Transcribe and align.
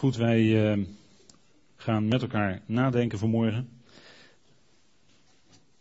Goed, 0.00 0.16
wij 0.16 0.42
uh, 0.42 0.86
gaan 1.76 2.08
met 2.08 2.22
elkaar 2.22 2.62
nadenken 2.66 3.18
vanmorgen 3.18 3.68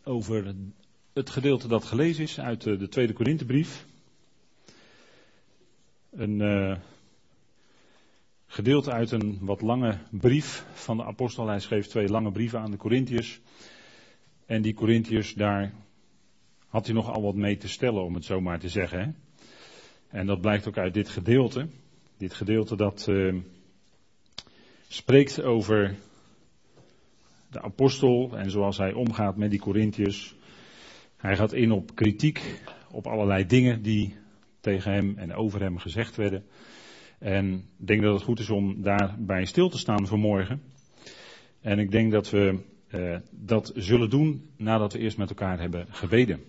over 0.04 0.56
het 1.14 1.30
gedeelte 1.30 1.68
dat 1.68 1.84
gelezen 1.84 2.24
is 2.24 2.40
uit 2.40 2.62
de, 2.62 2.78
de 2.78 2.88
Tweede 2.88 3.14
Korinthebrief. 3.14 3.86
Een 6.12 6.40
uh, 6.40 6.78
gedeelte 8.46 8.92
uit 8.92 9.12
een 9.12 9.38
wat 9.42 9.62
lange 9.62 9.98
brief 10.10 10.66
van 10.74 10.98
de 10.98 11.04
apostel. 11.04 11.48
Hij 11.48 11.60
schreef 11.60 11.88
twee 11.88 12.08
lange 12.08 12.32
brieven 12.32 12.60
aan 12.60 12.72
de 12.72 12.78
Corinthiërs. 12.78 13.40
En 14.46 14.62
die 14.62 14.74
Corinthiërs, 14.74 15.34
daar 15.34 15.74
had 16.68 16.86
hij 16.86 16.96
nogal 16.96 17.22
wat 17.22 17.36
mee 17.36 17.58
te 17.58 17.68
stellen, 17.68 18.04
om 18.04 18.14
het 18.14 18.26
zo 18.26 18.42
maar 18.42 18.60
te 18.60 18.70
zeggen. 18.70 19.00
Hè? 19.00 19.12
En 20.20 20.26
dat 20.26 20.42
blijkt 20.42 20.68
ook 20.68 20.78
uit 20.78 20.94
dit 20.94 21.10
gedeelte. 21.10 21.68
Dit 22.18 22.34
gedeelte 22.34 22.76
dat 22.76 23.08
uh, 23.10 23.36
spreekt 24.92 25.42
over 25.42 25.96
de 27.52 27.62
apostel 27.62 28.38
en 28.38 28.52
zoals 28.52 28.78
hij 28.78 28.94
omgaat 28.94 29.38
met 29.38 29.50
die 29.50 29.60
Corinthiërs. 29.60 30.36
Hij 31.18 31.36
gaat 31.36 31.54
in 31.54 31.72
op 31.72 31.96
kritiek 31.96 32.62
op 32.92 33.08
allerlei 33.08 33.46
dingen 33.46 33.82
die 33.82 34.16
tegen 34.60 34.92
hem 34.92 35.18
en 35.18 35.34
over 35.34 35.62
hem 35.62 35.78
gezegd 35.78 36.16
werden. 36.16 36.46
En 37.20 37.54
ik 37.54 37.88
denk 37.88 38.02
dat 38.02 38.14
het 38.14 38.24
goed 38.24 38.40
is 38.40 38.50
om 38.50 38.82
daarbij 38.82 39.46
stil 39.46 39.70
te 39.70 39.78
staan 39.78 40.08
vanmorgen. 40.08 40.62
En 41.62 41.80
ik 41.80 41.92
denk 41.92 42.12
dat 42.12 42.30
we 42.30 42.60
uh, 42.90 43.18
dat 43.32 43.72
zullen 43.76 44.10
doen 44.10 44.50
nadat 44.58 44.94
we 44.94 45.00
eerst 45.00 45.18
met 45.18 45.30
elkaar 45.30 45.60
hebben 45.60 45.86
gebeden. 45.90 46.42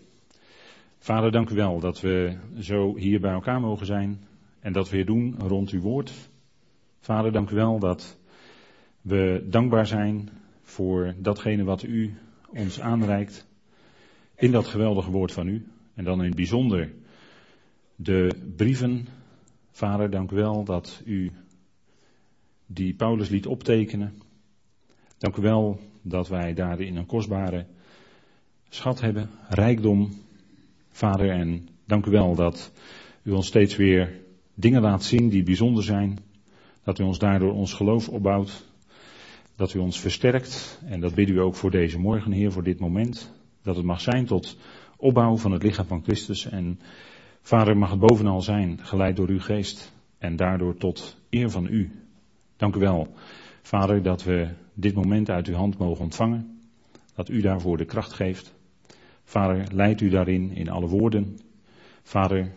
Vader, 0.99 1.31
dank 1.31 1.51
u 1.51 1.55
wel 1.55 1.81
dat 1.81 2.01
we 2.01 2.37
zo 2.59 2.97
hier 2.97 3.21
bij 3.21 3.33
elkaar 3.33 3.61
mogen 3.61 3.87
zijn 3.87 4.21
en 4.61 4.73
dat 4.73 4.91
we 4.91 4.97
hier 4.97 5.07
doen 5.07 5.35
rond 5.39 5.71
uw 5.71 5.81
woord. 5.81 6.13
Vader, 7.01 7.33
dank 7.33 7.51
u 7.51 7.55
wel 7.55 7.79
dat 7.79 8.19
we 9.01 9.47
dankbaar 9.49 9.87
zijn 9.87 10.29
voor 10.63 11.15
datgene 11.19 11.65
wat 11.65 11.83
u 11.83 12.15
ons 12.49 12.81
aanreikt 12.81 13.47
in 14.37 14.51
dat 14.51 14.67
geweldige 14.67 15.11
woord 15.11 15.33
van 15.33 15.49
u. 15.49 15.67
En 15.95 16.05
dan 16.05 16.19
in 16.19 16.27
het 16.27 16.37
bijzonder 16.37 16.93
de 17.97 18.31
brieven. 18.57 19.07
Vader, 19.71 20.11
dank 20.11 20.31
u 20.31 20.37
wel 20.37 20.65
dat 20.65 21.03
u 21.05 21.33
die 22.67 22.95
Paulus 22.95 23.29
liet 23.29 23.47
optekenen. 23.47 24.23
Dank 25.19 25.37
u 25.37 25.43
wel 25.43 25.81
dat 26.03 26.29
wij 26.29 26.55
daarin 26.55 26.97
een 26.97 27.07
kostbare 27.07 27.67
schat 28.69 29.01
hebben, 29.01 29.31
rijkdom. 29.49 30.11
Vader, 30.89 31.31
en 31.31 31.69
dank 31.85 32.07
u 32.07 32.11
wel 32.11 32.35
dat 32.35 32.73
u 33.23 33.31
ons 33.31 33.47
steeds 33.47 33.77
weer 33.77 34.21
dingen 34.55 34.83
laat 34.83 35.05
zien 35.05 35.29
die 35.29 35.43
bijzonder 35.43 35.83
zijn. 35.83 36.19
Dat 36.83 36.99
u 36.99 37.03
ons 37.03 37.19
daardoor 37.19 37.53
ons 37.53 37.73
geloof 37.73 38.09
opbouwt. 38.09 38.70
Dat 39.61 39.75
u 39.75 39.79
ons 39.79 40.01
versterkt. 40.01 40.81
En 40.85 41.01
dat 41.01 41.15
bidden 41.15 41.37
u 41.37 41.41
ook 41.41 41.55
voor 41.55 41.71
deze 41.71 41.99
morgen, 41.99 42.33
Heer, 42.33 42.53
voor 42.53 42.63
dit 42.63 42.79
moment. 42.79 43.33
Dat 43.63 43.77
het 43.77 43.85
mag 43.85 44.01
zijn 44.01 44.27
tot 44.27 44.57
opbouw 44.97 45.37
van 45.37 45.53
het 45.53 45.63
lichaam 45.63 45.87
van 45.87 46.03
Christus. 46.03 46.49
En 46.49 46.81
Vader, 47.43 47.77
mag 47.77 47.91
het 47.91 47.99
bovenal 47.99 48.43
zijn, 48.43 48.79
geleid 48.83 49.17
door 49.17 49.29
uw 49.29 49.41
geest. 49.41 49.93
En 50.19 50.37
daardoor 50.37 50.77
tot 50.77 51.17
eer 51.31 51.51
van 51.51 51.67
u. 51.67 51.91
Dank 52.57 52.77
u 52.77 52.79
wel, 52.79 53.15
Vader, 53.63 54.03
dat 54.03 54.25
we 54.25 54.49
dit 54.75 54.95
moment 54.95 55.31
uit 55.31 55.47
uw 55.47 55.55
hand 55.55 55.79
mogen 55.79 56.05
ontvangen. 56.05 56.61
Dat 57.15 57.29
u 57.29 57.41
daarvoor 57.41 57.77
de 57.77 57.85
kracht 57.85 58.13
geeft. 58.13 58.55
Vader, 59.25 59.67
leid 59.73 60.01
u 60.01 60.09
daarin 60.09 60.51
in 60.51 60.71
alle 60.71 60.87
woorden. 60.87 61.39
Vader, 62.03 62.53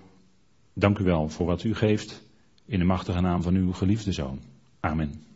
dank 0.74 0.98
u 1.00 1.04
wel 1.04 1.30
voor 1.30 1.46
wat 1.46 1.64
u 1.64 1.76
geeft. 1.76 2.28
In 2.66 2.80
de 2.80 2.86
machtige 2.86 3.22
naam 3.22 3.42
van 3.42 3.56
uw 3.56 3.72
geliefde 3.72 4.12
zoon. 4.12 4.40
Amen. 4.80 5.33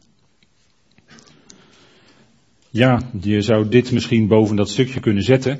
Ja, 2.72 3.02
je 3.22 3.42
zou 3.42 3.70
dit 3.70 3.92
misschien 3.92 4.28
boven 4.28 4.56
dat 4.56 4.70
stukje 4.70 5.00
kunnen 5.00 5.24
zetten. 5.24 5.60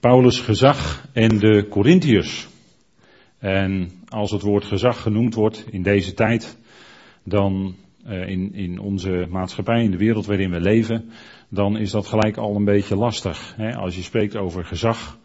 Paulus' 0.00 0.40
gezag 0.40 1.08
en 1.12 1.38
de 1.38 1.66
Corinthiërs. 1.68 2.48
En 3.38 3.90
als 4.08 4.30
het 4.30 4.42
woord 4.42 4.64
gezag 4.64 5.02
genoemd 5.02 5.34
wordt 5.34 5.64
in 5.70 5.82
deze 5.82 6.14
tijd, 6.14 6.58
dan 7.24 7.74
uh, 8.06 8.28
in, 8.28 8.54
in 8.54 8.78
onze 8.78 9.26
maatschappij, 9.30 9.82
in 9.82 9.90
de 9.90 9.96
wereld 9.96 10.26
waarin 10.26 10.50
we 10.50 10.60
leven, 10.60 11.10
dan 11.48 11.76
is 11.76 11.90
dat 11.90 12.06
gelijk 12.06 12.36
al 12.36 12.56
een 12.56 12.64
beetje 12.64 12.96
lastig. 12.96 13.54
Hè? 13.56 13.74
Als 13.74 13.96
je 13.96 14.02
spreekt 14.02 14.36
over 14.36 14.64
gezag, 14.64 15.18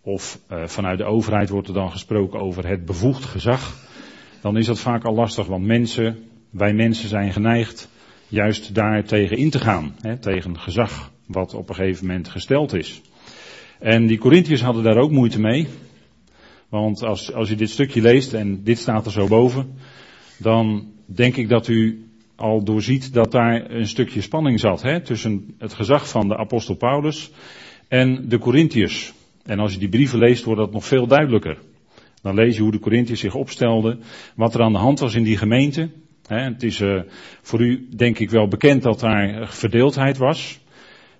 of 0.00 0.40
uh, 0.50 0.66
vanuit 0.66 0.98
de 0.98 1.04
overheid 1.04 1.48
wordt 1.48 1.68
er 1.68 1.74
dan 1.74 1.90
gesproken 1.90 2.40
over 2.40 2.68
het 2.68 2.84
bevoegd 2.84 3.24
gezag, 3.24 3.76
dan 4.40 4.56
is 4.56 4.66
dat 4.66 4.80
vaak 4.80 5.04
al 5.04 5.14
lastig, 5.14 5.46
want 5.46 5.64
mensen, 5.64 6.16
wij 6.50 6.72
mensen 6.72 7.08
zijn 7.08 7.32
geneigd 7.32 7.92
juist 8.28 8.74
daar 8.74 9.04
tegen 9.04 9.36
in 9.36 9.50
te 9.50 9.58
gaan. 9.58 9.94
Hè, 10.00 10.18
tegen 10.18 10.58
gezag 10.58 11.12
wat 11.26 11.54
op 11.54 11.68
een 11.68 11.74
gegeven 11.74 12.06
moment 12.06 12.28
gesteld 12.28 12.72
is. 12.72 13.00
En 13.78 14.06
die 14.06 14.18
Corinthiërs 14.18 14.62
hadden 14.62 14.82
daar 14.82 14.96
ook 14.96 15.10
moeite 15.10 15.40
mee. 15.40 15.66
Want 16.68 17.02
als, 17.02 17.32
als 17.32 17.50
u 17.50 17.54
dit 17.54 17.70
stukje 17.70 18.00
leest 18.00 18.32
en 18.32 18.62
dit 18.62 18.78
staat 18.78 19.06
er 19.06 19.12
zo 19.12 19.26
boven, 19.26 19.74
dan 20.36 20.92
denk 21.06 21.36
ik 21.36 21.48
dat 21.48 21.68
u 21.68 22.08
al 22.36 22.64
doorziet 22.64 23.12
dat 23.12 23.32
daar 23.32 23.70
een 23.70 23.86
stukje 23.86 24.20
spanning 24.20 24.60
zat 24.60 24.82
hè, 24.82 25.00
tussen 25.00 25.54
het 25.58 25.72
gezag 25.72 26.08
van 26.08 26.28
de 26.28 26.36
apostel 26.36 26.74
Paulus 26.74 27.30
en 27.88 28.28
de 28.28 28.38
Corinthiërs. 28.38 29.12
En 29.42 29.58
als 29.58 29.72
je 29.72 29.78
die 29.78 29.88
brieven 29.88 30.18
leest, 30.18 30.44
wordt 30.44 30.60
dat 30.60 30.72
nog 30.72 30.84
veel 30.84 31.06
duidelijker. 31.06 31.58
Dan 32.22 32.34
lees 32.34 32.56
je 32.56 32.62
hoe 32.62 32.72
de 32.72 32.78
Corinthiërs 32.78 33.20
zich 33.20 33.34
opstelden, 33.34 34.00
wat 34.36 34.54
er 34.54 34.62
aan 34.62 34.72
de 34.72 34.78
hand 34.78 34.98
was 34.98 35.14
in 35.14 35.22
die 35.22 35.36
gemeente. 35.36 35.90
Het 36.26 36.62
is 36.62 36.80
uh, 36.80 37.02
voor 37.42 37.60
u 37.60 37.88
denk 37.96 38.18
ik 38.18 38.30
wel 38.30 38.48
bekend 38.48 38.82
dat 38.82 39.00
daar 39.00 39.48
verdeeldheid 39.48 40.16
was. 40.16 40.62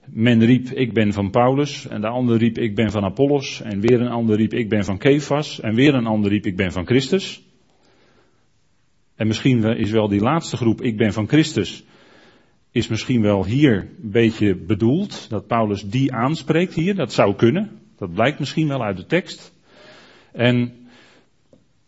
Men 0.06 0.44
riep 0.44 0.68
ik 0.68 0.92
ben 0.92 1.12
van 1.12 1.30
Paulus 1.30 1.88
en 1.88 2.00
de 2.00 2.06
ander 2.06 2.38
riep 2.38 2.58
ik 2.58 2.74
ben 2.74 2.90
van 2.90 3.04
Apollos 3.04 3.62
en 3.62 3.80
weer 3.80 4.00
een 4.00 4.12
ander 4.12 4.36
riep 4.36 4.52
ik 4.52 4.68
ben 4.68 4.84
van 4.84 4.98
Kefas 4.98 5.60
en 5.60 5.74
weer 5.74 5.94
een 5.94 6.06
ander 6.06 6.30
riep 6.30 6.46
ik 6.46 6.56
ben 6.56 6.72
van 6.72 6.86
Christus. 6.86 7.42
En 9.14 9.26
misschien 9.26 9.64
is 9.64 9.90
wel 9.90 10.08
die 10.08 10.20
laatste 10.20 10.56
groep 10.56 10.82
ik 10.82 10.96
ben 10.96 11.12
van 11.12 11.28
Christus 11.28 11.84
is 12.74 12.88
misschien 12.88 13.22
wel 13.22 13.44
hier 13.44 13.88
een 14.02 14.10
beetje 14.10 14.56
bedoeld 14.56 15.30
dat 15.30 15.46
Paulus 15.46 15.82
die 15.82 16.12
aanspreekt 16.12 16.74
hier, 16.74 16.94
dat 16.94 17.12
zou 17.12 17.34
kunnen. 17.34 17.80
Dat 17.96 18.12
blijkt 18.12 18.38
misschien 18.38 18.68
wel 18.68 18.82
uit 18.82 18.96
de 18.96 19.06
tekst. 19.06 19.54
En 20.32 20.72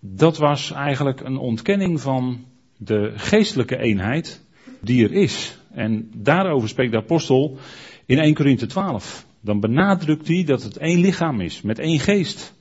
dat 0.00 0.38
was 0.38 0.72
eigenlijk 0.72 1.20
een 1.20 1.36
ontkenning 1.36 2.00
van 2.00 2.44
de 2.76 3.12
geestelijke 3.16 3.78
eenheid 3.78 4.44
die 4.80 5.04
er 5.04 5.12
is. 5.12 5.58
En 5.70 6.10
daarover 6.14 6.68
spreekt 6.68 6.92
de 6.92 6.98
apostel 6.98 7.58
in 8.06 8.18
1 8.18 8.34
Korinthe 8.34 8.66
12. 8.66 9.26
Dan 9.40 9.60
benadrukt 9.60 10.28
hij 10.28 10.44
dat 10.44 10.62
het 10.62 10.76
één 10.76 11.00
lichaam 11.00 11.40
is, 11.40 11.62
met 11.62 11.78
één 11.78 11.98
geest. 11.98 12.54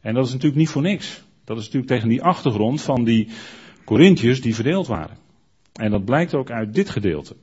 En 0.00 0.14
dat 0.14 0.26
is 0.26 0.32
natuurlijk 0.32 0.58
niet 0.58 0.68
voor 0.68 0.82
niks. 0.82 1.22
Dat 1.44 1.56
is 1.58 1.64
natuurlijk 1.64 1.92
tegen 1.92 2.08
die 2.08 2.22
achtergrond 2.22 2.82
van 2.82 3.04
die 3.04 3.28
Corinthiërs 3.84 4.40
die 4.40 4.54
verdeeld 4.54 4.86
waren. 4.86 5.16
En 5.72 5.90
dat 5.90 6.04
blijkt 6.04 6.34
ook 6.34 6.50
uit 6.50 6.74
dit 6.74 6.90
gedeelte. 6.90 7.36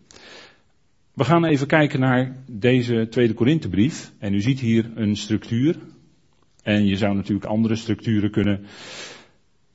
We 1.13 1.23
gaan 1.23 1.45
even 1.45 1.67
kijken 1.67 1.99
naar 1.99 2.35
deze 2.51 3.07
tweede 3.09 3.33
Korinthebrief. 3.33 4.11
En 4.19 4.33
u 4.33 4.41
ziet 4.41 4.59
hier 4.59 4.91
een 4.95 5.15
structuur. 5.15 5.77
En 6.63 6.85
je 6.85 6.95
zou 6.95 7.15
natuurlijk 7.15 7.45
andere 7.45 7.75
structuren 7.75 8.31
kunnen 8.31 8.65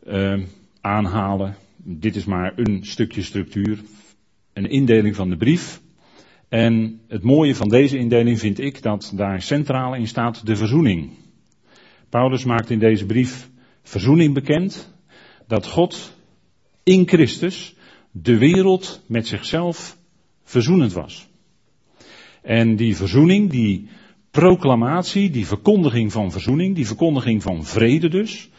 uh, 0.06 0.42
aanhalen. 0.80 1.56
Dit 1.84 2.16
is 2.16 2.24
maar 2.24 2.52
een 2.56 2.84
stukje 2.84 3.22
structuur. 3.22 3.78
Een 4.52 4.70
indeling 4.70 5.16
van 5.16 5.28
de 5.28 5.36
brief. 5.36 5.80
En 6.48 7.00
het 7.08 7.22
mooie 7.22 7.54
van 7.54 7.68
deze 7.68 7.98
indeling 7.98 8.38
vind 8.38 8.60
ik 8.60 8.82
dat 8.82 9.12
daar 9.14 9.42
centraal 9.42 9.94
in 9.94 10.08
staat 10.08 10.46
de 10.46 10.56
verzoening. 10.56 11.10
Paulus 12.08 12.44
maakt 12.44 12.70
in 12.70 12.78
deze 12.78 13.06
brief 13.06 13.50
verzoening 13.82 14.34
bekend. 14.34 14.94
Dat 15.46 15.66
God 15.66 16.16
in 16.82 17.08
Christus 17.08 17.74
de 18.10 18.38
wereld 18.38 19.04
met 19.06 19.26
zichzelf 19.26 19.98
verzoenend 20.44 20.92
was. 20.92 21.28
En 22.42 22.76
die 22.76 22.96
verzoening, 22.96 23.50
die 23.50 23.88
proclamatie, 24.30 25.30
die 25.30 25.46
verkondiging 25.46 26.12
van 26.12 26.32
verzoening, 26.32 26.74
die 26.74 26.86
verkondiging 26.86 27.42
van 27.42 27.64
vrede 27.64 28.08
dus, 28.08 28.50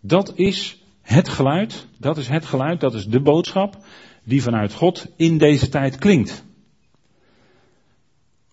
dat 0.00 0.32
is 0.36 0.79
het 1.02 1.28
geluid, 1.28 1.86
dat 1.98 2.16
is 2.16 2.28
het 2.28 2.44
geluid, 2.44 2.80
dat 2.80 2.94
is 2.94 3.06
de 3.06 3.20
boodschap 3.20 3.76
die 4.24 4.42
vanuit 4.42 4.74
God 4.74 5.06
in 5.16 5.38
deze 5.38 5.68
tijd 5.68 5.98
klinkt. 5.98 6.44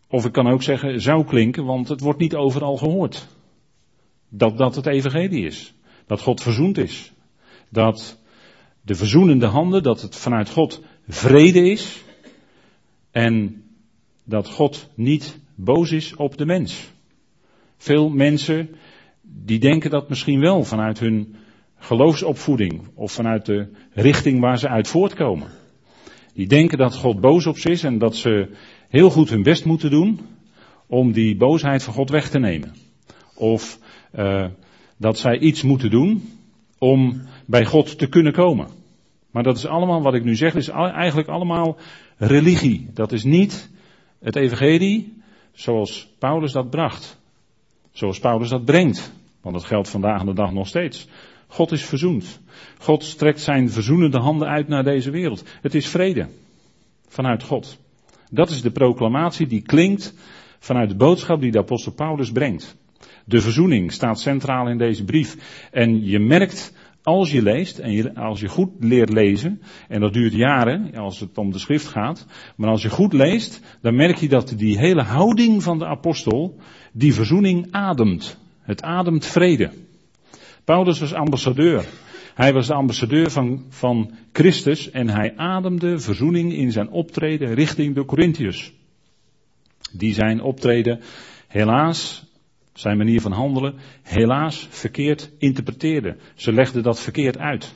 Of 0.08 0.26
ik 0.26 0.32
kan 0.32 0.48
ook 0.48 0.64
zeggen, 0.64 1.02
zou 1.02 1.26
klinken, 1.26 1.66
want 1.66 1.88
het 1.88 2.00
wordt 2.00 2.20
niet 2.20 2.36
overal 2.36 2.78
gehoord. 2.78 3.28
Dat 4.30 4.58
dat 4.58 4.76
het 4.76 4.86
evangelie 4.86 5.46
is. 5.46 5.74
Dat 6.06 6.22
God 6.22 6.42
verzoend 6.42 6.78
is. 6.78 7.12
Dat 7.70 8.18
de 8.82 8.96
verzoenende 8.96 9.46
handen, 9.46 9.84
dat 9.84 10.02
het 10.02 10.16
vanuit 10.16 10.50
God 10.50 10.82
vrede 11.08 11.70
is. 11.70 12.04
En 13.12 13.64
dat 14.24 14.50
God 14.50 14.90
niet 14.94 15.40
boos 15.56 15.92
is 15.92 16.16
op 16.16 16.38
de 16.38 16.46
mens. 16.46 16.92
Veel 17.78 18.10
mensen 18.10 18.76
die 19.22 19.60
denken 19.60 19.90
dat 19.90 20.10
misschien 20.10 20.40
wel 20.40 20.64
vanuit 20.64 21.00
hun 21.00 21.36
geloofsopvoeding 21.78 22.82
of 22.94 23.12
vanuit 23.12 23.46
de 23.46 23.68
richting 23.94 24.40
waar 24.40 24.60
ze 24.60 24.68
uit 24.68 24.88
voortkomen. 24.88 25.48
Die 26.34 26.48
denken 26.48 26.78
dat 26.78 26.96
God 26.96 27.22
boos 27.22 27.46
op 27.46 27.58
ze 27.58 27.70
is 27.70 27.84
en 27.84 27.98
dat 27.98 28.16
ze 28.16 28.50
heel 28.90 29.10
goed 29.10 29.30
hun 29.30 29.44
best 29.44 29.66
moeten 29.66 29.90
doen 29.90 30.20
om 30.88 31.12
die 31.12 31.38
boosheid 31.38 31.84
van 31.84 31.94
God 31.94 32.10
weg 32.10 32.30
te 32.30 32.40
nemen. 32.40 32.76
Of 33.36 33.80
uh, 34.16 34.46
dat 34.98 35.18
zij 35.18 35.40
iets 35.40 35.62
moeten 35.64 35.90
doen 35.90 36.30
om 36.78 37.22
bij 37.46 37.66
God 37.66 37.98
te 37.98 38.08
kunnen 38.08 38.34
komen. 38.34 38.68
Maar 39.32 39.44
dat 39.44 39.58
is 39.58 39.66
allemaal, 39.66 40.02
wat 40.02 40.14
ik 40.14 40.24
nu 40.24 40.36
zeg, 40.36 40.56
is 40.56 40.68
eigenlijk 40.70 41.28
allemaal 41.28 41.78
religie. 42.18 42.90
Dat 42.94 43.12
is 43.12 43.24
niet 43.24 43.70
het 44.20 44.36
evangelie 44.36 45.22
zoals 45.52 46.10
Paulus 46.20 46.52
dat 46.52 46.70
bracht. 46.70 47.18
Zoals 47.92 48.20
Paulus 48.20 48.50
dat 48.50 48.66
brengt. 48.66 49.14
Want 49.42 49.56
dat 49.56 49.66
geldt 49.66 49.90
vandaag 49.90 50.24
de 50.24 50.34
dag 50.34 50.52
nog 50.52 50.68
steeds. 50.68 51.08
God 51.48 51.72
is 51.72 51.86
verzoend. 51.86 52.40
God 52.78 53.04
strekt 53.04 53.42
zijn 53.42 53.70
verzoenende 53.70 54.18
handen 54.18 54.48
uit 54.48 54.68
naar 54.68 54.84
deze 54.84 55.12
wereld. 55.12 55.44
Het 55.62 55.76
is 55.76 55.88
vrede. 55.88 56.28
Vanuit 57.08 57.44
God. 57.44 57.78
Dat 58.30 58.50
is 58.50 58.62
de 58.62 58.72
proclamatie 58.72 59.48
die 59.48 59.62
klinkt 59.62 60.14
vanuit 60.60 60.90
de 60.90 60.96
boodschap 60.96 61.42
die 61.42 61.52
de 61.52 61.60
apostel 61.60 61.92
Paulus 61.92 62.32
brengt. 62.32 62.78
De 63.26 63.42
verzoening 63.42 63.92
staat 63.92 64.20
centraal 64.20 64.70
in 64.70 64.78
deze 64.78 65.04
brief. 65.04 65.38
En 65.72 66.06
je 66.06 66.20
merkt 66.20 66.74
als 67.04 67.32
je 67.32 67.42
leest 67.42 67.80
en 67.80 68.16
als 68.16 68.40
je 68.40 68.48
goed 68.48 68.70
leert 68.80 69.14
lezen, 69.14 69.62
en 69.88 70.00
dat 70.00 70.14
duurt 70.14 70.34
jaren 70.34 70.96
als 70.96 71.20
het 71.20 71.38
om 71.38 71.52
de 71.52 71.60
schrift 71.60 71.88
gaat, 71.88 72.26
maar 72.56 72.70
als 72.70 72.82
je 72.82 72.90
goed 72.90 73.14
leest, 73.14 73.62
dan 73.82 73.96
merk 73.96 74.18
je 74.18 74.28
dat 74.28 74.54
die 74.58 74.78
hele 74.78 75.04
houding 75.04 75.64
van 75.64 75.80
de 75.80 75.86
apostel 75.86 76.56
die 76.94 77.14
verzoening 77.14 77.68
ademt. 77.72 78.38
Het 78.62 78.82
ademt 78.82 79.26
vrede. 79.26 79.72
Paulus 80.68 81.00
was 81.00 81.14
ambassadeur. 81.14 81.86
Hij 82.34 82.54
was 82.54 82.68
de 82.68 82.74
ambassadeur 82.74 83.32
van, 83.32 83.66
van 83.70 84.12
Christus 84.32 84.92
en 84.92 85.10
hij 85.10 85.38
ademde 85.38 86.00
verzoening 86.00 86.54
in 86.54 86.72
zijn 86.72 86.90
optreden 86.90 87.54
richting 87.54 87.96
de 87.96 88.06
Corinthiërs. 88.06 88.74
Die 89.92 90.14
zijn 90.14 90.42
optreden 90.42 91.00
helaas 91.48 92.26
zijn 92.74 92.98
manier 92.98 93.22
van 93.22 93.32
handelen, 93.32 93.76
helaas 94.02 94.68
verkeerd 94.70 95.32
interpreteerde. 95.38 96.18
Ze 96.36 96.54
legden 96.54 96.84
dat 96.84 97.00
verkeerd 97.00 97.38
uit. 97.38 97.74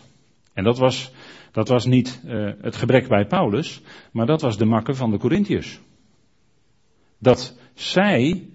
En 0.53 0.63
dat 0.63 0.77
was, 0.77 1.11
dat 1.51 1.67
was 1.67 1.85
niet 1.85 2.21
uh, 2.25 2.51
het 2.61 2.75
gebrek 2.75 3.07
bij 3.07 3.25
Paulus, 3.25 3.81
maar 4.11 4.25
dat 4.25 4.41
was 4.41 4.57
de 4.57 4.65
makke 4.65 4.93
van 4.93 5.11
de 5.11 5.17
Corinthiërs. 5.17 5.79
Dat 7.17 7.57
zij, 7.73 8.49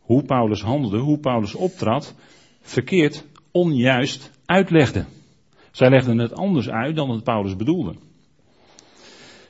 hoe 0.00 0.22
Paulus 0.22 0.62
handelde, 0.62 0.98
hoe 0.98 1.18
Paulus 1.18 1.54
optrad, 1.54 2.14
verkeerd, 2.60 3.24
onjuist 3.54 4.30
uitlegden. 4.44 5.06
Zij 5.70 5.90
legden 5.90 6.18
het 6.18 6.32
anders 6.32 6.68
uit 6.68 6.96
dan 6.96 7.10
het 7.10 7.24
Paulus 7.24 7.56
bedoelde. 7.56 7.94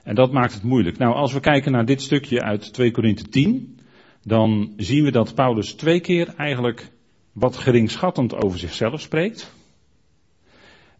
En 0.02 0.14
dat 0.14 0.32
maakt 0.32 0.54
het 0.54 0.62
moeilijk. 0.62 0.98
Nou, 0.98 1.14
als 1.14 1.32
we 1.32 1.40
kijken 1.40 1.72
naar 1.72 1.84
dit 1.84 2.02
stukje 2.02 2.40
uit 2.40 2.72
2 2.72 2.90
Korinthe 2.90 3.28
10, 3.28 3.78
dan 4.22 4.72
zien 4.76 5.04
we 5.04 5.10
dat 5.10 5.34
Paulus 5.34 5.72
twee 5.72 6.00
keer 6.00 6.34
eigenlijk 6.36 6.90
wat 7.32 7.56
geringschattend 7.56 8.34
over 8.42 8.58
zichzelf 8.58 9.00
spreekt. 9.00 9.52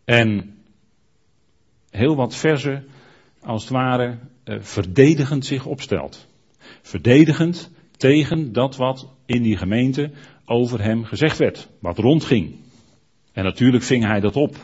En 0.04 0.54
heel 1.90 2.16
wat 2.16 2.36
verzen, 2.36 2.84
als 3.40 3.62
het 3.62 3.72
ware, 3.72 4.18
eh, 4.44 4.56
verdedigend 4.60 5.46
zich 5.46 5.66
opstelt. 5.66 6.26
Verdedigend 6.82 7.70
tegen 7.96 8.52
dat 8.52 8.76
wat 8.76 9.08
in 9.26 9.42
die 9.42 9.56
gemeente 9.56 10.10
over 10.44 10.82
hem 10.82 11.04
gezegd 11.04 11.38
werd, 11.38 11.68
wat 11.78 11.98
rondging. 11.98 12.63
En 13.34 13.44
natuurlijk 13.44 13.84
ving 13.84 14.04
hij 14.04 14.20
dat 14.20 14.36
op. 14.36 14.56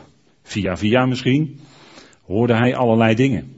Via 0.43 0.77
via 0.77 1.05
misschien 1.05 1.59
hoorde 2.25 2.53
hij 2.53 2.75
allerlei 2.75 3.15
dingen. 3.15 3.55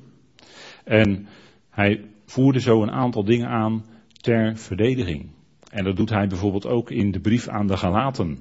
En 0.84 1.28
hij 1.70 2.02
voerde 2.26 2.60
zo 2.60 2.82
een 2.82 2.92
aantal 2.92 3.24
dingen 3.24 3.48
aan 3.48 3.86
ter 4.22 4.58
verdediging. 4.58 5.30
En 5.70 5.84
dat 5.84 5.96
doet 5.96 6.10
hij 6.10 6.28
bijvoorbeeld 6.28 6.68
ook 6.68 6.92
in 6.92 7.12
de 7.12 7.20
brief 7.20 7.48
aan 7.48 7.68
de 7.68 7.78
Galaten. 7.78 8.40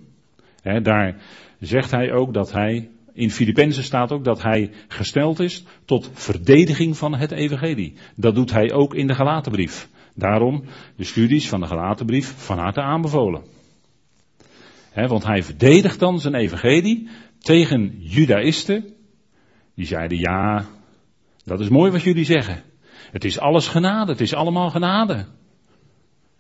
daar 0.83 1.17
zegt 1.61 1.91
hij 1.91 2.13
ook 2.13 2.35
dat 2.35 2.53
hij, 2.53 2.89
in 3.13 3.31
Filippenzen 3.31 3.83
staat 3.83 4.13
ook 4.13 4.25
dat 4.25 4.43
hij 4.43 4.71
gesteld 4.89 5.41
is 5.41 5.65
tot 5.85 6.11
verdediging 6.13 6.97
van 6.97 7.15
het 7.15 7.31
evangelie. 7.31 7.95
Dat 8.17 8.35
doet 8.35 8.53
hij 8.53 8.73
ook 8.73 8.95
in 8.95 9.07
de 9.07 9.15
Galatenbrief. 9.15 9.89
Daarom 10.15 10.65
de 10.97 11.05
studies 11.05 11.49
van 11.49 11.61
de 11.61 11.67
Galatenbrief 11.67 12.35
van 12.37 12.59
harte 12.59 12.81
aanbevolen. 12.81 13.43
Want 14.95 15.25
hij 15.25 15.43
verdedigt 15.43 15.99
dan 15.99 16.21
zijn 16.21 16.35
evangelie 16.35 17.09
tegen 17.39 17.95
judaïsten. 17.99 18.85
Die 19.75 19.87
zeiden 19.87 20.19
ja, 20.19 20.65
dat 21.45 21.61
is 21.61 21.69
mooi 21.69 21.91
wat 21.91 22.03
jullie 22.03 22.25
zeggen. 22.25 22.63
Het 23.11 23.25
is 23.25 23.39
alles 23.39 23.69
genade, 23.69 24.13
het 24.13 24.21
is 24.21 24.35
allemaal 24.35 24.71
genade. 24.71 25.27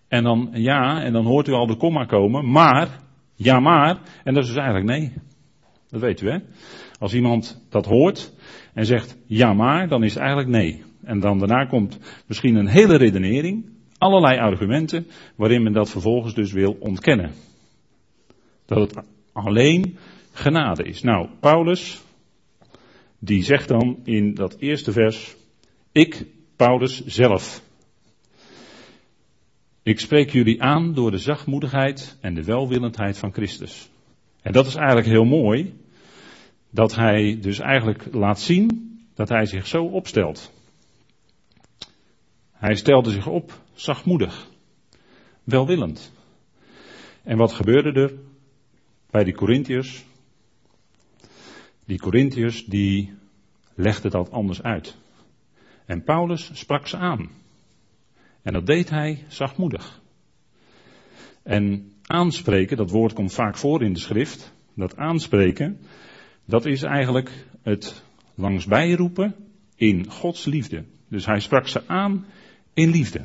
En 0.08 0.22
dan 0.22 0.50
ja, 0.52 1.02
en 1.02 1.12
dan 1.12 1.24
hoort 1.24 1.48
u 1.48 1.52
al 1.52 1.66
de 1.66 1.76
komma 1.76 2.04
komen, 2.04 2.50
maar, 2.50 2.88
ja 3.34 3.60
maar, 3.60 3.98
en 4.24 4.34
dat 4.34 4.42
is 4.42 4.48
dus 4.48 4.58
eigenlijk 4.58 4.86
nee. 4.86 5.12
Dat 5.88 6.00
weet 6.00 6.20
u 6.20 6.30
hè. 6.30 6.38
Als 6.98 7.14
iemand 7.14 7.66
dat 7.70 7.86
hoort 7.86 8.32
en 8.74 8.86
zegt 8.86 9.16
ja 9.26 9.52
maar, 9.52 9.88
dan 9.88 10.02
is 10.04 10.14
het 10.14 10.22
eigenlijk 10.22 10.50
nee. 10.50 10.82
En 11.02 11.20
dan 11.20 11.38
daarna 11.38 11.64
komt 11.64 11.98
misschien 12.26 12.56
een 12.56 12.66
hele 12.66 12.96
redenering, 12.96 13.70
allerlei 13.98 14.38
argumenten, 14.38 15.06
waarin 15.36 15.62
men 15.62 15.72
dat 15.72 15.90
vervolgens 15.90 16.34
dus 16.34 16.52
wil 16.52 16.76
ontkennen. 16.80 17.30
Dat 18.64 18.78
het 18.78 19.04
alleen 19.32 19.98
genade 20.32 20.82
is. 20.82 21.02
Nou, 21.02 21.28
Paulus, 21.40 22.02
die 23.18 23.42
zegt 23.42 23.68
dan 23.68 24.00
in 24.04 24.34
dat 24.34 24.56
eerste 24.58 24.92
vers, 24.92 25.36
ik, 25.92 26.26
Paulus 26.56 27.04
zelf, 27.04 27.62
ik 29.82 30.00
spreek 30.00 30.30
jullie 30.30 30.62
aan 30.62 30.94
door 30.94 31.10
de 31.10 31.18
zachtmoedigheid 31.18 32.16
en 32.20 32.34
de 32.34 32.44
welwillendheid 32.44 33.18
van 33.18 33.32
Christus. 33.32 33.90
En 34.42 34.52
dat 34.52 34.66
is 34.66 34.74
eigenlijk 34.74 35.06
heel 35.06 35.24
mooi, 35.24 35.80
dat 36.70 36.94
hij 36.94 37.38
dus 37.40 37.58
eigenlijk 37.58 38.04
laat 38.12 38.40
zien 38.40 38.90
dat 39.14 39.28
hij 39.28 39.46
zich 39.46 39.66
zo 39.66 39.84
opstelt. 39.84 40.52
Hij 42.52 42.74
stelde 42.74 43.10
zich 43.10 43.26
op 43.26 43.60
zachtmoedig, 43.74 44.48
welwillend. 45.44 46.12
En 47.22 47.36
wat 47.36 47.52
gebeurde 47.52 48.00
er 48.00 48.12
bij 49.12 49.24
die 49.24 49.34
Corinthiërs? 49.34 50.04
Die 51.84 51.98
Corinthiërs 51.98 52.64
die 52.64 53.12
legden 53.74 54.10
dat 54.10 54.30
anders 54.30 54.62
uit. 54.62 54.96
En 55.86 56.04
Paulus 56.04 56.50
sprak 56.52 56.86
ze 56.86 56.96
aan. 56.96 57.30
En 58.42 58.52
dat 58.52 58.66
deed 58.66 58.90
hij 58.90 59.24
zachtmoedig. 59.28 60.00
En 61.42 61.92
aanspreken, 62.06 62.76
dat 62.76 62.90
woord 62.90 63.12
komt 63.12 63.34
vaak 63.34 63.56
voor 63.56 63.82
in 63.82 63.92
de 63.92 63.98
schrift. 63.98 64.52
Dat 64.74 64.96
aanspreken, 64.96 65.80
dat 66.44 66.66
is 66.66 66.82
eigenlijk 66.82 67.30
het 67.62 68.02
langsbij 68.34 68.92
roepen 68.92 69.34
in 69.76 70.10
Gods 70.10 70.44
liefde. 70.44 70.84
Dus 71.08 71.26
hij 71.26 71.40
sprak 71.40 71.68
ze 71.68 71.88
aan 71.88 72.26
in 72.74 72.90
liefde. 72.90 73.24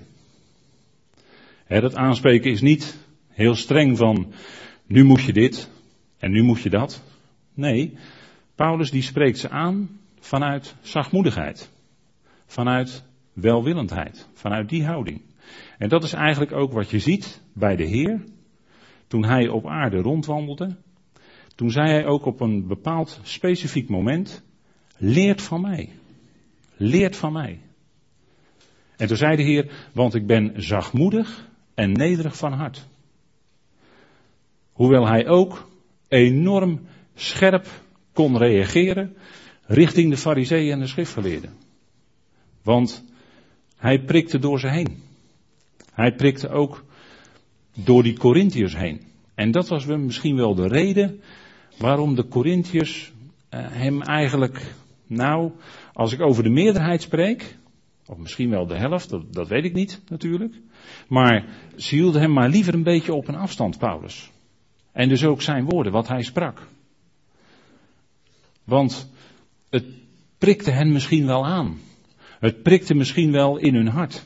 Dat 1.68 1.96
aanspreken 1.96 2.52
is 2.52 2.62
niet 2.62 2.98
heel 3.28 3.56
streng 3.56 3.98
van 3.98 4.34
nu 4.86 5.04
moet 5.04 5.22
je 5.24 5.34
dit 5.34 5.70
en 6.18 6.32
nu 6.32 6.44
moet 6.44 6.62
je 6.62 6.70
dat. 6.70 7.04
Nee, 7.54 7.98
Paulus 8.56 8.92
die 8.92 9.02
spreekt 9.02 9.38
ze 9.38 9.50
aan 9.50 10.00
vanuit 10.20 10.76
zachtmoedigheid. 10.82 11.72
Vanuit 12.46 13.04
welwillendheid. 13.34 14.28
Vanuit 14.34 14.70
die 14.70 14.86
houding. 14.86 15.22
En 15.78 15.90
dat 15.90 16.04
is 16.04 16.14
eigenlijk 16.14 16.52
ook 16.52 16.72
wat 16.72 16.90
je 16.90 17.00
ziet 17.00 17.42
bij 17.54 17.76
de 17.76 17.84
Heer. 17.84 18.24
Toen 19.08 19.26
hij 19.26 19.48
op 19.48 19.68
aarde 19.68 19.98
rondwandelde. 19.98 20.76
Toen 21.56 21.72
zei 21.72 21.90
hij 21.90 22.06
ook 22.06 22.26
op 22.26 22.40
een 22.40 22.68
bepaald 22.68 23.20
specifiek 23.24 23.90
moment. 23.90 24.44
Leert 24.98 25.42
van 25.42 25.62
mij. 25.62 25.90
Leert 26.76 27.16
van 27.16 27.34
mij. 27.34 27.60
En 28.98 29.08
toen 29.08 29.18
zei 29.18 29.36
de 29.36 29.44
Heer, 29.44 29.90
want 29.94 30.14
ik 30.14 30.28
ben 30.28 30.54
zachtmoedig 30.56 31.50
en 31.74 31.92
nederig 31.92 32.38
van 32.38 32.54
hart. 32.54 32.88
Hoewel 34.72 35.08
hij 35.08 35.28
ook 35.28 35.70
enorm 36.08 36.80
scherp 37.16 37.68
kon 38.14 38.38
reageren 38.38 39.16
richting 39.66 40.10
de 40.10 40.18
fariseeën 40.18 40.72
en 40.72 40.80
de 40.80 40.88
schriftgeleerden. 40.88 41.54
Want 42.64 43.04
hij 43.78 44.00
prikte 44.00 44.40
door 44.40 44.60
ze 44.60 44.68
heen. 44.68 45.04
Hij 45.94 46.16
prikte 46.16 46.50
ook 46.50 46.86
door 47.74 48.04
die 48.04 48.18
Corinthiërs 48.18 48.78
heen. 48.78 49.02
En 49.36 49.52
dat 49.52 49.68
was 49.68 49.86
misschien 49.86 50.36
wel 50.36 50.56
de 50.56 50.68
reden 50.68 51.22
waarom 51.78 52.16
de 52.16 52.28
Corinthiërs 52.28 53.12
eh, 53.50 53.60
hem 53.70 54.02
eigenlijk, 54.02 54.74
nou, 55.08 55.52
als 55.94 56.14
ik 56.14 56.22
over 56.22 56.44
de 56.44 56.50
meerderheid 56.50 57.02
spreek, 57.02 57.56
of 58.06 58.18
misschien 58.18 58.50
wel 58.50 58.68
de 58.68 58.78
helft, 58.78 59.10
dat, 59.10 59.34
dat 59.34 59.48
weet 59.48 59.64
ik 59.64 59.74
niet 59.74 60.02
natuurlijk, 60.10 60.56
maar 61.08 61.46
ze 61.76 61.96
hielden 61.96 62.22
hem 62.22 62.34
maar 62.34 62.50
liever 62.50 62.74
een 62.74 62.84
beetje 62.84 63.14
op 63.14 63.28
een 63.28 63.36
afstand, 63.36 63.78
Paulus. 63.78 64.32
En 64.98 65.10
dus 65.10 65.25
ook 65.25 65.42
zijn 65.42 65.66
woorden, 65.66 65.92
wat 65.92 66.08
hij 66.08 66.24
sprak. 66.24 66.68
Want 68.63 69.10
het 69.70 69.86
prikte 70.38 70.72
hen 70.72 70.92
misschien 70.92 71.25
wel 71.25 71.46
aan. 71.46 71.80
Het 72.39 72.63
prikte 72.63 72.94
misschien 72.94 73.32
wel 73.32 73.58
in 73.58 73.75
hun 73.75 73.88
hart. 73.88 74.25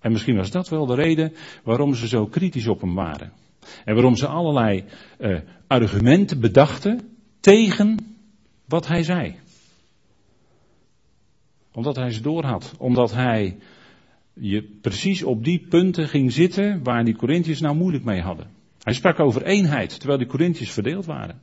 En 0.00 0.12
misschien 0.12 0.36
was 0.36 0.50
dat 0.50 0.68
wel 0.68 0.86
de 0.86 0.94
reden 0.94 1.32
waarom 1.62 1.94
ze 1.94 2.08
zo 2.08 2.26
kritisch 2.26 2.66
op 2.66 2.80
hem 2.80 2.94
waren. 2.94 3.32
En 3.84 3.94
waarom 3.94 4.16
ze 4.16 4.26
allerlei 4.26 4.84
uh, 5.18 5.40
argumenten 5.66 6.40
bedachten 6.40 7.18
tegen 7.40 8.16
wat 8.64 8.86
hij 8.86 9.02
zei. 9.02 9.34
Omdat 11.72 11.96
hij 11.96 12.10
ze 12.10 12.20
doorhad. 12.20 12.74
Omdat 12.78 13.12
hij 13.12 13.56
je 14.32 14.62
precies 14.62 15.22
op 15.22 15.44
die 15.44 15.66
punten 15.68 16.08
ging 16.08 16.32
zitten 16.32 16.82
waar 16.82 17.04
die 17.04 17.16
Corinthiërs 17.16 17.60
nou 17.60 17.76
moeilijk 17.76 18.04
mee 18.04 18.20
hadden. 18.20 18.57
Hij 18.88 18.96
sprak 18.96 19.20
over 19.20 19.42
eenheid, 19.42 19.98
terwijl 19.98 20.18
die 20.18 20.28
Corinthiërs 20.28 20.70
verdeeld 20.70 21.06
waren. 21.06 21.40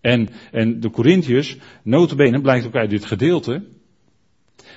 En, 0.00 0.28
en 0.52 0.80
de 0.80 0.90
Corinthiërs, 0.90 1.56
notabene 1.82 2.40
blijkt 2.40 2.66
ook 2.66 2.74
uit 2.74 2.90
dit 2.90 3.04
gedeelte, 3.04 3.64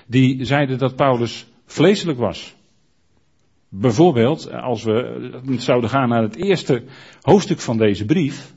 die 0.07 0.45
zeiden 0.45 0.77
dat 0.77 0.95
Paulus 0.95 1.47
vleeselijk 1.65 2.17
was. 2.17 2.55
Bijvoorbeeld, 3.69 4.51
als 4.51 4.83
we 4.83 5.41
zouden 5.57 5.89
gaan 5.89 6.09
naar 6.09 6.21
het 6.21 6.35
eerste 6.35 6.83
hoofdstuk 7.21 7.59
van 7.59 7.77
deze 7.77 8.05
brief, 8.05 8.53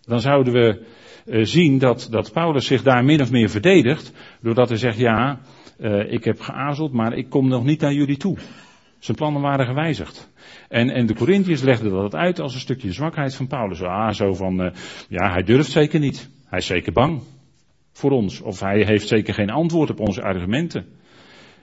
dan 0.00 0.20
zouden 0.20 0.52
we 0.52 0.86
eh, 1.26 1.44
zien 1.44 1.78
dat, 1.78 2.08
dat 2.10 2.32
Paulus 2.32 2.66
zich 2.66 2.82
daar 2.82 3.04
min 3.04 3.20
of 3.20 3.30
meer 3.30 3.50
verdedigt, 3.50 4.12
doordat 4.40 4.68
hij 4.68 4.78
zegt, 4.78 4.98
ja, 4.98 5.40
uh, 5.80 6.12
ik 6.12 6.24
heb 6.24 6.40
geaarzeld, 6.40 6.92
maar 6.92 7.12
ik 7.12 7.28
kom 7.28 7.48
nog 7.48 7.64
niet 7.64 7.80
naar 7.80 7.92
jullie 7.92 8.16
toe. 8.16 8.38
Zijn 9.02 9.16
plannen 9.16 9.42
waren 9.42 9.66
gewijzigd. 9.66 10.30
En, 10.68 10.90
en 10.90 11.06
de 11.06 11.14
Corinthiërs 11.14 11.62
legden 11.62 11.90
dat 11.90 12.14
uit 12.14 12.40
als 12.40 12.54
een 12.54 12.60
stukje 12.60 12.92
zwakheid 12.92 13.34
van 13.34 13.46
Paulus. 13.46 13.82
Ah, 13.82 14.12
zo 14.12 14.34
van, 14.34 14.60
uh, 14.60 14.70
ja, 15.08 15.32
hij 15.32 15.42
durft 15.42 15.70
zeker 15.70 16.00
niet. 16.00 16.30
Hij 16.46 16.58
is 16.58 16.66
zeker 16.66 16.92
bang 16.92 17.22
voor 17.92 18.10
ons. 18.10 18.40
Of 18.40 18.60
hij 18.60 18.84
heeft 18.84 19.08
zeker 19.08 19.34
geen 19.34 19.50
antwoord 19.50 19.90
op 19.90 20.00
onze 20.00 20.22
argumenten. 20.22 20.86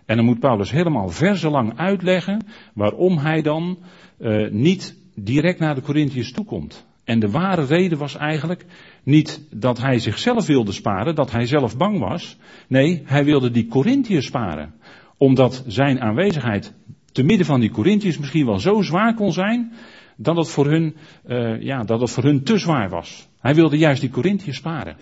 En 0.06 0.16
dan 0.16 0.26
moet 0.26 0.40
Paulus 0.40 0.72
helemaal 0.72 1.10
verzenlang 1.10 1.78
uitleggen 1.78 2.46
waarom 2.74 3.18
hij 3.18 3.42
dan 3.42 3.78
uh, 4.20 4.52
niet 4.52 4.98
direct 5.16 5.60
naar 5.60 5.76
de 5.76 5.82
Corinthiërs 5.82 6.32
toekomt. 6.32 6.88
En 7.04 7.20
de 7.20 7.30
ware 7.30 7.66
reden 7.66 7.98
was 7.98 8.16
eigenlijk 8.16 8.66
niet 9.04 9.48
dat 9.52 9.78
hij 9.78 10.00
zichzelf 10.00 10.46
wilde 10.46 10.72
sparen, 10.72 11.16
dat 11.16 11.32
hij 11.32 11.46
zelf 11.46 11.78
bang 11.78 12.00
was. 12.00 12.38
Nee, 12.68 13.02
hij 13.06 13.26
wilde 13.26 13.52
die 13.52 13.68
Corinthiërs 13.68 14.26
sparen. 14.26 14.74
Omdat 15.18 15.64
zijn 15.68 16.02
aanwezigheid 16.02 16.74
te 17.12 17.24
midden 17.24 17.46
van 17.46 17.60
die 17.60 17.72
Corinthiërs 17.72 18.18
misschien 18.18 18.46
wel 18.46 18.60
zo 18.60 18.82
zwaar 18.82 19.14
kon 19.14 19.34
zijn, 19.34 19.74
dat 20.16 20.38
het 20.38 20.50
voor 20.50 20.66
hun, 20.66 20.96
uh, 21.28 21.62
ja, 21.62 21.84
dat 21.84 22.02
het 22.02 22.10
voor 22.10 22.24
hun 22.24 22.44
te 22.44 22.58
zwaar 22.58 22.90
was. 22.90 23.28
Hij 23.40 23.56
wilde 23.56 23.78
juist 23.78 24.02
die 24.02 24.10
Corinthiërs 24.10 24.58
sparen. 24.58 24.98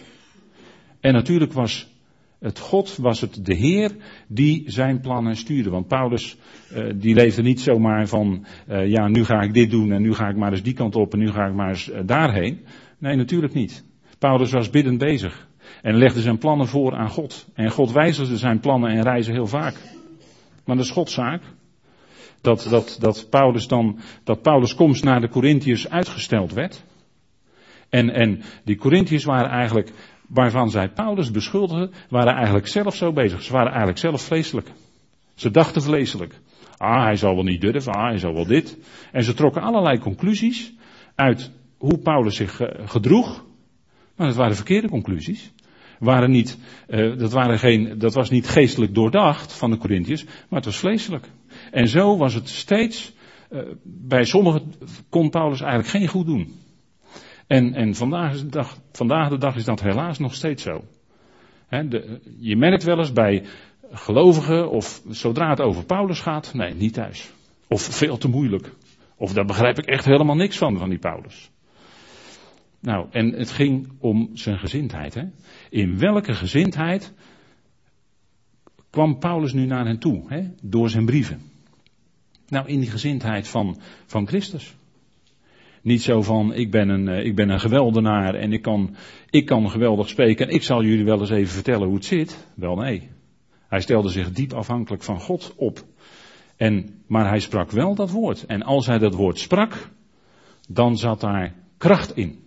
En 0.99 1.13
natuurlijk 1.13 1.53
was 1.53 1.95
het 2.39 2.59
God, 2.59 2.95
was 2.95 3.21
het 3.21 3.45
de 3.45 3.53
Heer 3.53 3.95
die 4.27 4.63
zijn 4.65 4.99
plannen 4.99 5.35
stuurde. 5.35 5.69
Want 5.69 5.87
Paulus, 5.87 6.37
uh, 6.73 6.93
die 6.95 7.15
leefde 7.15 7.41
niet 7.41 7.61
zomaar 7.61 8.07
van, 8.07 8.45
uh, 8.69 8.87
ja, 8.87 9.07
nu 9.07 9.23
ga 9.23 9.41
ik 9.41 9.53
dit 9.53 9.71
doen 9.71 9.91
en 9.91 10.01
nu 10.01 10.13
ga 10.13 10.27
ik 10.27 10.35
maar 10.35 10.51
eens 10.51 10.63
die 10.63 10.73
kant 10.73 10.95
op 10.95 11.13
en 11.13 11.19
nu 11.19 11.31
ga 11.31 11.45
ik 11.45 11.53
maar 11.53 11.69
eens 11.69 11.91
daarheen. 12.05 12.59
Nee, 12.97 13.15
natuurlijk 13.15 13.53
niet. 13.53 13.83
Paulus 14.19 14.51
was 14.51 14.69
biddend 14.69 14.97
bezig 14.97 15.47
en 15.81 15.97
legde 15.97 16.21
zijn 16.21 16.37
plannen 16.37 16.67
voor 16.67 16.95
aan 16.95 17.09
God. 17.09 17.47
En 17.53 17.71
God 17.71 17.91
wijzigde 17.91 18.37
zijn 18.37 18.59
plannen 18.59 18.89
en 18.89 19.03
reizen 19.03 19.33
heel 19.33 19.47
vaak. 19.47 19.75
Maar 20.65 20.75
dat 20.75 20.85
is 20.85 20.91
Gods 20.91 21.13
zaak. 21.13 21.41
Dat, 22.41 22.67
dat, 22.69 22.97
dat 22.99 23.27
Paulus 23.29 23.67
dan, 23.67 23.99
dat 24.23 24.41
Paulus 24.41 24.75
komst 24.75 25.03
naar 25.03 25.21
de 25.21 25.29
Corinthiërs 25.29 25.89
uitgesteld 25.89 26.53
werd. 26.53 26.83
En, 27.89 28.09
en 28.09 28.41
die 28.63 28.77
Corinthiërs 28.77 29.23
waren 29.23 29.49
eigenlijk 29.49 29.91
waarvan 30.27 30.69
zij 30.69 30.89
Paulus 30.89 31.31
beschuldigden, 31.31 31.91
waren 32.09 32.33
eigenlijk 32.33 32.67
zelf 32.67 32.95
zo 32.95 33.11
bezig. 33.11 33.41
Ze 33.41 33.51
waren 33.51 33.69
eigenlijk 33.69 33.99
zelf 33.99 34.21
vleeselijk. 34.21 34.71
Ze 35.33 35.51
dachten 35.51 35.81
vleeselijk. 35.81 36.39
Ah, 36.77 37.03
hij 37.03 37.15
zal 37.15 37.35
wel 37.35 37.43
niet 37.43 37.61
durven, 37.61 37.91
ah, 37.91 38.09
hij 38.09 38.17
zal 38.17 38.33
wel 38.33 38.45
dit. 38.45 38.77
En 39.11 39.23
ze 39.23 39.33
trokken 39.33 39.61
allerlei 39.61 39.99
conclusies 39.99 40.73
uit 41.15 41.51
hoe 41.77 41.97
Paulus 41.97 42.35
zich 42.35 42.61
uh, 42.61 42.67
gedroeg. 42.85 43.45
Maar 44.15 44.27
dat 44.27 44.35
waren 44.35 44.55
verkeerde 44.55 44.89
conclusies. 44.89 45.51
Waren 45.99 46.31
niet, 46.31 46.57
uh, 46.87 47.17
dat, 47.17 47.31
waren 47.31 47.59
geen, 47.59 47.99
dat 47.99 48.13
was 48.13 48.29
niet 48.29 48.47
geestelijk 48.47 48.93
doordacht 48.95 49.53
van 49.53 49.71
de 49.71 49.77
Corinthiërs, 49.77 50.23
maar 50.23 50.59
het 50.59 50.65
was 50.65 50.77
vleeselijk. 50.77 51.29
En 51.77 51.87
zo 51.87 52.17
was 52.17 52.33
het 52.33 52.49
steeds, 52.49 53.13
uh, 53.49 53.61
bij 53.83 54.25
sommigen 54.25 54.73
kon 55.09 55.29
Paulus 55.29 55.61
eigenlijk 55.61 55.89
geen 55.89 56.07
goed 56.07 56.25
doen. 56.25 56.55
En, 57.47 57.73
en 57.73 57.95
vandaag, 57.95 58.39
de 58.39 58.49
dag, 58.49 58.77
vandaag 58.91 59.29
de 59.29 59.37
dag 59.37 59.55
is 59.55 59.65
dat 59.65 59.81
helaas 59.81 60.19
nog 60.19 60.33
steeds 60.33 60.63
zo. 60.63 60.83
De, 61.69 62.19
je 62.39 62.55
merkt 62.55 62.83
wel 62.83 62.97
eens 62.97 63.13
bij 63.13 63.43
gelovigen 63.91 64.69
of 64.69 65.01
zodra 65.09 65.49
het 65.49 65.61
over 65.61 65.85
Paulus 65.85 66.19
gaat, 66.19 66.53
nee, 66.53 66.73
niet 66.73 66.93
thuis. 66.93 67.31
Of 67.67 67.81
veel 67.81 68.17
te 68.17 68.27
moeilijk. 68.27 68.73
Of 69.15 69.33
daar 69.33 69.45
begrijp 69.45 69.77
ik 69.77 69.85
echt 69.85 70.05
helemaal 70.05 70.35
niks 70.35 70.57
van, 70.57 70.77
van 70.77 70.89
die 70.89 70.99
Paulus. 70.99 71.51
Nou, 72.79 73.07
en 73.11 73.33
het 73.33 73.51
ging 73.51 73.91
om 73.99 74.29
zijn 74.33 74.57
gezindheid. 74.57 75.13
Hè? 75.13 75.23
In 75.69 75.99
welke 75.99 76.33
gezindheid 76.33 77.13
kwam 78.89 79.19
Paulus 79.19 79.53
nu 79.53 79.65
naar 79.65 79.85
hen 79.85 79.99
toe? 79.99 80.23
Hè? 80.27 80.49
Door 80.61 80.89
zijn 80.89 81.05
brieven. 81.05 81.55
Nou, 82.47 82.67
in 82.67 82.79
die 82.79 82.89
gezindheid 82.89 83.47
van, 83.47 83.79
van 84.05 84.27
Christus. 84.27 84.75
Niet 85.81 86.01
zo 86.01 86.21
van, 86.21 86.53
ik 86.53 86.71
ben 86.71 86.89
een, 86.89 87.07
eh, 87.07 87.25
ik 87.25 87.35
ben 87.35 87.49
een 87.49 87.59
geweldenaar 87.59 88.35
en 88.35 88.53
ik 88.53 88.61
kan, 88.61 88.95
ik 89.29 89.45
kan 89.45 89.69
geweldig 89.69 90.09
spreken 90.09 90.47
en 90.47 90.53
ik 90.53 90.63
zal 90.63 90.83
jullie 90.83 91.05
wel 91.05 91.19
eens 91.19 91.29
even 91.29 91.53
vertellen 91.53 91.87
hoe 91.87 91.95
het 91.95 92.05
zit. 92.05 92.47
Wel 92.55 92.75
nee. 92.75 93.09
Hij 93.67 93.81
stelde 93.81 94.09
zich 94.09 94.31
diep 94.31 94.53
afhankelijk 94.53 95.03
van 95.03 95.19
God 95.19 95.53
op. 95.55 95.83
En, 96.55 97.03
maar 97.07 97.27
hij 97.27 97.39
sprak 97.39 97.71
wel 97.71 97.95
dat 97.95 98.11
woord. 98.11 98.45
En 98.45 98.63
als 98.63 98.85
hij 98.85 98.97
dat 98.97 99.13
woord 99.13 99.39
sprak, 99.39 99.89
dan 100.67 100.97
zat 100.97 101.19
daar 101.19 101.53
kracht 101.77 102.17
in. 102.17 102.45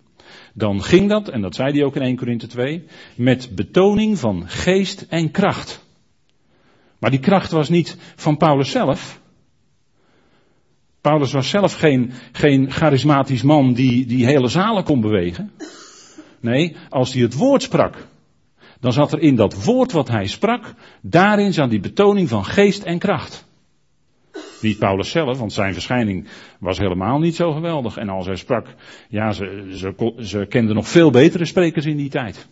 Dan 0.53 0.83
ging 0.83 1.09
dat, 1.09 1.29
en 1.29 1.41
dat 1.41 1.55
zei 1.55 1.71
hij 1.71 1.83
ook 1.83 1.95
in 1.95 2.01
1 2.01 2.15
Korinthe 2.15 2.47
2, 2.47 2.85
met 3.15 3.55
betoning 3.55 4.19
van 4.19 4.49
geest 4.49 5.05
en 5.09 5.31
kracht. 5.31 5.85
Maar 6.99 7.11
die 7.11 7.19
kracht 7.19 7.51
was 7.51 7.69
niet 7.69 7.97
van 8.15 8.37
Paulus 8.37 8.71
zelf. 8.71 9.21
Paulus 11.01 11.31
was 11.31 11.49
zelf 11.49 11.73
geen, 11.73 12.11
geen 12.31 12.71
charismatisch 12.71 13.41
man 13.41 13.73
die, 13.73 14.05
die 14.05 14.25
hele 14.25 14.47
zalen 14.47 14.83
kon 14.83 15.01
bewegen. 15.01 15.51
Nee, 16.39 16.75
als 16.89 17.13
hij 17.13 17.21
het 17.21 17.35
woord 17.35 17.61
sprak, 17.61 18.07
dan 18.79 18.93
zat 18.93 19.11
er 19.11 19.19
in 19.19 19.35
dat 19.35 19.63
woord 19.63 19.91
wat 19.91 20.07
hij 20.07 20.27
sprak, 20.27 20.73
daarin 21.01 21.53
zat 21.53 21.69
die 21.69 21.79
betoning 21.79 22.29
van 22.29 22.45
geest 22.45 22.83
en 22.83 22.99
kracht. 22.99 23.49
Niet 24.61 24.77
Paulus 24.77 25.11
zelf, 25.11 25.37
want 25.39 25.53
zijn 25.53 25.73
verschijning 25.73 26.27
was 26.59 26.77
helemaal 26.77 27.19
niet 27.19 27.35
zo 27.35 27.51
geweldig. 27.51 27.97
En 27.97 28.09
als 28.09 28.25
hij 28.25 28.35
sprak, 28.35 28.75
ja, 29.09 29.31
ze, 29.31 30.15
ze, 30.19 30.45
kenden 30.49 30.75
nog 30.75 30.87
veel 30.87 31.11
betere 31.11 31.45
sprekers 31.45 31.85
in 31.85 31.97
die 31.97 32.09
tijd. 32.09 32.47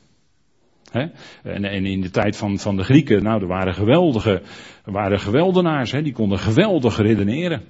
En, 1.44 1.64
in 1.64 2.02
de 2.02 2.10
tijd 2.10 2.38
van, 2.38 2.60
van 2.60 2.78
de 2.78 2.84
Grieken, 2.84 3.24
nou, 3.24 3.42
er 3.42 3.48
waren 3.48 3.74
geweldige, 3.74 4.42
er 4.86 4.92
waren 4.92 5.20
geweldenaars, 5.20 5.92
die 5.92 6.14
konden 6.14 6.40
geweldig 6.40 6.98
redeneren. 6.98 7.64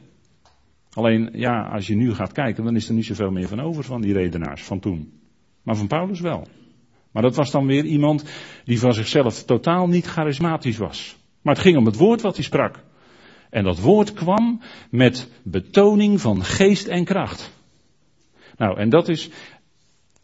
Alleen, 0.94 1.30
ja, 1.34 1.62
als 1.62 1.88
je 1.88 1.96
nu 1.96 2.14
gaat 2.14 2.32
kijken, 2.32 2.64
dan 2.64 2.76
is 2.76 2.88
er 2.88 2.94
niet 2.94 3.06
zoveel 3.06 3.32
meer 3.32 3.48
van 3.48 3.62
over 3.62 3.84
van 3.84 4.02
die 4.02 4.14
redenaars 4.14 4.64
van 4.64 4.80
toen. 4.80 5.14
Maar 5.64 5.76
van 5.76 5.88
Paulus 5.88 6.20
wel. 6.20 6.48
Maar 7.12 7.24
dat 7.24 7.36
was 7.36 7.52
dan 7.52 7.66
weer 7.66 7.86
iemand 7.86 8.26
die 8.66 8.80
van 8.80 8.94
zichzelf 8.94 9.44
totaal 9.44 9.88
niet 9.88 10.06
charismatisch 10.06 10.78
was. 10.78 11.18
Maar 11.42 11.54
het 11.54 11.64
ging 11.64 11.78
om 11.78 11.86
het 11.86 11.96
woord 11.96 12.22
wat 12.22 12.36
hij 12.36 12.44
sprak. 12.44 12.84
En 13.50 13.64
dat 13.64 13.80
woord 13.80 14.14
kwam 14.14 14.62
met 14.90 15.30
betoning 15.44 16.22
van 16.22 16.44
geest 16.44 16.88
en 16.88 17.06
kracht. 17.06 17.52
Nou, 18.58 18.80
en 18.80 18.90
dat 18.90 19.08
is, 19.08 19.30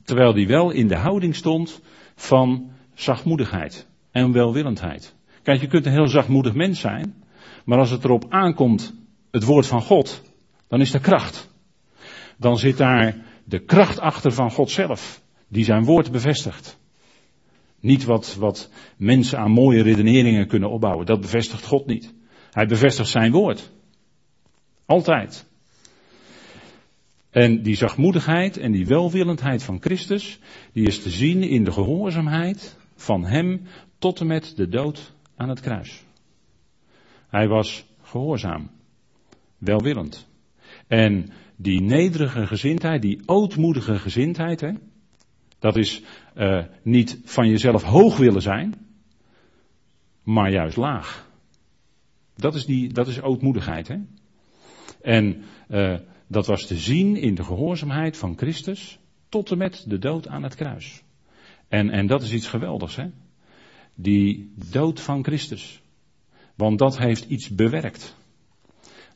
terwijl 0.03 0.33
hij 0.33 0.47
wel 0.47 0.71
in 0.71 0.87
de 0.87 0.95
houding 0.95 1.35
stond 1.35 1.81
van 2.15 2.71
zachtmoedigheid 2.93 3.87
en 4.11 4.31
welwillendheid. 4.31 5.15
Kijk, 5.43 5.61
je 5.61 5.67
kunt 5.67 5.85
een 5.85 5.91
heel 5.91 6.07
zachtmoedig 6.07 6.53
mens 6.53 6.79
zijn, 6.79 7.23
maar 7.65 7.77
als 7.79 7.89
het 7.89 8.03
erop 8.03 8.25
aankomt 8.29 8.93
het 9.31 9.43
woord 9.43 9.67
van 9.67 9.81
God, 9.81 10.21
dan 10.67 10.81
is 10.81 10.93
er 10.93 10.99
kracht. 10.99 11.49
Dan 12.37 12.57
zit 12.57 12.77
daar 12.77 13.15
de 13.43 13.59
kracht 13.59 13.99
achter 13.99 14.31
van 14.31 14.51
God 14.51 14.71
zelf, 14.71 15.21
die 15.47 15.63
zijn 15.63 15.83
woord 15.83 16.11
bevestigt. 16.11 16.79
Niet 17.79 18.03
wat, 18.03 18.35
wat 18.35 18.69
mensen 18.97 19.39
aan 19.39 19.51
mooie 19.51 19.81
redeneringen 19.81 20.47
kunnen 20.47 20.69
opbouwen, 20.69 21.05
dat 21.05 21.21
bevestigt 21.21 21.65
God 21.65 21.85
niet. 21.85 22.13
Hij 22.51 22.65
bevestigt 22.65 23.09
zijn 23.09 23.31
woord. 23.31 23.71
Altijd. 24.85 25.45
En 27.29 27.61
die 27.61 27.75
zachtmoedigheid 27.75 28.57
en 28.57 28.71
die 28.71 28.85
welwillendheid 28.85 29.63
van 29.63 29.81
Christus, 29.81 30.39
die 30.73 30.87
is 30.87 31.01
te 31.01 31.09
zien 31.09 31.43
in 31.43 31.63
de 31.63 31.71
gehoorzaamheid 31.71 32.77
van 32.95 33.25
Hem 33.25 33.61
tot 33.97 34.19
en 34.19 34.27
met 34.27 34.53
de 34.55 34.67
dood 34.67 35.13
aan 35.35 35.49
het 35.49 35.59
kruis. 35.59 36.03
Hij 37.27 37.47
was 37.47 37.85
gehoorzaam, 38.01 38.69
welwillend. 39.57 40.27
En 40.87 41.29
die 41.55 41.81
nederige 41.81 42.47
gezindheid, 42.47 43.01
die 43.01 43.21
ootmoedige 43.25 43.99
gezindheid, 43.99 44.61
hè, 44.61 44.71
dat 45.59 45.75
is 45.77 46.01
uh, 46.35 46.63
niet 46.83 47.19
van 47.23 47.49
jezelf 47.49 47.83
hoog 47.83 48.17
willen 48.17 48.41
zijn. 48.41 48.73
maar 50.23 50.51
juist 50.51 50.77
laag. 50.77 51.29
Dat 52.35 52.55
is, 52.55 52.65
die, 52.65 52.93
dat 52.93 53.07
is 53.07 53.21
ootmoedigheid. 53.21 53.87
Hè? 53.87 53.97
En 55.01 55.43
uh, 55.69 55.97
dat 56.27 56.47
was 56.47 56.67
te 56.67 56.75
zien 56.75 57.15
in 57.15 57.35
de 57.35 57.43
gehoorzaamheid 57.43 58.17
van 58.17 58.37
Christus 58.37 58.99
tot 59.29 59.51
en 59.51 59.57
met 59.57 59.85
de 59.87 59.99
dood 59.99 60.27
aan 60.27 60.43
het 60.43 60.55
kruis. 60.55 61.03
En, 61.67 61.89
en 61.89 62.07
dat 62.07 62.21
is 62.21 62.33
iets 62.33 62.47
geweldigs, 62.47 62.95
hè? 62.95 63.09
Die 63.95 64.53
dood 64.71 65.01
van 65.01 65.23
Christus. 65.23 65.81
Want 66.55 66.79
dat 66.79 66.97
heeft 66.97 67.25
iets 67.25 67.49
bewerkt. 67.49 68.15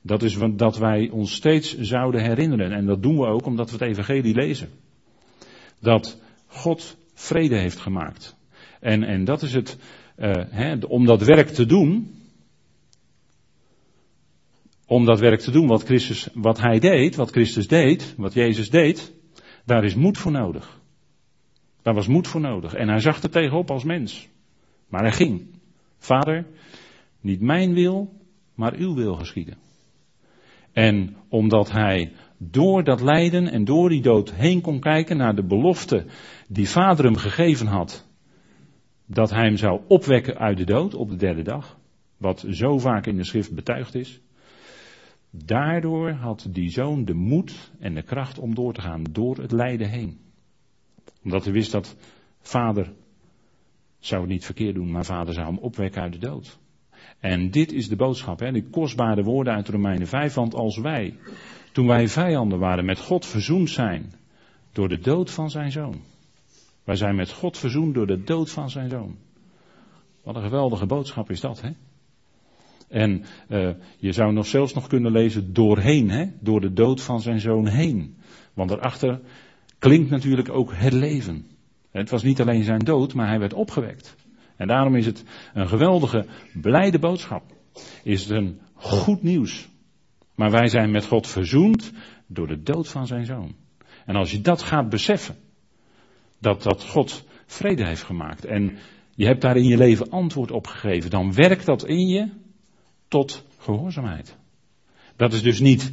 Dat 0.02 0.24
is 0.24 0.38
dat 0.56 0.78
wij 0.78 1.10
ons 1.10 1.34
steeds 1.34 1.78
zouden 1.80 2.22
herinneren. 2.22 2.72
En 2.72 2.86
dat 2.86 3.04
doen 3.04 3.18
we 3.18 3.26
ook 3.26 3.46
omdat 3.46 3.72
we 3.72 3.78
het 3.78 3.88
Evangelie 3.88 4.34
lezen. 4.34 4.70
Dat 5.80 6.22
God 6.48 6.98
vrede 7.14 7.56
heeft 7.56 7.80
gemaakt. 7.80 8.36
En, 8.80 9.04
en 9.04 9.24
dat 9.24 9.42
is 9.42 9.54
het, 9.54 9.78
hè, 10.50 10.76
om 10.88 11.06
dat 11.06 11.22
werk 11.22 11.48
te 11.48 11.66
doen. 11.66 12.14
Om 14.86 15.06
dat 15.06 15.20
werk 15.20 15.40
te 15.40 15.52
doen 15.52 15.68
wat 15.68 15.84
Christus, 15.84 16.30
wat 16.34 16.60
hij 16.60 16.80
deed, 16.80 17.16
wat 17.16 17.30
Christus 17.30 17.68
deed, 17.68 18.14
wat 18.18 18.34
Jezus 18.34 18.70
deed. 18.70 19.14
Daar 19.66 19.84
is 19.84 19.96
moed 19.96 20.18
voor 20.18 20.32
nodig. 20.32 20.80
Daar 21.82 21.94
was 21.94 22.08
moed 22.08 22.28
voor 22.28 22.42
nodig. 22.42 22.74
En 22.74 22.88
hij 22.88 23.00
zag 23.00 23.24
er 23.24 23.30
tegenop 23.30 23.72
als 23.72 23.84
mens. 23.84 24.28
Maar 24.88 25.02
hij 25.02 25.12
ging. 25.12 25.48
Vader, 25.98 26.46
niet 27.22 27.42
mijn 27.42 27.74
wil, 27.74 28.14
maar 28.54 28.74
uw 28.74 28.96
wil 28.96 29.16
geschieden. 29.16 29.58
En 30.80 31.16
omdat 31.30 31.72
hij 31.72 32.12
door 32.38 32.84
dat 32.84 33.02
lijden 33.02 33.48
en 33.48 33.66
door 33.66 33.90
die 33.90 34.02
dood 34.02 34.34
heen 34.34 34.62
kon 34.62 34.80
kijken 34.80 35.18
naar 35.18 35.36
de 35.36 35.44
belofte 35.44 36.06
die 36.48 36.70
vader 36.70 37.06
hem 37.06 37.16
gegeven 37.16 37.68
had, 37.68 38.08
dat 39.06 39.30
hij 39.30 39.44
hem 39.46 39.58
zou 39.58 39.82
opwekken 39.88 40.38
uit 40.38 40.58
de 40.58 40.64
dood 40.64 40.94
op 40.94 41.10
de 41.10 41.16
derde 41.16 41.42
dag, 41.42 41.78
wat 42.18 42.46
zo 42.50 42.78
vaak 42.78 43.06
in 43.06 43.16
de 43.16 43.24
schrift 43.24 43.56
betuigd 43.56 43.96
is, 43.96 44.22
daardoor 45.32 46.12
had 46.12 46.48
die 46.50 46.70
zoon 46.70 47.06
de 47.06 47.14
moed 47.14 47.72
en 47.80 47.94
de 47.94 48.04
kracht 48.04 48.40
om 48.40 48.56
door 48.56 48.74
te 48.74 48.82
gaan 48.82 49.04
door 49.12 49.38
het 49.38 49.52
lijden 49.52 49.90
heen. 49.90 50.20
Omdat 51.24 51.44
hij 51.44 51.54
wist 51.54 51.72
dat 51.72 51.96
vader 52.42 52.94
zou 54.00 54.22
het 54.22 54.30
niet 54.30 54.46
verkeerd 54.46 54.76
doen, 54.76 54.92
maar 54.92 55.06
vader 55.06 55.34
zou 55.34 55.46
hem 55.48 55.58
opwekken 55.58 56.02
uit 56.02 56.14
de 56.14 56.20
dood. 56.20 56.60
En 57.20 57.52
dit 57.52 57.72
is 57.72 57.90
de 57.90 57.96
boodschap, 57.96 58.40
hè, 58.40 58.52
die 58.52 58.70
kostbare 58.70 59.24
woorden 59.24 59.54
uit 59.54 59.70
Romeinen 59.70 60.08
5, 60.08 60.34
want 60.34 60.54
als 60.54 60.78
wij, 60.78 61.16
toen 61.72 61.88
wij 61.88 62.08
vijanden 62.08 62.60
waren, 62.60 62.86
met 62.86 63.00
God 63.00 63.26
verzoend 63.26 63.70
zijn 63.70 64.14
door 64.72 64.90
de 64.90 65.00
dood 65.00 65.32
van 65.32 65.50
zijn 65.50 65.72
zoon. 65.72 66.02
Wij 66.84 66.96
zijn 66.96 67.16
met 67.16 67.32
God 67.32 67.58
verzoend 67.58 67.94
door 67.94 68.08
de 68.08 68.24
dood 68.24 68.52
van 68.52 68.70
zijn 68.70 68.90
zoon. 68.90 69.18
Wat 70.24 70.36
een 70.36 70.42
geweldige 70.42 70.86
boodschap 70.86 71.30
is 71.30 71.42
dat, 71.42 71.62
hè? 71.62 71.70
En 72.88 73.24
uh, 73.50 73.70
je 73.98 74.12
zou 74.12 74.34
nog 74.34 74.46
zelfs 74.46 74.74
nog 74.74 74.88
kunnen 74.88 75.12
lezen 75.12 75.54
doorheen, 75.54 76.10
hè? 76.10 76.26
door 76.40 76.62
de 76.62 76.74
dood 76.74 77.02
van 77.02 77.22
zijn 77.22 77.40
zoon 77.40 77.68
heen. 77.68 78.18
Want 78.54 78.70
daarachter 78.70 79.20
klinkt 79.80 80.10
natuurlijk 80.10 80.50
ook 80.50 80.72
het 80.74 80.94
leven. 80.94 81.48
Het 81.92 82.10
was 82.10 82.24
niet 82.24 82.42
alleen 82.42 82.64
zijn 82.64 82.80
dood, 82.80 83.14
maar 83.14 83.28
hij 83.28 83.40
werd 83.40 83.54
opgewekt. 83.54 84.16
En 84.60 84.68
daarom 84.68 84.96
is 84.96 85.06
het 85.06 85.24
een 85.54 85.68
geweldige, 85.68 86.26
blijde 86.54 87.00
boodschap. 87.00 87.44
Is 88.04 88.22
het 88.22 88.30
een 88.30 88.60
goed 88.74 89.24
nieuws. 89.24 89.70
Maar 90.36 90.52
wij 90.52 90.68
zijn 90.68 90.92
met 90.92 91.06
God 91.06 91.28
verzoend 91.28 91.92
door 92.28 92.48
de 92.48 92.62
dood 92.62 92.88
van 92.88 93.08
zijn 93.08 93.26
zoon. 93.26 93.56
En 94.06 94.16
als 94.16 94.32
je 94.32 94.42
dat 94.42 94.62
gaat 94.62 94.90
beseffen, 94.90 95.36
dat, 96.40 96.64
dat 96.64 96.84
God 96.84 97.26
vrede 97.46 97.86
heeft 97.86 98.04
gemaakt 98.04 98.46
en 98.46 98.78
je 99.16 99.26
hebt 99.26 99.42
daar 99.42 99.58
in 99.58 99.68
je 99.68 99.78
leven 99.78 100.10
antwoord 100.10 100.52
op 100.52 100.68
gegeven, 100.68 101.10
dan 101.10 101.34
werkt 101.34 101.66
dat 101.66 101.86
in 101.86 102.08
je 102.08 102.30
tot 103.08 103.46
gehoorzaamheid. 103.58 104.38
Dat 105.16 105.34
is 105.34 105.42
dus 105.42 105.60
niet 105.60 105.92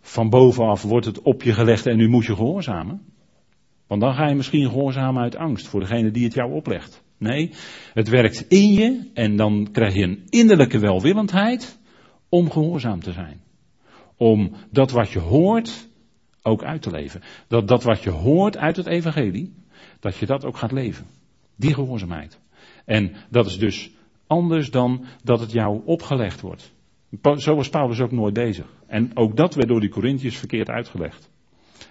van 0.00 0.30
bovenaf 0.30 0.82
wordt 0.82 1.06
het 1.06 1.22
op 1.22 1.42
je 1.42 1.52
gelegd 1.52 1.86
en 1.86 1.96
nu 1.96 2.08
moet 2.08 2.24
je 2.24 2.34
gehoorzamen. 2.34 3.12
Want 3.86 4.00
dan 4.00 4.14
ga 4.14 4.28
je 4.28 4.34
misschien 4.34 4.68
gehoorzamen 4.68 5.22
uit 5.22 5.36
angst 5.36 5.68
voor 5.68 5.80
degene 5.80 6.10
die 6.10 6.24
het 6.24 6.34
jou 6.34 6.52
oplegt. 6.52 7.02
Nee, 7.20 7.50
het 7.92 8.08
werkt 8.08 8.48
in 8.48 8.72
je 8.72 9.10
en 9.14 9.36
dan 9.36 9.68
krijg 9.72 9.94
je 9.94 10.02
een 10.02 10.22
innerlijke 10.28 10.78
welwillendheid 10.78 11.78
om 12.28 12.50
gehoorzaam 12.50 13.00
te 13.00 13.12
zijn. 13.12 13.40
Om 14.16 14.52
dat 14.70 14.90
wat 14.90 15.10
je 15.10 15.18
hoort 15.18 15.88
ook 16.42 16.62
uit 16.62 16.82
te 16.82 16.90
leven. 16.90 17.22
Dat 17.48 17.68
dat 17.68 17.82
wat 17.82 18.02
je 18.02 18.10
hoort 18.10 18.56
uit 18.56 18.76
het 18.76 18.86
evangelie, 18.86 19.54
dat 19.98 20.16
je 20.16 20.26
dat 20.26 20.44
ook 20.44 20.56
gaat 20.56 20.72
leven. 20.72 21.06
Die 21.56 21.74
gehoorzaamheid. 21.74 22.40
En 22.84 23.12
dat 23.30 23.46
is 23.46 23.58
dus 23.58 23.90
anders 24.26 24.70
dan 24.70 25.04
dat 25.24 25.40
het 25.40 25.52
jou 25.52 25.80
opgelegd 25.84 26.40
wordt. 26.40 26.72
Zo 27.36 27.54
was 27.54 27.68
Paulus 27.68 28.00
ook 28.00 28.12
nooit 28.12 28.34
bezig. 28.34 28.66
En 28.86 29.16
ook 29.16 29.36
dat 29.36 29.54
werd 29.54 29.68
door 29.68 29.80
die 29.80 29.90
Corinthiërs 29.90 30.36
verkeerd 30.36 30.68
uitgelegd. 30.68 31.29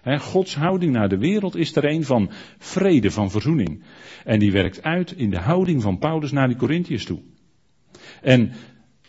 Gods 0.03 0.55
houding 0.55 0.91
naar 0.91 1.09
de 1.09 1.17
wereld 1.17 1.55
is 1.55 1.75
er 1.75 1.85
een 1.85 2.03
van 2.03 2.29
vrede, 2.57 3.11
van 3.11 3.31
verzoening. 3.31 3.83
En 4.25 4.39
die 4.39 4.51
werkt 4.51 4.83
uit 4.83 5.11
in 5.11 5.29
de 5.29 5.39
houding 5.39 5.81
van 5.81 5.97
Paulus 5.97 6.31
naar 6.31 6.47
die 6.47 6.57
Corinthiërs 6.57 7.05
toe. 7.05 7.19
En 8.21 8.51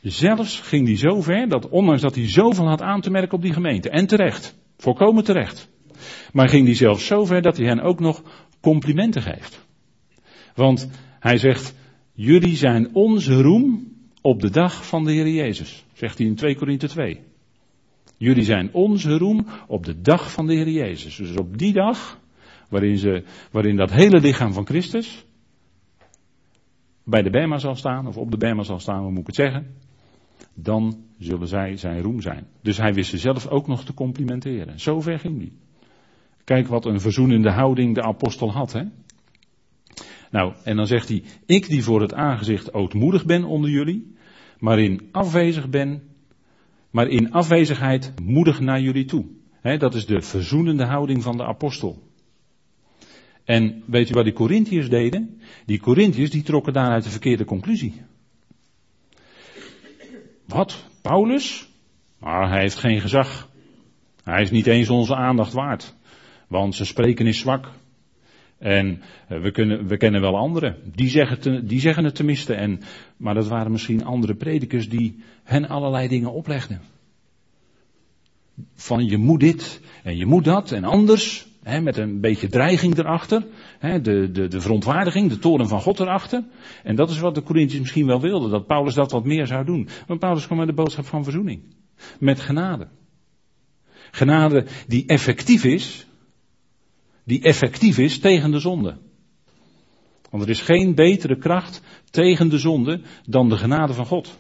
zelfs 0.03 0.61
ging 0.61 0.87
die 0.87 0.96
zo 0.96 1.20
ver 1.22 1.48
dat 1.48 1.68
ondanks 1.68 2.03
dat 2.03 2.14
hij 2.14 2.29
zoveel 2.29 2.68
had 2.68 2.83
aan 2.83 3.00
te 3.00 3.11
merken 3.11 3.37
op 3.37 3.42
die 3.42 3.53
gemeente, 3.53 3.90
en 3.90 4.07
terecht, 4.07 4.59
volkomen 4.76 5.24
terecht, 5.24 5.70
maar 6.33 6.48
ging 6.48 6.66
die 6.66 6.74
zelfs 6.74 7.07
zo 7.07 7.24
ver 7.24 7.42
dat 7.42 7.57
hij 7.57 7.66
hen 7.66 7.81
ook 7.81 8.00
nog 8.00 8.22
complimenten 8.61 9.22
geeft. 9.22 9.66
Want 10.55 10.90
hij 11.18 11.37
zegt, 11.37 11.74
jullie 12.12 12.57
zijn 12.57 12.94
onze 12.94 13.42
roem 13.42 13.92
op 14.20 14.40
de 14.40 14.50
dag 14.50 14.87
van 14.87 15.05
de 15.05 15.12
Heer 15.12 15.29
Jezus, 15.29 15.85
zegt 15.92 16.18
hij 16.18 16.26
in 16.26 16.35
2 16.35 16.57
Korinthe 16.57 16.88
2. 16.88 17.20
Jullie 18.20 18.44
zijn 18.44 18.72
onze 18.72 19.18
roem 19.18 19.46
op 19.66 19.85
de 19.85 20.00
dag 20.00 20.33
van 20.33 20.46
de 20.46 20.54
Heer 20.54 20.68
Jezus. 20.68 21.16
Dus 21.16 21.37
op 21.37 21.59
die 21.59 21.72
dag, 21.72 22.20
waarin, 22.68 22.98
ze, 22.98 23.24
waarin 23.50 23.76
dat 23.76 23.90
hele 23.90 24.20
lichaam 24.20 24.52
van 24.52 24.66
Christus 24.66 25.24
bij 27.04 27.22
de 27.22 27.30
Bema 27.30 27.59
zal 27.59 27.74
staan, 27.74 28.06
of 28.06 28.16
op 28.16 28.30
de 28.30 28.37
Bema 28.37 28.62
zal 28.62 28.80
staan, 28.80 29.02
hoe 29.02 29.11
moet 29.11 29.20
ik 29.20 29.26
het 29.26 29.35
zeggen? 29.35 29.66
Dan 30.54 31.04
zullen 31.18 31.48
zij 31.48 31.76
zijn 31.76 32.02
roem 32.02 32.20
zijn. 32.20 32.46
Dus 32.62 32.76
hij 32.76 32.94
wist 32.94 33.11
ze 33.11 33.18
zelf 33.18 33.46
ook 33.46 33.66
nog 33.66 33.85
te 33.85 33.94
complimenteren. 33.94 34.80
Zo 34.80 35.00
ver 35.00 35.18
ging 35.18 35.38
hij. 35.38 35.52
Kijk 36.44 36.66
wat 36.66 36.87
een 36.87 37.00
verzoenende 37.00 37.50
houding 37.50 37.94
de 37.94 38.02
apostel 38.02 38.52
had, 38.52 38.72
hè? 38.72 38.83
Nou, 40.30 40.54
en 40.64 40.76
dan 40.76 40.87
zegt 40.87 41.09
hij, 41.09 41.22
ik 41.46 41.68
die 41.68 41.85
voor 41.85 42.00
het 42.00 42.14
aangezicht 42.14 42.74
ootmoedig 42.74 43.24
ben 43.24 43.44
onder 43.44 43.70
jullie, 43.70 44.14
maar 44.59 44.78
in 44.78 45.09
afwezig 45.12 45.68
ben, 45.68 46.10
maar 46.90 47.09
in 47.09 47.33
afwezigheid 47.33 48.12
moedig 48.22 48.61
naar 48.61 48.81
jullie 48.81 49.05
toe. 49.05 49.26
dat 49.79 49.94
is 49.94 50.07
de 50.07 50.22
verzoenende 50.22 50.85
houding 50.85 51.22
van 51.22 51.37
de 51.37 51.44
apostel. 51.44 52.09
En 53.44 53.83
weet 53.87 54.11
u 54.11 54.12
wat 54.12 54.24
die 54.24 54.33
Corinthiërs 54.33 54.88
deden? 54.88 55.40
Die 55.66 55.81
Corinthiërs 55.81 56.31
die 56.31 56.42
trokken 56.42 56.72
daaruit 56.72 57.05
de 57.05 57.11
verkeerde 57.11 57.44
conclusie. 57.44 58.03
Wat? 60.46 60.85
Paulus? 61.03 61.68
Maar 62.18 62.48
hij 62.48 62.61
heeft 62.61 62.76
geen 62.76 63.00
gezag. 63.00 63.48
Hij 64.24 64.42
is 64.42 64.50
niet 64.50 64.66
eens 64.66 64.88
onze 64.88 65.14
aandacht 65.14 65.53
waard. 65.53 65.94
Want 66.48 66.74
zijn 66.74 66.88
spreken 66.88 67.26
is 67.26 67.38
zwak. 67.38 67.68
En 68.61 69.03
eh, 69.29 69.40
we, 69.40 69.51
kunnen, 69.51 69.87
we 69.87 69.96
kennen 69.96 70.20
wel 70.20 70.37
anderen. 70.37 70.77
Die 70.94 71.09
zeggen, 71.09 71.40
te, 71.40 71.64
die 71.64 71.81
zeggen 71.81 72.05
het 72.05 72.14
tenminste. 72.14 72.55
En, 72.55 72.81
maar 73.16 73.35
dat 73.35 73.49
waren 73.49 73.73
misschien 73.73 74.05
andere 74.05 74.35
predikers 74.35 74.88
die 74.88 75.23
hen 75.44 75.68
allerlei 75.68 76.09
dingen 76.09 76.33
oplegden. 76.33 76.81
Van 78.75 79.07
je 79.07 79.16
moet 79.16 79.40
dit 79.40 79.81
en 80.03 80.16
je 80.16 80.27
moet 80.27 80.44
dat 80.44 80.73
en 80.73 80.85
anders. 80.85 81.49
Hè, 81.62 81.81
met 81.81 81.96
een 81.96 82.20
beetje 82.20 82.49
dreiging 82.49 82.99
erachter. 82.99 83.46
Hè, 83.79 84.01
de, 84.01 84.31
de, 84.31 84.49
de 84.49 84.61
verontwaardiging, 84.61 85.31
de 85.31 85.38
toren 85.38 85.68
van 85.68 85.81
God 85.81 86.01
erachter. 86.01 86.44
En 86.83 86.96
dat 86.96 87.11
is 87.11 87.18
wat 87.18 87.35
de 87.35 87.42
Corinthiërs 87.42 87.81
misschien 87.81 88.07
wel 88.07 88.20
wilden. 88.20 88.51
Dat 88.51 88.66
Paulus 88.66 88.94
dat 88.94 89.11
wat 89.11 89.25
meer 89.25 89.46
zou 89.46 89.64
doen. 89.64 89.88
Maar 90.07 90.18
Paulus 90.18 90.46
kwam 90.46 90.59
met 90.59 90.66
de 90.66 90.73
boodschap 90.73 91.07
van 91.07 91.25
verzoening. 91.25 91.62
Met 92.18 92.40
genade. 92.40 92.88
Genade 94.11 94.66
die 94.87 95.07
effectief 95.07 95.64
is 95.64 96.07
die 97.31 97.43
effectief 97.43 97.99
is 97.99 98.19
tegen 98.19 98.51
de 98.51 98.59
zonde. 98.59 98.97
Want 100.31 100.43
er 100.43 100.49
is 100.49 100.61
geen 100.61 100.95
betere 100.95 101.38
kracht 101.38 101.83
tegen 102.11 102.49
de 102.49 102.59
zonde 102.59 103.01
dan 103.27 103.49
de 103.49 103.57
genade 103.57 103.95
van 103.95 104.07
God. 104.07 104.38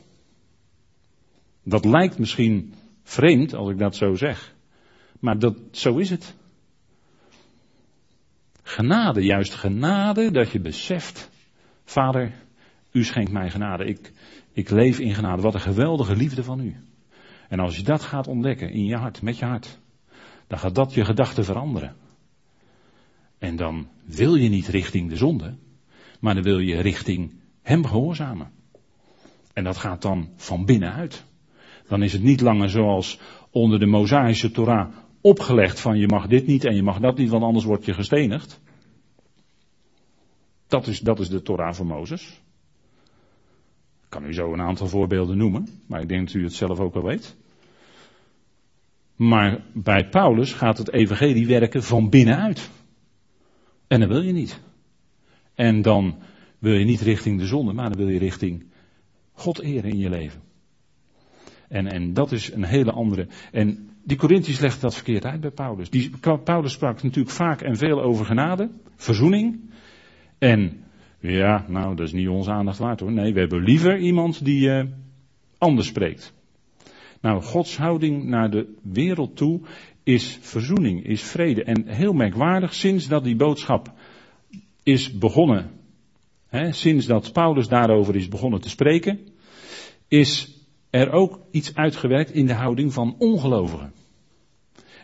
Dat 1.64 1.84
lijkt 1.84 2.18
misschien 2.18 2.74
vreemd 3.02 3.54
als 3.54 3.70
ik 3.70 3.78
dat 3.78 3.96
zo 3.96 4.14
zeg. 4.14 4.54
Maar 5.20 5.38
dat, 5.38 5.56
zo 5.70 5.96
is 5.96 6.10
het. 6.10 6.34
Genade, 8.62 9.24
juist 9.24 9.54
genade, 9.54 10.30
dat 10.30 10.50
je 10.50 10.60
beseft, 10.60 11.30
Vader, 11.84 12.32
u 12.92 13.04
schenkt 13.04 13.32
mij 13.32 13.50
genade. 13.50 13.84
Ik, 13.84 14.12
ik 14.52 14.70
leef 14.70 14.98
in 14.98 15.14
genade. 15.14 15.42
Wat 15.42 15.54
een 15.54 15.60
geweldige 15.60 16.16
liefde 16.16 16.44
van 16.44 16.60
u. 16.60 16.76
En 17.48 17.58
als 17.58 17.76
je 17.76 17.82
dat 17.82 18.02
gaat 18.02 18.26
ontdekken 18.26 18.70
in 18.70 18.84
je 18.84 18.96
hart, 18.96 19.22
met 19.22 19.38
je 19.38 19.44
hart, 19.44 19.78
dan 20.46 20.58
gaat 20.58 20.74
dat 20.74 20.94
je 20.94 21.04
gedachten 21.04 21.44
veranderen. 21.44 21.99
En 23.40 23.56
dan 23.56 23.88
wil 24.04 24.34
je 24.34 24.48
niet 24.48 24.66
richting 24.66 25.08
de 25.08 25.16
zonde, 25.16 25.54
maar 26.20 26.34
dan 26.34 26.42
wil 26.42 26.58
je 26.58 26.80
richting 26.80 27.32
Hem 27.62 27.86
gehoorzamen. 27.86 28.50
En 29.52 29.64
dat 29.64 29.76
gaat 29.76 30.02
dan 30.02 30.28
van 30.36 30.64
binnenuit. 30.64 31.24
Dan 31.88 32.02
is 32.02 32.12
het 32.12 32.22
niet 32.22 32.40
langer 32.40 32.70
zoals 32.70 33.18
onder 33.50 33.78
de 33.78 33.86
Mosaïsche 33.86 34.50
Torah 34.50 34.88
opgelegd 35.20 35.80
van 35.80 35.98
je 35.98 36.06
mag 36.06 36.26
dit 36.26 36.46
niet 36.46 36.64
en 36.64 36.74
je 36.74 36.82
mag 36.82 36.98
dat 36.98 37.16
niet, 37.16 37.30
want 37.30 37.42
anders 37.42 37.64
word 37.64 37.84
je 37.84 37.94
gestenigd. 37.94 38.60
Dat 40.66 40.86
is, 40.86 41.00
dat 41.00 41.20
is 41.20 41.28
de 41.28 41.42
Torah 41.42 41.74
van 41.74 41.86
Mozes. 41.86 42.40
Ik 44.02 44.08
kan 44.08 44.24
u 44.24 44.34
zo 44.34 44.52
een 44.52 44.60
aantal 44.60 44.86
voorbeelden 44.86 45.36
noemen, 45.36 45.68
maar 45.86 46.00
ik 46.00 46.08
denk 46.08 46.26
dat 46.26 46.34
u 46.34 46.44
het 46.44 46.54
zelf 46.54 46.80
ook 46.80 46.94
wel 46.94 47.04
weet. 47.04 47.36
Maar 49.16 49.64
bij 49.72 50.08
Paulus 50.08 50.52
gaat 50.52 50.78
het 50.78 50.92
evangelie 50.92 51.46
werken 51.46 51.82
van 51.82 52.08
binnenuit. 52.08 52.70
En 53.90 54.00
dat 54.00 54.08
wil 54.08 54.22
je 54.22 54.32
niet. 54.32 54.60
En 55.54 55.82
dan 55.82 56.18
wil 56.58 56.74
je 56.74 56.84
niet 56.84 57.00
richting 57.00 57.38
de 57.38 57.46
zonde, 57.46 57.72
maar 57.72 57.88
dan 57.88 57.98
wil 57.98 58.08
je 58.08 58.18
richting 58.18 58.64
God 59.32 59.60
eren 59.60 59.90
in 59.90 59.98
je 59.98 60.08
leven. 60.08 60.40
En, 61.68 61.86
en 61.86 62.12
dat 62.12 62.32
is 62.32 62.52
een 62.52 62.64
hele 62.64 62.92
andere. 62.92 63.26
En 63.52 63.90
die 64.04 64.16
Corinthiërs 64.16 64.60
legden 64.60 64.80
dat 64.80 64.94
verkeerd 64.94 65.24
uit 65.24 65.40
bij 65.40 65.50
Paulus. 65.50 65.90
Die, 65.90 66.10
Paulus 66.44 66.72
sprak 66.72 67.02
natuurlijk 67.02 67.34
vaak 67.34 67.60
en 67.60 67.76
veel 67.76 68.02
over 68.02 68.24
genade, 68.24 68.70
verzoening. 68.96 69.60
En 70.38 70.84
ja, 71.20 71.64
nou, 71.68 71.96
dat 71.96 72.06
is 72.06 72.12
niet 72.12 72.28
onze 72.28 72.50
aandacht 72.50 72.78
waard 72.78 73.00
hoor. 73.00 73.12
Nee, 73.12 73.32
we 73.32 73.40
hebben 73.40 73.62
liever 73.62 73.98
iemand 73.98 74.44
die 74.44 74.68
uh, 74.68 74.84
anders 75.58 75.88
spreekt. 75.88 76.32
Nou, 77.20 77.42
Gods 77.42 77.76
houding 77.76 78.24
naar 78.24 78.50
de 78.50 78.74
wereld 78.82 79.36
toe 79.36 79.60
is 80.14 80.38
verzoening, 80.40 81.04
is 81.04 81.22
vrede. 81.22 81.64
En 81.64 81.88
heel 81.88 82.12
merkwaardig, 82.12 82.74
sinds 82.74 83.08
dat 83.08 83.24
die 83.24 83.36
boodschap 83.36 83.92
is 84.82 85.18
begonnen, 85.18 85.70
hè, 86.48 86.72
sinds 86.72 87.06
dat 87.06 87.32
Paulus 87.32 87.68
daarover 87.68 88.16
is 88.16 88.28
begonnen 88.28 88.60
te 88.60 88.68
spreken, 88.68 89.18
is 90.08 90.58
er 90.90 91.12
ook 91.12 91.40
iets 91.50 91.74
uitgewerkt 91.74 92.30
in 92.30 92.46
de 92.46 92.54
houding 92.54 92.92
van 92.92 93.14
ongelovigen. 93.18 93.92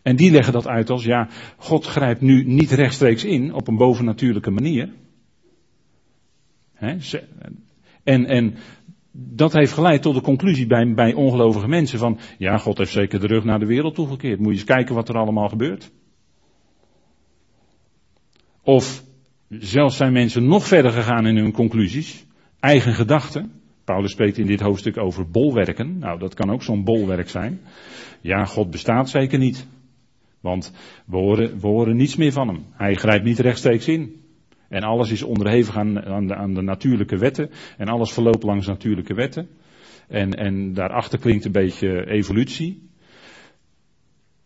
En 0.03 0.17
die 0.17 0.31
leggen 0.31 0.53
dat 0.53 0.67
uit 0.67 0.91
als, 0.91 1.05
ja, 1.05 1.29
God 1.57 1.85
grijpt 1.85 2.21
nu 2.21 2.45
niet 2.45 2.71
rechtstreeks 2.71 3.25
in 3.25 3.55
op 3.55 3.69
een 3.69 3.77
bovennatuurlijke 3.77 4.51
manier. 4.51 4.93
En, 6.75 8.27
en 8.27 8.57
dat 9.19 9.53
heeft 9.53 9.73
geleid 9.73 10.03
tot 10.03 10.15
de 10.15 10.21
conclusie 10.21 10.67
bij, 10.67 10.95
bij 10.95 11.15
ongelovige 11.15 11.69
mensen 11.69 11.99
van, 11.99 12.19
ja, 12.39 12.57
God 12.57 12.79
heeft 12.79 12.93
zeker 12.93 13.21
de 13.21 13.27
rug 13.27 13.45
naar 13.45 13.59
de 13.59 13.67
wereld 13.67 13.95
toegekeerd. 13.95 14.39
Moet 14.39 14.53
je 14.53 14.59
eens 14.59 14.65
kijken 14.65 14.95
wat 14.95 15.09
er 15.09 15.17
allemaal 15.17 15.49
gebeurt. 15.49 15.91
Of 18.63 19.05
zelfs 19.49 19.97
zijn 19.97 20.13
mensen 20.13 20.47
nog 20.47 20.67
verder 20.67 20.91
gegaan 20.91 21.27
in 21.27 21.37
hun 21.37 21.53
conclusies, 21.53 22.27
eigen 22.61 22.95
gedachten. 22.95 23.53
Paulus 23.85 24.11
spreekt 24.11 24.39
in 24.39 24.47
dit 24.47 24.61
hoofdstuk 24.61 24.97
over 24.97 25.31
bolwerken. 25.31 25.99
Nou, 25.99 26.19
dat 26.19 26.35
kan 26.35 26.51
ook 26.51 26.63
zo'n 26.63 26.85
bolwerk 26.85 27.29
zijn. 27.29 27.61
Ja, 28.21 28.45
God 28.45 28.71
bestaat 28.71 29.11
zeker 29.11 29.39
niet. 29.39 29.67
Want 30.41 30.73
we 31.07 31.17
horen, 31.17 31.61
we 31.61 31.67
horen 31.67 31.97
niets 31.97 32.17
meer 32.17 32.33
van 32.33 32.49
hem. 32.49 32.65
Hij 32.73 32.95
grijpt 32.95 33.25
niet 33.25 33.39
rechtstreeks 33.39 33.89
in. 33.89 34.26
En 34.69 34.83
alles 34.83 35.11
is 35.11 35.23
onderhevig 35.23 35.77
aan, 35.77 36.05
aan, 36.05 36.27
de, 36.27 36.35
aan 36.35 36.55
de 36.55 36.63
natuurlijke 36.63 37.17
wetten. 37.17 37.51
En 37.77 37.89
alles 37.89 38.13
verloopt 38.13 38.43
langs 38.43 38.67
natuurlijke 38.67 39.15
wetten. 39.15 39.49
En, 40.09 40.35
en 40.35 40.75
daarachter 40.75 41.19
klinkt 41.19 41.45
een 41.45 41.53
beetje 41.53 42.07
evolutie. 42.11 42.89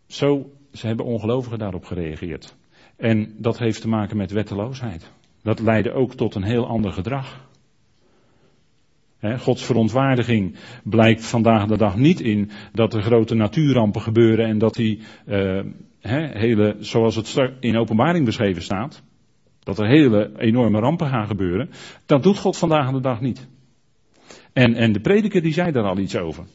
Zo, 0.07 0.51
ze 0.73 0.87
hebben 0.87 1.05
ongelovigen 1.05 1.59
daarop 1.59 1.85
gereageerd. 1.85 2.55
En 2.95 3.35
dat 3.37 3.59
heeft 3.59 3.81
te 3.81 3.87
maken 3.87 4.17
met 4.17 4.31
wetteloosheid. 4.31 5.11
Dat 5.43 5.59
leidde 5.59 5.93
ook 5.93 6.15
tot 6.15 6.35
een 6.35 6.43
heel 6.43 6.67
ander 6.67 6.91
gedrag. 6.91 7.49
Gods 9.37 9.65
verontwaardiging 9.65 10.55
blijkt 10.83 11.25
vandaag 11.25 11.67
de 11.67 11.77
dag 11.77 11.95
niet 11.95 12.19
in 12.19 12.51
dat 12.73 12.93
er 12.93 13.01
grote 13.01 13.35
natuurrampen 13.35 14.01
gebeuren 14.01 14.45
en 14.45 14.57
dat 14.57 14.73
die 14.73 15.01
uh, 15.27 15.61
hele, 16.01 16.75
zoals 16.79 17.15
het 17.15 17.51
in 17.59 17.77
openbaring 17.77 18.25
beschreven 18.25 18.61
staat, 18.61 19.03
dat 19.63 19.79
er 19.79 19.87
hele 19.87 20.31
enorme 20.37 20.79
rampen 20.79 21.07
gaan 21.07 21.27
gebeuren. 21.27 21.69
Dat 22.05 22.23
doet 22.23 22.37
God 22.37 22.57
vandaag 22.57 22.91
de 22.91 22.99
dag 22.99 23.21
niet. 23.21 23.47
En, 24.53 24.73
en 24.73 24.91
de 24.91 24.99
prediker 24.99 25.41
die 25.41 25.53
zei 25.53 25.71
daar 25.71 25.83
al 25.83 25.97
iets 25.97 26.15
over. 26.15 26.45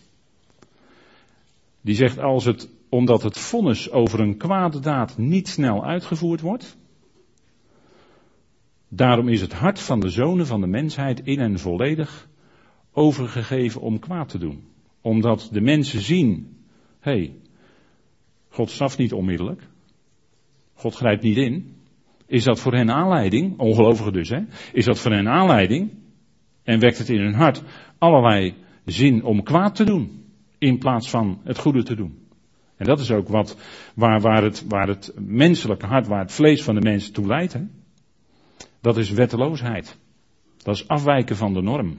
Die 1.80 1.94
zegt 1.94 2.18
als 2.18 2.44
het, 2.44 2.70
omdat 2.88 3.22
het 3.22 3.38
vonnis 3.38 3.90
over 3.90 4.20
een 4.20 4.36
kwade 4.36 4.80
daad 4.80 5.18
niet 5.18 5.48
snel 5.48 5.84
uitgevoerd 5.84 6.40
wordt, 6.40 6.76
daarom 8.88 9.28
is 9.28 9.40
het 9.40 9.52
hart 9.52 9.80
van 9.80 10.00
de 10.00 10.08
zonen 10.08 10.46
van 10.46 10.60
de 10.60 10.66
mensheid 10.66 11.20
in 11.20 11.38
en 11.38 11.58
volledig 11.58 12.28
overgegeven 12.92 13.80
om 13.80 13.98
kwaad 13.98 14.28
te 14.28 14.38
doen. 14.38 14.64
Omdat 15.00 15.48
de 15.52 15.60
mensen 15.60 16.00
zien, 16.00 16.56
hé, 17.00 17.12
hey, 17.12 17.34
God 18.48 18.70
straft 18.70 18.98
niet 18.98 19.12
onmiddellijk. 19.12 19.62
God 20.74 20.94
grijpt 20.94 21.22
niet 21.22 21.36
in. 21.36 21.75
Is 22.26 22.44
dat 22.44 22.60
voor 22.60 22.74
hen 22.74 22.90
aanleiding, 22.90 23.58
ongelovigen 23.58 24.12
dus 24.12 24.28
hè, 24.28 24.40
is 24.72 24.84
dat 24.84 24.98
voor 24.98 25.12
hen 25.12 25.28
aanleiding 25.28 25.90
en 26.62 26.80
wekt 26.80 26.98
het 26.98 27.08
in 27.08 27.20
hun 27.20 27.34
hart 27.34 27.62
allerlei 27.98 28.54
zin 28.84 29.24
om 29.24 29.42
kwaad 29.42 29.74
te 29.74 29.84
doen 29.84 30.24
in 30.58 30.78
plaats 30.78 31.10
van 31.10 31.40
het 31.44 31.58
goede 31.58 31.82
te 31.82 31.94
doen. 31.94 32.18
En 32.76 32.86
dat 32.86 33.00
is 33.00 33.10
ook 33.10 33.28
wat, 33.28 33.56
waar, 33.94 34.20
waar, 34.20 34.42
het, 34.42 34.64
waar 34.68 34.88
het 34.88 35.12
menselijke 35.18 35.86
hart, 35.86 36.06
waar 36.06 36.20
het 36.20 36.32
vlees 36.32 36.62
van 36.62 36.74
de 36.74 36.80
mens 36.80 37.10
toe 37.10 37.26
leidt. 37.26 37.52
Hè? 37.52 37.60
Dat 38.80 38.96
is 38.96 39.10
wetteloosheid. 39.10 39.98
Dat 40.62 40.74
is 40.74 40.88
afwijken 40.88 41.36
van 41.36 41.54
de 41.54 41.62
norm. 41.62 41.98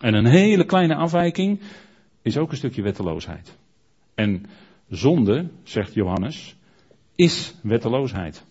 En 0.00 0.14
een 0.14 0.26
hele 0.26 0.64
kleine 0.64 0.94
afwijking 0.94 1.60
is 2.22 2.38
ook 2.38 2.50
een 2.50 2.56
stukje 2.56 2.82
wetteloosheid. 2.82 3.56
En 4.14 4.46
zonde, 4.88 5.48
zegt 5.62 5.94
Johannes, 5.94 6.56
is 7.14 7.54
wetteloosheid. 7.62 8.44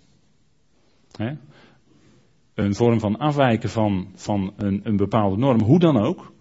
Een 2.53 2.75
vorm 2.75 2.99
van 2.99 3.17
afwijken 3.17 3.69
van, 3.69 4.07
van 4.15 4.53
een, 4.57 4.81
een 4.83 4.97
bepaalde 4.97 5.37
norm, 5.37 5.61
hoe 5.61 5.79
dan 5.79 5.97
ook, 5.97 6.33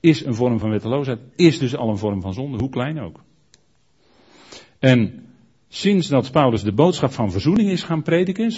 is 0.00 0.24
een 0.24 0.34
vorm 0.34 0.58
van 0.58 0.70
wetteloosheid, 0.70 1.20
is 1.36 1.58
dus 1.58 1.76
al 1.76 1.88
een 1.88 1.98
vorm 1.98 2.20
van 2.20 2.32
zonde, 2.32 2.58
hoe 2.58 2.70
klein 2.70 3.00
ook. 3.00 3.20
En 4.78 5.26
sinds 5.68 6.08
dat 6.08 6.32
Paulus 6.32 6.62
de 6.62 6.72
boodschap 6.72 7.12
van 7.12 7.30
verzoening 7.30 7.70
is 7.70 7.82
gaan 7.82 8.02
prediken, 8.02 8.52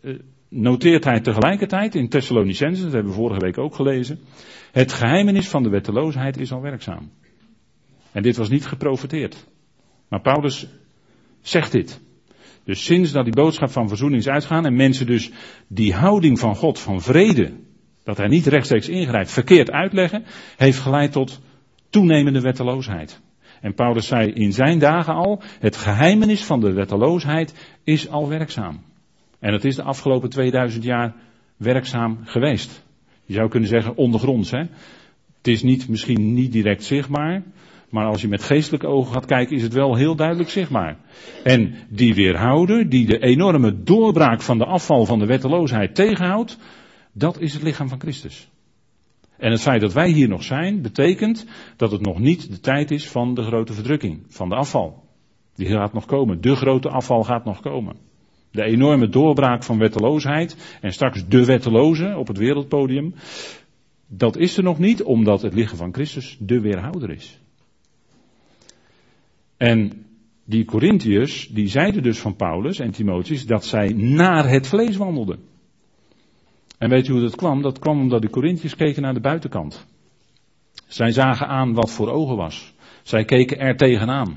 eh, 0.00 0.14
noteert 0.48 1.04
hij 1.04 1.20
tegelijkertijd 1.20 1.94
in 1.94 2.08
Thessalonicense, 2.08 2.82
dat 2.82 2.92
hebben 2.92 3.10
we 3.10 3.18
vorige 3.18 3.40
week 3.40 3.58
ook 3.58 3.74
gelezen, 3.74 4.18
het 4.72 4.92
geheimenis 4.92 5.48
van 5.48 5.62
de 5.62 5.68
wetteloosheid 5.68 6.40
is 6.40 6.52
al 6.52 6.60
werkzaam. 6.60 7.10
En 8.12 8.22
dit 8.22 8.36
was 8.36 8.48
niet 8.48 8.66
geprofeteerd. 8.66 9.48
Maar 10.08 10.20
Paulus 10.20 10.68
zegt 11.40 11.72
dit. 11.72 12.00
Dus 12.64 12.84
sinds 12.84 13.12
dat 13.12 13.24
die 13.24 13.34
boodschap 13.34 13.70
van 13.70 13.88
verzoening 13.88 14.20
is 14.20 14.28
uitgaan 14.28 14.66
en 14.66 14.74
mensen 14.74 15.06
dus 15.06 15.30
die 15.68 15.94
houding 15.94 16.38
van 16.38 16.56
God, 16.56 16.78
van 16.78 17.00
vrede, 17.00 17.52
dat 18.04 18.16
hij 18.16 18.28
niet 18.28 18.46
rechtstreeks 18.46 18.88
ingrijpt, 18.88 19.30
verkeerd 19.30 19.70
uitleggen, 19.70 20.24
heeft 20.56 20.78
geleid 20.78 21.12
tot 21.12 21.40
toenemende 21.90 22.40
wetteloosheid. 22.40 23.20
En 23.60 23.74
Paulus 23.74 24.06
zei 24.06 24.30
in 24.30 24.52
zijn 24.52 24.78
dagen 24.78 25.14
al, 25.14 25.42
het 25.58 25.76
geheimenis 25.76 26.44
van 26.44 26.60
de 26.60 26.72
wetteloosheid 26.72 27.54
is 27.84 28.08
al 28.08 28.28
werkzaam. 28.28 28.80
En 29.38 29.52
het 29.52 29.64
is 29.64 29.76
de 29.76 29.82
afgelopen 29.82 30.30
2000 30.30 30.84
jaar 30.84 31.14
werkzaam 31.56 32.18
geweest. 32.24 32.84
Je 33.24 33.34
zou 33.34 33.48
kunnen 33.48 33.68
zeggen 33.68 33.96
ondergronds. 33.96 34.50
Hè? 34.50 34.58
Het 35.36 35.48
is 35.48 35.62
niet, 35.62 35.88
misschien 35.88 36.34
niet 36.34 36.52
direct 36.52 36.84
zichtbaar, 36.84 37.42
maar 37.90 38.06
als 38.06 38.20
je 38.20 38.28
met 38.28 38.42
geestelijke 38.42 38.86
ogen 38.86 39.12
gaat 39.12 39.26
kijken, 39.26 39.56
is 39.56 39.62
het 39.62 39.72
wel 39.72 39.94
heel 39.94 40.16
duidelijk 40.16 40.48
zichtbaar. 40.48 40.96
En 41.44 41.74
die 41.88 42.14
weerhouder, 42.14 42.88
die 42.88 43.06
de 43.06 43.18
enorme 43.18 43.82
doorbraak 43.82 44.42
van 44.42 44.58
de 44.58 44.64
afval 44.64 45.06
van 45.06 45.18
de 45.18 45.26
wetteloosheid 45.26 45.94
tegenhoudt, 45.94 46.58
dat 47.12 47.40
is 47.40 47.52
het 47.52 47.62
lichaam 47.62 47.88
van 47.88 48.00
Christus. 48.00 48.50
En 49.36 49.50
het 49.50 49.60
feit 49.60 49.80
dat 49.80 49.92
wij 49.92 50.10
hier 50.10 50.28
nog 50.28 50.42
zijn, 50.42 50.82
betekent 50.82 51.46
dat 51.76 51.90
het 51.90 52.00
nog 52.00 52.18
niet 52.18 52.50
de 52.50 52.60
tijd 52.60 52.90
is 52.90 53.08
van 53.08 53.34
de 53.34 53.42
grote 53.42 53.72
verdrukking, 53.72 54.24
van 54.28 54.48
de 54.48 54.54
afval. 54.54 55.04
Die 55.54 55.68
gaat 55.68 55.92
nog 55.92 56.06
komen. 56.06 56.40
De 56.40 56.56
grote 56.56 56.88
afval 56.88 57.24
gaat 57.24 57.44
nog 57.44 57.60
komen. 57.60 57.96
De 58.50 58.62
enorme 58.62 59.08
doorbraak 59.08 59.62
van 59.62 59.78
wetteloosheid 59.78 60.78
en 60.80 60.92
straks 60.92 61.28
de 61.28 61.44
wetteloze 61.44 62.16
op 62.16 62.26
het 62.26 62.38
wereldpodium. 62.38 63.14
Dat 64.06 64.36
is 64.36 64.56
er 64.56 64.62
nog 64.62 64.78
niet 64.78 65.02
omdat 65.02 65.42
het 65.42 65.54
lichaam 65.54 65.76
van 65.76 65.94
Christus 65.94 66.36
de 66.40 66.60
weerhouder 66.60 67.10
is. 67.10 67.40
En 69.60 70.06
die 70.44 70.64
Corinthiërs, 70.64 71.48
die 71.48 71.68
zeiden 71.68 72.02
dus 72.02 72.18
van 72.18 72.36
Paulus 72.36 72.78
en 72.78 72.90
Timotheus 72.90 73.46
dat 73.46 73.64
zij 73.64 73.92
naar 73.92 74.48
het 74.48 74.66
vlees 74.66 74.96
wandelden. 74.96 75.38
En 76.78 76.88
weet 76.88 77.08
u 77.08 77.12
hoe 77.12 77.20
dat 77.20 77.36
kwam? 77.36 77.62
Dat 77.62 77.78
kwam 77.78 78.00
omdat 78.00 78.22
de 78.22 78.30
Corinthiërs 78.30 78.76
keken 78.76 79.02
naar 79.02 79.14
de 79.14 79.20
buitenkant. 79.20 79.86
Zij 80.86 81.10
zagen 81.10 81.46
aan 81.46 81.74
wat 81.74 81.90
voor 81.90 82.08
ogen 82.08 82.36
was. 82.36 82.74
Zij 83.02 83.24
keken 83.24 83.58
er 83.58 83.76
tegenaan. 83.76 84.36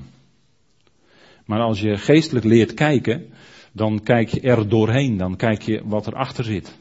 Maar 1.46 1.60
als 1.60 1.82
je 1.82 1.98
geestelijk 1.98 2.46
leert 2.46 2.74
kijken, 2.74 3.26
dan 3.72 4.04
kijk 4.04 4.30
je 4.30 4.42
er 4.42 4.70
doorheen, 4.70 5.18
dan 5.18 5.36
kijk 5.36 5.62
je 5.62 5.82
wat 5.86 6.08
erachter 6.08 6.44
zit. 6.44 6.78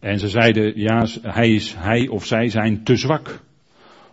En 0.00 0.18
ze 0.18 0.28
zeiden, 0.28 0.80
ja, 0.80 1.06
hij, 1.22 1.54
is, 1.54 1.74
hij 1.78 2.08
of 2.08 2.24
zij 2.24 2.48
zijn 2.48 2.84
te 2.84 2.96
zwak. 2.96 3.40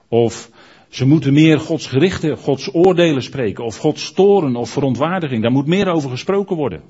Of 0.08 0.50
ze 0.96 1.08
moeten 1.08 1.34
meer 1.34 1.60
Gods 1.60 1.88
gerichten, 1.88 2.38
Gods 2.38 2.74
oordelen 2.74 3.24
spreken, 3.24 3.66
of 3.66 3.78
Gods 3.78 4.12
toren 4.12 4.56
of 4.56 4.70
verontwaardiging. 4.70 5.42
Daar 5.42 5.52
moet 5.52 5.66
meer 5.66 5.88
over 5.88 6.10
gesproken 6.10 6.56
worden. 6.56 6.82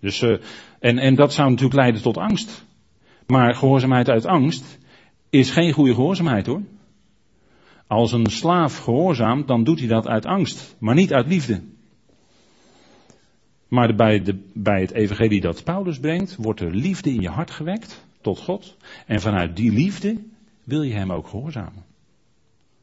Dus, 0.00 0.22
uh, 0.22 0.36
en, 0.80 0.98
en 0.98 1.14
dat 1.14 1.32
zou 1.32 1.48
natuurlijk 1.48 1.76
leiden 1.76 2.02
tot 2.02 2.16
angst. 2.16 2.64
Maar 3.26 3.54
gehoorzaamheid 3.54 4.08
uit 4.08 4.26
angst 4.26 4.78
is 5.30 5.50
geen 5.50 5.72
goede 5.72 5.94
gehoorzaamheid 5.94 6.46
hoor. 6.46 6.62
Als 7.86 8.12
een 8.12 8.26
slaaf 8.26 8.78
gehoorzaamt, 8.78 9.48
dan 9.48 9.64
doet 9.64 9.78
hij 9.78 9.88
dat 9.88 10.06
uit 10.06 10.26
angst, 10.26 10.76
maar 10.78 10.94
niet 10.94 11.12
uit 11.12 11.26
liefde. 11.26 11.62
Maar 13.68 13.94
bij, 13.94 14.22
de, 14.22 14.38
bij 14.54 14.80
het 14.80 14.92
evangelie 14.92 15.40
dat 15.40 15.64
Paulus 15.64 15.98
brengt, 15.98 16.36
wordt 16.36 16.60
er 16.60 16.74
liefde 16.74 17.10
in 17.10 17.20
je 17.20 17.30
hart 17.30 17.50
gewekt 17.50 18.04
tot 18.20 18.38
God. 18.38 18.76
En 19.06 19.20
vanuit 19.20 19.56
die 19.56 19.72
liefde 19.72 20.16
wil 20.64 20.82
je 20.82 20.94
hem 20.94 21.12
ook 21.12 21.28
gehoorzamen. 21.28 21.85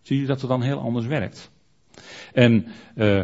Zie 0.04 0.20
je 0.20 0.26
dat 0.26 0.42
het 0.42 0.50
dan 0.50 0.62
heel 0.62 0.80
anders 0.80 1.06
werkt. 1.06 1.52
En 2.34 2.66
uh, 2.96 3.22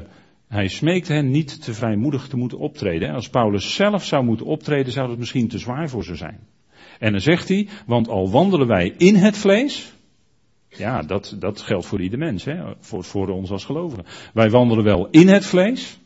hij 0.48 0.68
smeekt 0.68 1.08
hen 1.08 1.30
niet 1.30 1.64
te 1.64 1.74
vrijmoedig 1.74 2.28
te 2.28 2.38
moeten 2.38 2.58
optreden. 2.58 3.14
Als 3.14 3.30
Paulus 3.30 3.76
zelf 3.76 4.06
zou 4.06 4.24
moeten 4.24 4.46
optreden, 4.46 4.92
zou 4.92 5.10
het 5.10 5.20
misschien 5.20 5.48
te 5.48 5.58
zwaar 5.58 5.90
voor 5.90 6.04
ze 6.04 6.16
zijn. 6.16 6.48
En 7.00 7.12
dan 7.12 7.22
zegt 7.22 7.48
hij, 7.48 7.68
want 7.86 8.08
al 8.08 8.30
wandelen 8.32 8.68
wij 8.68 8.94
in 8.98 9.16
het 9.16 9.38
vlees, 9.38 9.94
ja, 10.68 11.02
dat, 11.02 11.36
dat 11.40 11.62
geldt 11.62 11.86
voor 11.86 12.02
ieder 12.02 12.20
mens, 12.20 12.46
hè? 12.46 12.74
Voor, 12.80 13.04
voor 13.04 13.30
ons 13.30 13.52
als 13.52 13.66
gelovigen. 13.66 14.06
Wij 14.34 14.50
wandelen 14.50 14.84
wel 14.84 15.08
in 15.10 15.28
het 15.28 15.46
vlees, 15.46 16.00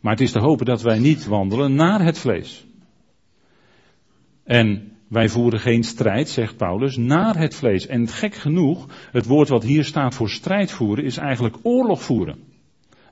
maar 0.00 0.12
het 0.12 0.20
is 0.20 0.32
te 0.32 0.38
hopen 0.38 0.66
dat 0.66 0.82
wij 0.82 0.98
niet 0.98 1.26
wandelen 1.26 1.74
naar 1.74 2.04
het 2.04 2.18
vlees. 2.18 2.66
En 4.44 4.93
wij 5.14 5.28
voeren 5.28 5.60
geen 5.60 5.82
strijd, 5.82 6.28
zegt 6.28 6.56
Paulus, 6.56 6.96
naar 6.96 7.38
het 7.38 7.54
vlees. 7.54 7.86
En 7.86 8.08
gek 8.08 8.34
genoeg, 8.34 8.86
het 9.12 9.26
woord 9.26 9.48
wat 9.48 9.62
hier 9.62 9.84
staat 9.84 10.14
voor 10.14 10.30
strijd 10.30 10.70
voeren 10.70 11.04
is 11.04 11.16
eigenlijk 11.16 11.56
oorlog 11.62 12.02
voeren. 12.02 12.38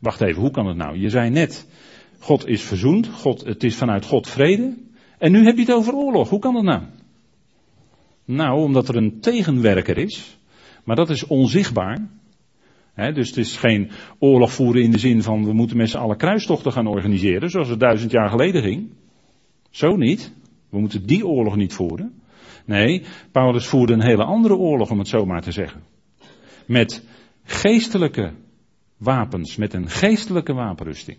Wacht 0.01 0.21
even, 0.21 0.41
hoe 0.41 0.51
kan 0.51 0.67
het 0.67 0.77
nou? 0.77 0.99
Je 0.99 1.09
zei 1.09 1.31
net, 1.31 1.69
God 2.19 2.47
is 2.47 2.63
verzoend, 2.63 3.09
God, 3.09 3.45
het 3.45 3.65
is 3.65 3.77
vanuit 3.77 4.05
God 4.05 4.29
vrede. 4.29 4.77
En 5.19 5.33
nu 5.33 5.45
heb 5.45 5.57
je 5.57 5.63
het 5.63 5.73
over 5.73 5.95
oorlog. 5.95 6.29
Hoe 6.29 6.39
kan 6.39 6.55
dat 6.55 6.63
nou? 6.63 6.83
Nou, 8.25 8.63
omdat 8.63 8.89
er 8.89 8.97
een 8.97 9.21
tegenwerker 9.21 9.99
is, 9.99 10.39
maar 10.85 10.97
dat 10.97 11.11
is 11.11 11.27
onzichtbaar. 11.27 12.09
dus 12.95 13.29
het 13.29 13.37
is 13.37 13.57
geen 13.57 13.91
oorlog 14.19 14.53
voeren 14.53 14.83
in 14.83 14.91
de 14.91 14.99
zin 14.99 15.23
van 15.23 15.45
we 15.45 15.53
moeten 15.53 15.77
met 15.77 15.91
z'n 15.91 15.97
allen 15.97 16.17
kruistochten 16.17 16.73
gaan 16.73 16.87
organiseren, 16.87 17.51
zoals 17.51 17.69
het 17.69 17.81
duizend 17.81 18.11
jaar 18.11 18.29
geleden 18.29 18.63
ging. 18.63 18.91
Zo 19.71 19.97
niet. 19.97 20.33
We 20.73 20.81
moeten 20.81 21.07
die 21.07 21.27
oorlog 21.27 21.57
niet 21.57 21.73
voeren. 21.73 22.23
Nee, 22.65 23.03
Paulus 23.33 23.67
voerde 23.67 23.93
een 23.93 24.03
hele 24.03 24.25
andere 24.25 24.55
oorlog, 24.55 24.91
om 24.91 24.99
het 24.99 25.09
zo 25.09 25.27
maar 25.27 25.43
te 25.43 25.53
zeggen. 25.53 25.83
Met 26.67 27.05
geestelijke 27.45 28.33
wapens, 28.97 29.57
met 29.57 29.75
een 29.75 29.89
geestelijke 29.89 30.53
wapenrusting. 30.53 31.19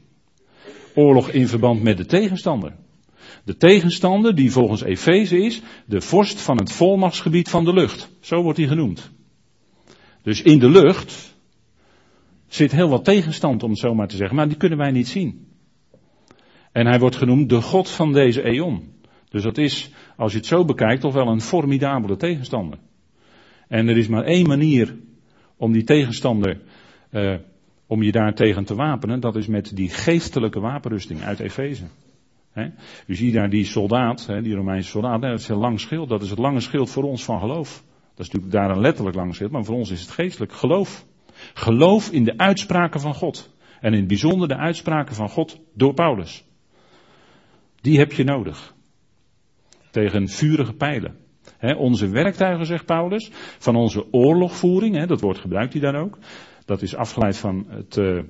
Oorlog 0.95 1.29
in 1.29 1.47
verband 1.47 1.83
met 1.83 1.97
de 1.97 2.05
tegenstander. 2.05 2.75
De 3.43 3.57
tegenstander 3.57 4.35
die 4.35 4.51
volgens 4.51 4.83
Efeze 4.83 5.37
is 5.37 5.61
de 5.85 6.01
vorst 6.01 6.41
van 6.41 6.57
het 6.57 6.71
volmachtsgebied 6.71 7.49
van 7.49 7.65
de 7.65 7.73
lucht. 7.73 8.09
Zo 8.19 8.41
wordt 8.41 8.57
hij 8.57 8.67
genoemd. 8.67 9.11
Dus 10.21 10.41
in 10.41 10.59
de 10.59 10.69
lucht 10.69 11.35
zit 12.47 12.71
heel 12.71 12.89
wat 12.89 13.05
tegenstand 13.05 13.63
om 13.63 13.69
het 13.69 13.79
zo 13.79 13.95
maar 13.95 14.07
te 14.07 14.15
zeggen, 14.15 14.35
maar 14.35 14.47
die 14.47 14.57
kunnen 14.57 14.77
wij 14.77 14.91
niet 14.91 15.07
zien. 15.07 15.47
En 16.71 16.85
hij 16.85 16.99
wordt 16.99 17.15
genoemd 17.15 17.49
de 17.49 17.61
God 17.61 17.89
van 17.89 18.13
deze 18.13 18.43
eon. 18.43 18.93
Dus 19.33 19.43
dat 19.43 19.57
is, 19.57 19.91
als 20.17 20.31
je 20.31 20.37
het 20.37 20.47
zo 20.47 20.65
bekijkt, 20.65 21.01
toch 21.01 21.13
wel 21.13 21.27
een 21.27 21.41
formidabele 21.41 22.17
tegenstander. 22.17 22.79
En 23.67 23.87
er 23.87 23.97
is 23.97 24.07
maar 24.07 24.23
één 24.23 24.47
manier 24.47 24.95
om 25.57 25.71
die 25.71 25.83
tegenstander, 25.83 26.61
uh, 27.11 27.35
om 27.87 28.03
je 28.03 28.11
daar 28.11 28.33
tegen 28.33 28.65
te 28.65 28.75
wapenen, 28.75 29.19
dat 29.19 29.35
is 29.35 29.47
met 29.47 29.75
die 29.75 29.89
geestelijke 29.89 30.59
wapenrusting 30.59 31.21
uit 31.21 31.39
Efeze. 31.39 31.83
U 33.07 33.15
ziet 33.15 33.33
daar 33.33 33.49
die 33.49 33.65
soldaat, 33.65 34.27
die 34.41 34.55
Romeinse 34.55 34.89
soldaat, 34.89 35.21
dat 35.21 35.39
is 35.39 35.47
een 35.47 35.57
lang 35.57 35.79
schild, 35.79 36.09
dat 36.09 36.21
is 36.21 36.29
het 36.29 36.39
lange 36.39 36.59
schild 36.59 36.89
voor 36.89 37.03
ons 37.03 37.23
van 37.23 37.39
geloof. 37.39 37.83
Dat 38.15 38.25
is 38.25 38.31
natuurlijk 38.31 38.51
daar 38.51 38.69
een 38.69 38.81
letterlijk 38.81 39.15
lang 39.15 39.35
schild, 39.35 39.51
maar 39.51 39.63
voor 39.63 39.75
ons 39.75 39.91
is 39.91 40.01
het 40.01 40.11
geestelijk 40.11 40.53
geloof. 40.53 41.05
Geloof 41.53 42.11
in 42.11 42.23
de 42.23 42.37
uitspraken 42.37 42.99
van 42.99 43.13
God. 43.13 43.55
En 43.79 43.91
in 43.91 43.99
het 43.99 44.07
bijzonder 44.07 44.47
de 44.47 44.57
uitspraken 44.57 45.15
van 45.15 45.29
God 45.29 45.59
door 45.73 45.93
Paulus. 45.93 46.45
Die 47.81 47.97
heb 47.97 48.11
je 48.11 48.23
nodig. 48.23 48.73
Tegen 49.93 50.27
vurige 50.29 50.73
pijlen. 50.73 51.15
onze 51.77 52.09
werktuigen, 52.09 52.65
zegt 52.65 52.85
Paulus, 52.85 53.29
van 53.59 53.75
onze 53.75 54.13
oorlogvoering, 54.13 55.05
dat 55.05 55.21
woord 55.21 55.37
gebruikt 55.37 55.73
hij 55.73 55.81
daar 55.81 56.01
ook. 56.01 56.17
Dat 56.65 56.81
is 56.81 56.95
afgeleid 56.95 57.37
van 57.37 57.65
het, 57.69 57.97
uh, 57.97 58.23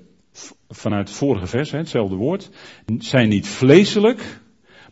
vanuit 0.69 1.07
het 1.07 1.17
vorige 1.17 1.47
vers, 1.47 1.71
hetzelfde 1.71 2.15
woord, 2.15 2.49
zijn 2.97 3.29
niet 3.29 3.47
vleeselijk, 3.47 4.39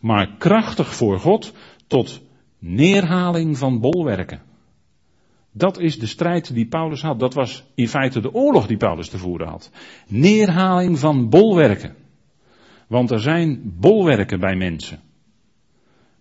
maar 0.00 0.36
krachtig 0.38 0.94
voor 0.94 1.18
God 1.18 1.52
tot 1.86 2.22
neerhaling 2.58 3.58
van 3.58 3.80
bolwerken. 3.80 4.42
Dat 5.52 5.78
is 5.78 5.98
de 5.98 6.06
strijd 6.06 6.54
die 6.54 6.66
Paulus 6.66 7.02
had. 7.02 7.20
Dat 7.20 7.34
was 7.34 7.64
in 7.74 7.88
feite 7.88 8.20
de 8.20 8.34
oorlog 8.34 8.66
die 8.66 8.76
Paulus 8.76 9.08
te 9.08 9.18
voeren 9.18 9.48
had. 9.48 9.70
Neerhaling 10.08 10.98
van 10.98 11.28
bolwerken. 11.28 11.94
Want 12.88 13.10
er 13.10 13.20
zijn 13.20 13.74
bolwerken 13.80 14.40
bij 14.40 14.56
mensen. 14.56 15.00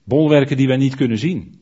Bolwerken 0.03 0.57
die 0.57 0.67
wij 0.67 0.77
niet 0.77 0.95
kunnen 0.95 1.17
zien. 1.17 1.59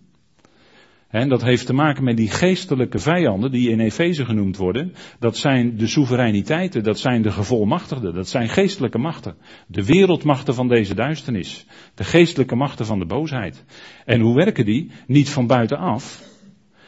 En 1.10 1.30
dat 1.30 1.41
heeft 1.41 1.65
te 1.65 1.73
maken 1.73 2.04
met 2.04 2.17
die 2.17 2.30
geestelijke 2.30 2.99
vijanden 2.99 3.52
die 3.52 3.69
in 3.69 3.80
Efeze 3.80 4.25
genoemd 4.25 4.58
worden. 4.58 4.93
Dat 5.19 5.38
zijn 5.38 5.78
de 5.78 5.88
soevereiniteiten, 5.88 6.84
dat 6.84 6.99
zijn 6.99 7.21
de 7.21 7.32
gevolmachtigden, 7.32 8.13
dat 8.13 8.28
zijn 8.28 8.49
geestelijke 8.49 8.97
machten. 8.97 9.36
De 9.67 9.86
wereldmachten 9.86 10.54
van 10.54 10.67
deze 10.67 10.95
duisternis. 10.95 11.65
De 11.95 12.04
geestelijke 12.04 12.56
machten 12.56 12.86
van 12.86 12.99
de 12.99 13.06
boosheid. 13.06 13.63
En 14.06 14.19
hoe 14.19 14.36
werken 14.36 14.65
die? 14.65 14.91
Niet 15.08 15.30
van 15.30 15.47
buitenaf, 15.47 16.23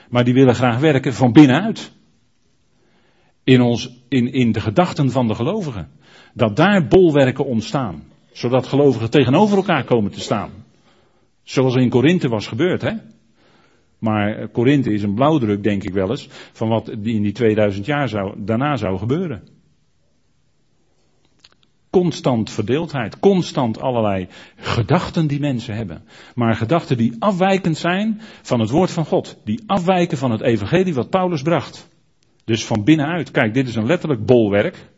maar 0.10 0.24
die 0.24 0.34
willen 0.34 0.56
graag 0.56 0.80
werken 0.80 1.14
van 1.14 1.32
binnenuit. 1.32 1.92
In, 3.44 3.62
ons, 3.62 4.04
in, 4.10 4.34
in 4.34 4.52
de 4.52 4.62
gedachten 4.62 5.12
van 5.12 5.28
de 5.28 5.36
gelovigen. 5.36 5.90
Dat 6.34 6.56
daar 6.56 6.88
bolwerken 6.88 7.46
ontstaan. 7.46 8.04
Zodat 8.32 8.68
gelovigen 8.68 9.10
tegenover 9.10 9.58
elkaar 9.58 9.84
komen 9.84 10.12
te 10.12 10.20
staan. 10.20 10.61
Zoals 11.44 11.76
in 11.76 11.90
Korinthe 11.90 12.28
was 12.28 12.48
gebeurd, 12.48 12.82
hè? 12.82 12.92
Maar 14.00 14.48
Korinthe 14.48 14.94
is 14.94 15.04
een 15.04 15.14
blauwdruk, 15.14 15.64
denk 15.64 15.84
ik 15.84 15.94
wel 15.94 16.10
eens, 16.10 16.28
van 16.52 16.68
wat 16.70 16.90
in 16.90 17.22
die 17.22 17.32
2000 17.32 17.86
jaar 17.86 18.10
zou, 18.10 18.34
daarna 18.38 18.76
zou 18.76 18.98
gebeuren. 18.98 19.44
Constant 21.90 22.50
verdeeldheid, 22.50 23.20
constant 23.20 23.80
allerlei 23.80 24.28
gedachten 24.56 25.28
die 25.28 25.40
mensen 25.40 25.76
hebben. 25.76 26.04
Maar 26.36 26.56
gedachten 26.56 26.98
die 26.98 27.16
afwijkend 27.20 27.78
zijn 27.78 28.22
van 28.42 28.60
het 28.60 28.70
woord 28.70 28.92
van 28.92 29.06
God. 29.06 29.38
Die 29.44 29.64
afwijken 29.66 30.18
van 30.18 30.32
het 30.32 30.42
evangelie 30.42 30.94
wat 30.94 31.10
Paulus 31.10 31.42
bracht. 31.42 31.90
Dus 32.46 32.66
van 32.66 32.84
binnenuit. 32.84 33.32
Kijk, 33.32 33.54
dit 33.54 33.68
is 33.68 33.76
een 33.76 33.86
letterlijk 33.86 34.26
bolwerk. 34.26 34.90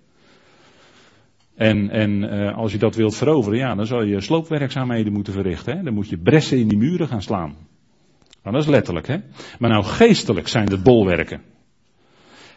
En, 1.56 1.90
en 1.90 2.24
uh, 2.24 2.58
als 2.58 2.72
je 2.72 2.78
dat 2.78 2.96
wilt 2.96 3.16
veroveren, 3.16 3.60
ja, 3.60 3.76
dan 3.76 3.86
zal 3.86 4.04
je 4.04 4.22
sloopwerkzaamheden 4.22 5.14
moeten 5.14 5.34
verrichten. 5.34 5.78
Hè? 5.78 5.84
Dan 5.84 5.94
moet 5.94 6.10
je 6.10 6.18
bressen 6.18 6.58
in 6.58 6.68
die 6.68 6.78
muren 6.78 7.08
gaan 7.08 7.22
slaan. 7.22 7.56
Nou, 8.44 8.56
dat 8.56 8.66
is 8.66 8.72
letterlijk, 8.72 9.08
hè. 9.08 9.18
Maar 9.60 9.70
nou 9.70 9.84
geestelijk 9.84 10.48
zijn 10.48 10.66
de 10.66 10.78
bolwerken. 10.78 11.42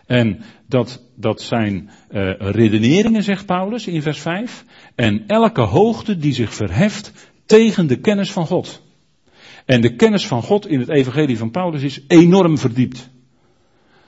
En 0.06 0.40
dat, 0.68 1.02
dat 1.16 1.42
zijn 1.42 1.90
uh, 2.11 2.32
redeneringen, 2.38 3.22
zegt 3.22 3.46
Paulus 3.46 3.87
in 3.87 4.02
vers 4.02 4.20
5. 4.20 4.64
En 4.94 5.24
elke 5.26 5.61
hoogte 5.61 6.18
die 6.18 6.32
zich 6.32 6.54
verheft 6.54 7.30
tegen 7.46 7.87
de 7.87 8.00
kennis 8.00 8.32
van 8.32 8.46
God. 8.46 8.82
En 9.64 9.80
de 9.80 9.94
kennis 9.94 10.26
van 10.26 10.42
God 10.42 10.68
in 10.68 10.80
het 10.80 10.88
evangelie 10.88 11.38
van 11.38 11.50
Paulus 11.50 11.82
is 11.82 12.04
enorm 12.09 12.59
verdiept. 12.59 13.11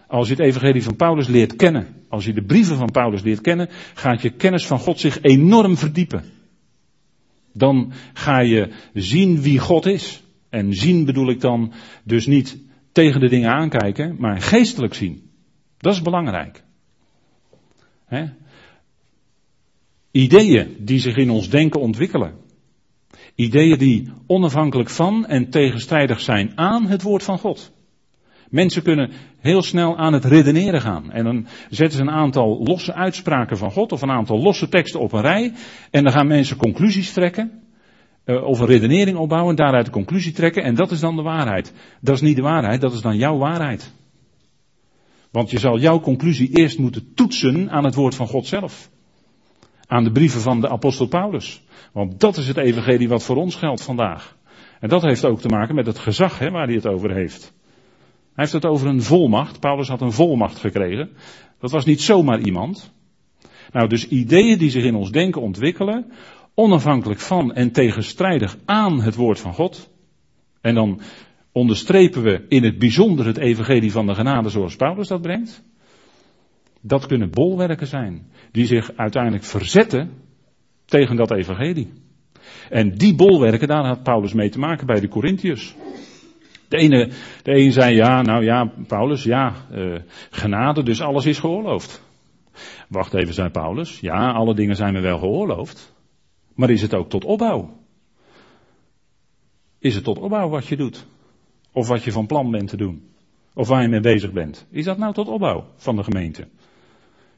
Als 0.08 0.28
je 0.28 0.34
het 0.34 0.42
evangelie 0.42 0.82
van 0.82 0.96
Paulus 0.96 1.26
leert 1.26 1.56
kennen, 1.56 1.86
als 2.08 2.24
je 2.24 2.32
de 2.32 2.42
brieven 2.42 2.76
van 2.76 2.90
Paulus 2.90 3.22
leert 3.22 3.40
kennen, 3.40 3.68
gaat 3.94 4.22
je 4.22 4.30
kennis 4.30 4.66
van 4.66 4.78
God 4.78 5.00
zich 5.00 5.22
enorm 5.22 5.76
verdiepen. 5.76 6.24
Dan 7.52 7.92
ga 8.12 8.38
je 8.38 8.70
zien 8.94 9.42
wie 9.42 9.58
God 9.58 9.86
is. 9.86 10.22
En 10.48 10.72
zien 10.72 11.04
bedoel 11.04 11.30
ik 11.30 11.40
dan 11.40 11.72
dus 12.04 12.26
niet 12.26 12.58
tegen 12.92 13.20
de 13.20 13.28
dingen 13.28 13.50
aankijken, 13.50 14.16
maar 14.18 14.40
geestelijk 14.40 14.94
zien. 14.94 15.30
Dat 15.78 15.94
is 15.94 16.02
belangrijk. 16.02 16.62
Ideeën 20.10 20.76
die 20.78 20.98
zich 20.98 21.16
in 21.16 21.30
ons 21.30 21.50
denken 21.50 21.80
ontwikkelen. 21.80 22.34
Ideeën 23.34 23.78
die 23.78 24.12
onafhankelijk 24.26 24.90
van 24.90 25.26
en 25.26 25.50
tegenstrijdig 25.50 26.20
zijn 26.20 26.52
aan 26.54 26.86
het 26.86 27.02
woord 27.02 27.22
van 27.22 27.38
God. 27.38 27.72
Mensen 28.50 28.82
kunnen 28.82 29.10
heel 29.38 29.62
snel 29.62 29.96
aan 29.96 30.12
het 30.12 30.24
redeneren 30.24 30.80
gaan. 30.80 31.10
En 31.10 31.24
dan 31.24 31.46
zetten 31.70 31.96
ze 31.96 32.02
een 32.02 32.10
aantal 32.10 32.62
losse 32.62 32.94
uitspraken 32.94 33.58
van 33.58 33.70
God 33.70 33.92
of 33.92 34.02
een 34.02 34.10
aantal 34.10 34.38
losse 34.38 34.68
teksten 34.68 35.00
op 35.00 35.12
een 35.12 35.20
rij. 35.20 35.52
En 35.90 36.02
dan 36.02 36.12
gaan 36.12 36.26
mensen 36.26 36.56
conclusies 36.56 37.12
trekken. 37.12 37.62
uh, 38.24 38.44
of 38.44 38.60
een 38.60 38.66
redenering 38.66 39.18
opbouwen, 39.18 39.56
daaruit 39.56 39.84
de 39.84 39.90
conclusie 39.90 40.32
trekken 40.32 40.62
en 40.62 40.74
dat 40.74 40.90
is 40.90 41.00
dan 41.00 41.16
de 41.16 41.22
waarheid. 41.22 41.72
Dat 42.00 42.14
is 42.14 42.20
niet 42.20 42.36
de 42.36 42.42
waarheid, 42.42 42.80
dat 42.80 42.92
is 42.92 43.00
dan 43.00 43.16
jouw 43.16 43.38
waarheid. 43.38 43.92
Want 45.30 45.50
je 45.50 45.58
zal 45.58 45.78
jouw 45.78 46.00
conclusie 46.00 46.56
eerst 46.56 46.78
moeten 46.78 47.14
toetsen 47.14 47.70
aan 47.70 47.84
het 47.84 47.94
woord 47.94 48.14
van 48.14 48.26
God 48.26 48.46
zelf. 48.46 48.90
Aan 49.86 50.04
de 50.04 50.12
brieven 50.12 50.40
van 50.40 50.60
de 50.60 50.68
apostel 50.68 51.06
Paulus. 51.06 51.62
Want 51.92 52.20
dat 52.20 52.36
is 52.36 52.48
het 52.48 52.56
evangelie 52.56 53.08
wat 53.08 53.24
voor 53.24 53.36
ons 53.36 53.54
geldt 53.54 53.82
vandaag. 53.82 54.36
En 54.80 54.88
dat 54.88 55.02
heeft 55.02 55.24
ook 55.24 55.40
te 55.40 55.48
maken 55.48 55.74
met 55.74 55.86
het 55.86 55.98
gezag 55.98 56.38
hè, 56.38 56.50
waar 56.50 56.66
hij 56.66 56.74
het 56.74 56.86
over 56.86 57.14
heeft. 57.14 57.56
Hij 58.38 58.46
heeft 58.46 58.62
het 58.62 58.72
over 58.72 58.88
een 58.88 59.02
volmacht. 59.02 59.60
Paulus 59.60 59.88
had 59.88 60.00
een 60.00 60.12
volmacht 60.12 60.58
gekregen. 60.58 61.10
Dat 61.60 61.70
was 61.70 61.84
niet 61.84 62.00
zomaar 62.00 62.40
iemand. 62.40 62.92
Nou, 63.72 63.88
dus 63.88 64.08
ideeën 64.08 64.58
die 64.58 64.70
zich 64.70 64.84
in 64.84 64.94
ons 64.94 65.10
denken 65.10 65.42
ontwikkelen, 65.42 66.12
onafhankelijk 66.54 67.20
van 67.20 67.52
en 67.52 67.72
tegenstrijdig 67.72 68.56
aan 68.64 69.00
het 69.00 69.14
woord 69.14 69.40
van 69.40 69.54
God. 69.54 69.90
En 70.60 70.74
dan 70.74 71.00
onderstrepen 71.52 72.22
we 72.22 72.44
in 72.48 72.64
het 72.64 72.78
bijzonder 72.78 73.26
het 73.26 73.36
evangelie 73.36 73.92
van 73.92 74.06
de 74.06 74.14
genade 74.14 74.48
zoals 74.48 74.76
Paulus 74.76 75.08
dat 75.08 75.22
brengt. 75.22 75.62
Dat 76.80 77.06
kunnen 77.06 77.30
bolwerken 77.30 77.86
zijn 77.86 78.30
die 78.52 78.66
zich 78.66 78.92
uiteindelijk 78.96 79.44
verzetten 79.44 80.10
tegen 80.84 81.16
dat 81.16 81.30
evangelie. 81.30 81.92
En 82.70 82.94
die 82.94 83.14
bolwerken, 83.14 83.68
daar 83.68 83.86
had 83.86 84.02
Paulus 84.02 84.32
mee 84.32 84.48
te 84.48 84.58
maken 84.58 84.86
bij 84.86 85.00
de 85.00 85.08
Corinthiërs. 85.08 85.76
De 86.68 86.76
ene, 86.76 87.10
de 87.42 87.52
een 87.52 87.72
zei 87.72 87.94
ja, 87.94 88.22
nou 88.22 88.44
ja, 88.44 88.72
Paulus, 88.86 89.22
ja, 89.22 89.54
uh, 89.72 89.98
genade, 90.30 90.82
dus 90.82 91.00
alles 91.00 91.26
is 91.26 91.38
geoorloofd. 91.38 92.02
Wacht 92.88 93.14
even, 93.14 93.34
zei 93.34 93.48
Paulus. 93.48 94.00
Ja, 94.00 94.30
alle 94.32 94.54
dingen 94.54 94.76
zijn 94.76 94.92
me 94.92 95.00
wel 95.00 95.18
geoorloofd. 95.18 95.94
Maar 96.54 96.70
is 96.70 96.82
het 96.82 96.94
ook 96.94 97.08
tot 97.08 97.24
opbouw? 97.24 97.76
Is 99.78 99.94
het 99.94 100.04
tot 100.04 100.18
opbouw 100.18 100.48
wat 100.48 100.66
je 100.66 100.76
doet? 100.76 101.06
Of 101.72 101.88
wat 101.88 102.04
je 102.04 102.12
van 102.12 102.26
plan 102.26 102.50
bent 102.50 102.68
te 102.68 102.76
doen? 102.76 103.08
Of 103.54 103.68
waar 103.68 103.82
je 103.82 103.88
mee 103.88 104.00
bezig 104.00 104.32
bent? 104.32 104.66
Is 104.70 104.84
dat 104.84 104.98
nou 104.98 105.14
tot 105.14 105.28
opbouw 105.28 105.66
van 105.76 105.96
de 105.96 106.02
gemeente? 106.02 106.48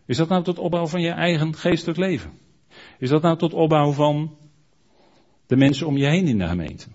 Is 0.06 0.16
dat 0.16 0.28
nou 0.28 0.42
tot 0.42 0.58
opbouw 0.58 0.86
van 0.86 1.00
je 1.00 1.10
eigen 1.10 1.54
geestelijk 1.54 1.98
leven? 1.98 2.30
Is 2.98 3.08
dat 3.08 3.22
nou 3.22 3.36
tot 3.36 3.54
opbouw 3.54 3.92
van 3.92 4.36
de 5.46 5.56
mensen 5.56 5.86
om 5.86 5.96
je 5.96 6.06
heen 6.06 6.26
in 6.26 6.38
de 6.38 6.46
gemeente? 6.46 6.86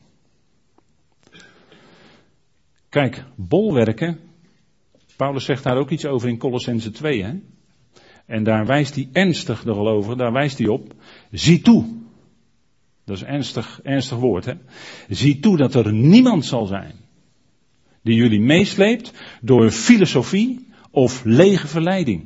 Kijk, 2.95 3.23
bolwerken. 3.35 4.19
Paulus 5.15 5.45
zegt 5.45 5.63
daar 5.63 5.77
ook 5.77 5.89
iets 5.89 6.05
over 6.05 6.29
in 6.29 6.37
Colossense 6.37 6.91
2. 6.91 7.23
Hè? 7.23 7.33
En 8.25 8.43
daar 8.43 8.65
wijst 8.65 8.95
hij 8.95 9.09
ernstig, 9.11 9.63
de 9.63 9.73
gelovigen, 9.73 10.17
daar 10.17 10.31
wijst 10.31 10.57
hij 10.57 10.67
op. 10.67 10.93
Zie 11.31 11.61
toe. 11.61 11.85
Dat 13.05 13.15
is 13.15 13.21
een 13.21 13.27
ernstig, 13.27 13.79
ernstig 13.83 14.17
woord. 14.17 14.45
Hè? 14.45 14.53
Zie 15.09 15.39
toe 15.39 15.57
dat 15.57 15.73
er 15.73 15.93
niemand 15.93 16.45
zal 16.45 16.65
zijn 16.65 16.93
die 18.01 18.15
jullie 18.15 18.39
meesleept 18.39 19.11
door 19.41 19.71
filosofie 19.71 20.67
of 20.91 21.23
lege 21.23 21.67
verleiding. 21.67 22.23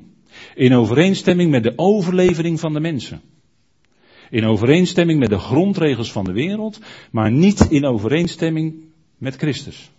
In 0.55 0.73
overeenstemming 0.73 1.51
met 1.51 1.63
de 1.63 1.73
overlevering 1.75 2.59
van 2.59 2.73
de 2.73 2.79
mensen. 2.79 3.21
In 4.29 4.45
overeenstemming 4.45 5.19
met 5.19 5.29
de 5.29 5.39
grondregels 5.39 6.11
van 6.11 6.25
de 6.25 6.33
wereld, 6.33 6.79
maar 7.11 7.31
niet 7.31 7.67
in 7.69 7.85
overeenstemming 7.85 8.83
met 9.17 9.35
Christus. 9.35 9.91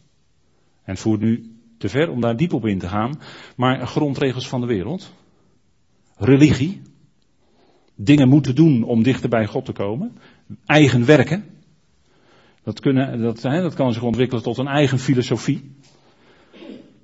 En 0.84 0.92
het 0.92 1.00
voert 1.00 1.20
nu 1.20 1.54
te 1.78 1.88
ver 1.88 2.10
om 2.10 2.20
daar 2.20 2.36
diep 2.36 2.52
op 2.52 2.66
in 2.66 2.78
te 2.78 2.88
gaan, 2.88 3.20
maar 3.56 3.86
grondregels 3.86 4.48
van 4.48 4.60
de 4.60 4.66
wereld. 4.66 5.12
Religie. 6.16 6.80
Dingen 7.94 8.28
moeten 8.28 8.54
doen 8.54 8.82
om 8.82 9.02
dichter 9.02 9.28
bij 9.28 9.46
God 9.46 9.64
te 9.64 9.72
komen. 9.72 10.16
Eigen 10.66 11.04
werken. 11.04 11.44
Dat, 12.62 12.80
kunnen, 12.80 13.20
dat, 13.20 13.40
dat 13.42 13.74
kan 13.74 13.92
zich 13.92 14.02
ontwikkelen 14.02 14.42
tot 14.42 14.58
een 14.58 14.66
eigen 14.66 14.98
filosofie. 14.98 15.74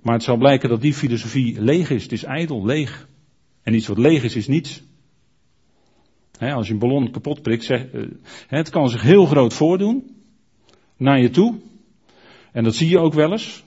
Maar 0.02 0.14
het 0.14 0.22
zal 0.22 0.36
blijken 0.36 0.68
dat 0.68 0.80
die 0.80 0.94
filosofie 0.94 1.60
leeg 1.60 1.90
is. 1.90 2.02
Het 2.02 2.12
is 2.12 2.24
ijdel, 2.24 2.66
leeg. 2.66 3.08
En 3.62 3.74
iets 3.74 3.86
wat 3.86 3.98
leeg 3.98 4.22
is, 4.24 4.36
is 4.36 4.46
niets. 4.46 4.82
als 6.38 6.66
je 6.66 6.72
een 6.72 6.78
ballon 6.78 7.10
kapot 7.10 7.42
prikt, 7.42 7.68
uh, 7.68 7.80
het 8.46 8.70
kan 8.70 8.88
zich 8.88 9.02
heel 9.02 9.26
groot 9.26 9.54
voordoen. 9.54 10.16
Naar 10.96 11.20
je 11.20 11.30
toe. 11.30 11.54
En 12.52 12.64
dat 12.64 12.74
zie 12.74 12.88
je 12.88 12.98
ook 12.98 13.14
wel 13.14 13.32
eens. 13.32 13.64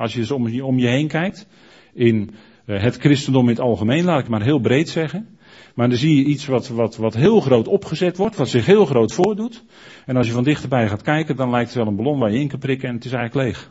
Als 0.00 0.12
je 0.12 0.18
eens 0.18 0.30
om 0.30 0.48
je, 0.48 0.64
om 0.64 0.78
je 0.78 0.86
heen 0.86 1.08
kijkt. 1.08 1.46
In 1.92 2.30
uh, 2.66 2.82
het 2.82 2.96
christendom 2.96 3.42
in 3.42 3.48
het 3.48 3.60
algemeen, 3.60 4.04
laat 4.04 4.20
ik 4.20 4.28
maar 4.28 4.42
heel 4.42 4.58
breed 4.58 4.88
zeggen. 4.88 5.38
Maar 5.74 5.88
dan 5.88 5.98
zie 5.98 6.16
je 6.16 6.24
iets 6.24 6.46
wat, 6.46 6.68
wat, 6.68 6.96
wat 6.96 7.14
heel 7.14 7.40
groot 7.40 7.68
opgezet 7.68 8.16
wordt, 8.16 8.36
wat 8.36 8.48
zich 8.48 8.66
heel 8.66 8.86
groot 8.86 9.14
voordoet. 9.14 9.64
En 10.06 10.16
als 10.16 10.26
je 10.26 10.32
van 10.32 10.44
dichterbij 10.44 10.88
gaat 10.88 11.02
kijken, 11.02 11.36
dan 11.36 11.50
lijkt 11.50 11.68
het 11.68 11.78
wel 11.78 11.86
een 11.86 11.96
ballon 11.96 12.18
waar 12.18 12.32
je 12.32 12.38
in 12.38 12.48
kan 12.48 12.58
prikken 12.58 12.88
en 12.88 12.94
het 12.94 13.04
is 13.04 13.12
eigenlijk 13.12 13.46
leeg. 13.46 13.70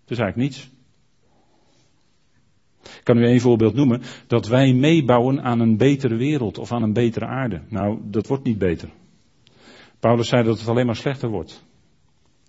Het 0.00 0.10
is 0.10 0.18
eigenlijk 0.18 0.36
niets. 0.36 0.70
Ik 2.82 3.04
kan 3.04 3.18
u 3.18 3.26
één 3.26 3.40
voorbeeld 3.40 3.74
noemen. 3.74 4.02
Dat 4.26 4.46
wij 4.46 4.72
meebouwen 4.72 5.42
aan 5.42 5.60
een 5.60 5.76
betere 5.76 6.16
wereld 6.16 6.58
of 6.58 6.72
aan 6.72 6.82
een 6.82 6.92
betere 6.92 7.26
aarde. 7.26 7.60
Nou, 7.68 7.98
dat 8.02 8.26
wordt 8.26 8.44
niet 8.44 8.58
beter. 8.58 8.88
Paulus 10.00 10.28
zei 10.28 10.44
dat 10.44 10.58
het 10.58 10.68
alleen 10.68 10.86
maar 10.86 10.96
slechter 10.96 11.28
wordt. 11.28 11.64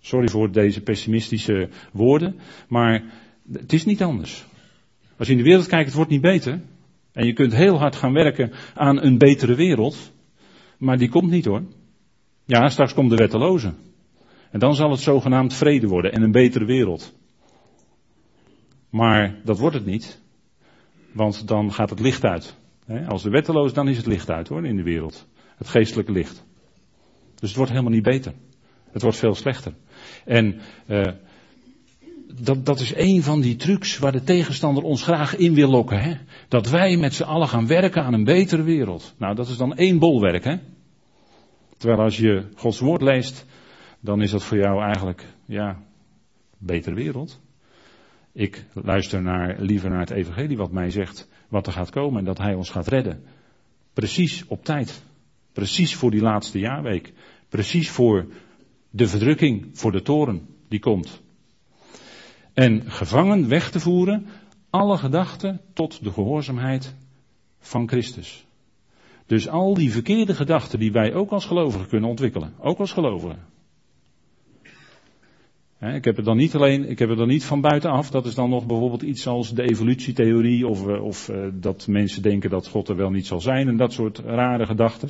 Sorry 0.08 0.28
voor 0.28 0.52
deze 0.52 0.82
pessimistische 0.82 1.70
woorden, 1.92 2.36
maar 2.68 3.04
het 3.52 3.74
is 3.74 3.86
niet 3.86 4.04
anders. 4.04 4.46
Als 5.18 5.28
je 5.28 5.34
in 5.34 5.40
de 5.40 5.50
wereld 5.50 5.68
kijkt, 5.68 5.86
het 5.86 5.96
wordt 5.96 6.12
niet 6.12 6.22
beter. 6.22 6.62
En 7.12 7.26
je 7.26 7.34
kunt 7.34 7.54
heel 7.54 7.78
hard 7.78 7.96
gaan 7.96 8.14
werken 8.14 8.52
aan 8.74 9.02
een 9.02 9.18
betere 9.18 9.56
wereld, 9.56 10.14
maar 10.78 10.98
die 10.98 11.10
komt 11.10 11.30
niet 11.30 11.46
hoor. 11.46 11.64
Ja, 12.46 12.68
straks 12.68 12.94
komt 12.94 13.10
de 13.10 13.16
wetteloze. 13.16 13.74
En 14.52 14.60
dan 14.60 14.76
zal 14.76 14.92
het 14.92 15.00
zogenaamd 15.00 15.54
vrede 15.54 15.88
worden 15.88 16.12
en 16.12 16.22
een 16.22 16.32
betere 16.32 16.66
wereld. 16.66 17.14
Maar 18.90 19.40
dat 19.44 19.60
wordt 19.60 19.76
het 19.76 19.86
niet. 19.86 20.22
Want 21.12 21.48
dan 21.48 21.74
gaat 21.74 21.90
het 21.90 22.00
licht 22.00 22.24
uit. 22.24 22.56
Als 23.08 23.24
de 23.24 23.30
wetteloos, 23.30 23.74
dan 23.74 23.88
is 23.88 23.98
het 23.98 24.06
licht 24.06 24.30
uit 24.30 24.48
hoor, 24.48 24.66
in 24.66 24.76
de 24.76 24.84
wereld. 24.84 25.28
Het 25.58 25.68
geestelijke 25.68 26.12
licht. 26.12 26.46
Dus 27.40 27.50
het 27.50 27.58
wordt 27.58 27.72
helemaal 27.72 27.94
niet 27.94 28.04
beter. 28.04 28.34
Het 28.92 29.02
wordt 29.02 29.18
veel 29.18 29.36
slechter. 29.36 29.74
En 30.28 30.60
uh, 30.88 31.08
dat, 32.42 32.66
dat 32.66 32.80
is 32.80 32.96
een 32.96 33.24
van 33.24 33.42
die 33.42 33.56
trucs 33.56 33.98
waar 33.98 34.12
de 34.12 34.24
tegenstander 34.24 34.84
ons 34.84 35.04
graag 35.04 35.36
in 35.36 35.54
wil 35.54 35.70
lokken. 35.70 36.02
Hè? 36.02 36.14
Dat 36.48 36.70
wij 36.70 36.98
met 36.98 37.14
z'n 37.14 37.24
allen 37.24 37.48
gaan 37.48 37.68
werken 37.68 38.04
aan 38.04 38.14
een 38.14 38.24
betere 38.24 38.64
wereld. 38.64 39.14
Nou, 39.18 39.36
dat 39.36 39.48
is 39.48 39.58
dan 39.58 39.76
één 39.76 40.00
bolwerk. 40.00 40.44
Hè? 40.44 40.58
Terwijl 41.78 42.02
als 42.02 42.18
je 42.18 42.44
Gods 42.56 42.80
woord 42.80 43.02
leest, 43.02 43.46
dan 44.00 44.22
is 44.22 44.32
dat 44.32 44.44
voor 44.44 44.58
jou 44.58 44.84
eigenlijk, 44.84 45.26
ja, 45.46 45.82
betere 46.58 46.96
wereld. 46.96 47.40
Ik 48.32 48.66
luister 48.74 49.22
naar, 49.22 49.56
liever 49.60 49.90
naar 49.90 50.00
het 50.00 50.10
evangelie 50.10 50.58
wat 50.58 50.72
mij 50.72 50.90
zegt 50.90 51.28
wat 51.48 51.68
er 51.68 51.74
gaat 51.74 51.90
komen 51.90 52.20
en 52.20 52.26
dat 52.26 52.38
hij 52.38 52.54
ons 52.54 52.70
gaat 52.70 52.88
redden. 52.88 53.24
Precies 53.94 54.46
op 54.48 54.64
tijd. 54.64 55.02
Precies 55.54 55.96
voor 55.96 56.12
die 56.12 56.22
laatste 56.22 56.60
jaarweek. 56.60 57.14
Precies 57.50 57.90
voor 57.90 58.26
de 58.90 59.08
verdrukking, 59.08 59.70
voor 59.74 59.92
de 59.92 60.02
toren 60.02 60.48
die 60.68 60.80
komt. 60.80 61.22
En 62.54 62.92
gevangen 62.92 63.48
weg 63.48 63.72
te 63.72 63.80
voeren 63.80 64.26
alle 64.70 64.98
gedachten 64.98 65.62
tot 65.74 66.04
de 66.04 66.12
gehoorzaamheid 66.12 66.96
van 67.60 67.88
Christus. 67.88 68.46
Dus 69.26 69.50
al 69.50 69.74
die 69.74 69.92
verkeerde 69.92 70.36
gedachten 70.36 70.80
die 70.80 70.92
wij 70.92 71.14
ook 71.14 71.32
als 71.32 71.46
gelovigen 71.46 71.88
kunnen 71.88 72.10
ontwikkelen. 72.10 72.54
Ook 72.60 72.80
als 72.80 72.92
gelovigen. 72.92 73.40
Ik 75.80 76.06
heb 76.06 76.16
het 76.16 76.26
dan 76.26 76.38
niet 76.38 76.56
alleen, 76.56 76.90
ik 76.90 77.00
heb 77.00 77.10
het 77.10 77.18
dan 77.18 77.28
niet 77.28 77.46
van 77.46 77.62
buitenaf. 77.62 78.10
Dat 78.10 78.26
is 78.26 78.36
dan 78.36 78.50
nog 78.50 78.66
bijvoorbeeld 78.66 79.02
iets 79.02 79.28
als 79.28 79.54
de 79.54 79.64
evolutietheorie. 79.64 80.68
Of, 80.68 80.88
eh, 80.88 81.04
of 81.04 81.30
uh, 81.30 81.48
dat 81.54 81.88
mensen 81.88 82.22
denken 82.22 82.50
dat 82.50 82.68
God 82.68 82.90
er 82.90 82.96
wel 82.96 83.10
niet 83.10 83.28
zal 83.28 83.42
zijn. 83.42 83.68
En 83.68 83.78
dat 83.78 83.94
soort 83.94 84.18
rare 84.18 84.66
gedachten. 84.66 85.10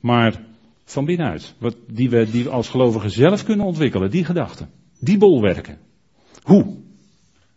Maar 0.00 0.42
van 0.90 1.04
binnenuit. 1.04 1.54
Wat, 1.58 1.76
die, 1.86 2.10
we, 2.10 2.48
als 2.50 2.68
gelovigen 2.68 3.10
zelf 3.10 3.44
kunnen 3.44 3.66
ontwikkelen. 3.66 4.10
Die 4.10 4.24
gedachten. 4.24 4.70
Die 5.00 5.18
bolwerken. 5.18 5.78
Hoe 6.42 6.76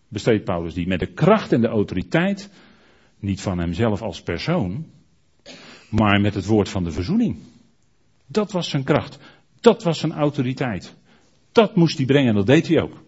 besteedt 0.07 0.43
Paulus 0.43 0.73
die? 0.73 0.87
Met 0.87 0.99
de 0.99 1.13
kracht 1.13 1.51
en 1.51 1.61
de 1.61 1.67
autoriteit. 1.67 2.49
Niet 3.19 3.41
van 3.41 3.59
hemzelf 3.59 4.01
als 4.01 4.21
persoon. 4.21 4.85
Maar 5.89 6.21
met 6.21 6.33
het 6.33 6.45
woord 6.45 6.69
van 6.69 6.83
de 6.83 6.91
verzoening. 6.91 7.37
Dat 8.27 8.51
was 8.51 8.69
zijn 8.69 8.83
kracht. 8.83 9.17
Dat 9.59 9.83
was 9.83 9.99
zijn 9.99 10.11
autoriteit. 10.11 10.95
Dat 11.51 11.75
moest 11.75 11.97
hij 11.97 12.05
brengen 12.05 12.29
en 12.29 12.35
dat 12.35 12.45
deed 12.45 12.67
hij 12.67 12.81
ook. 12.81 13.03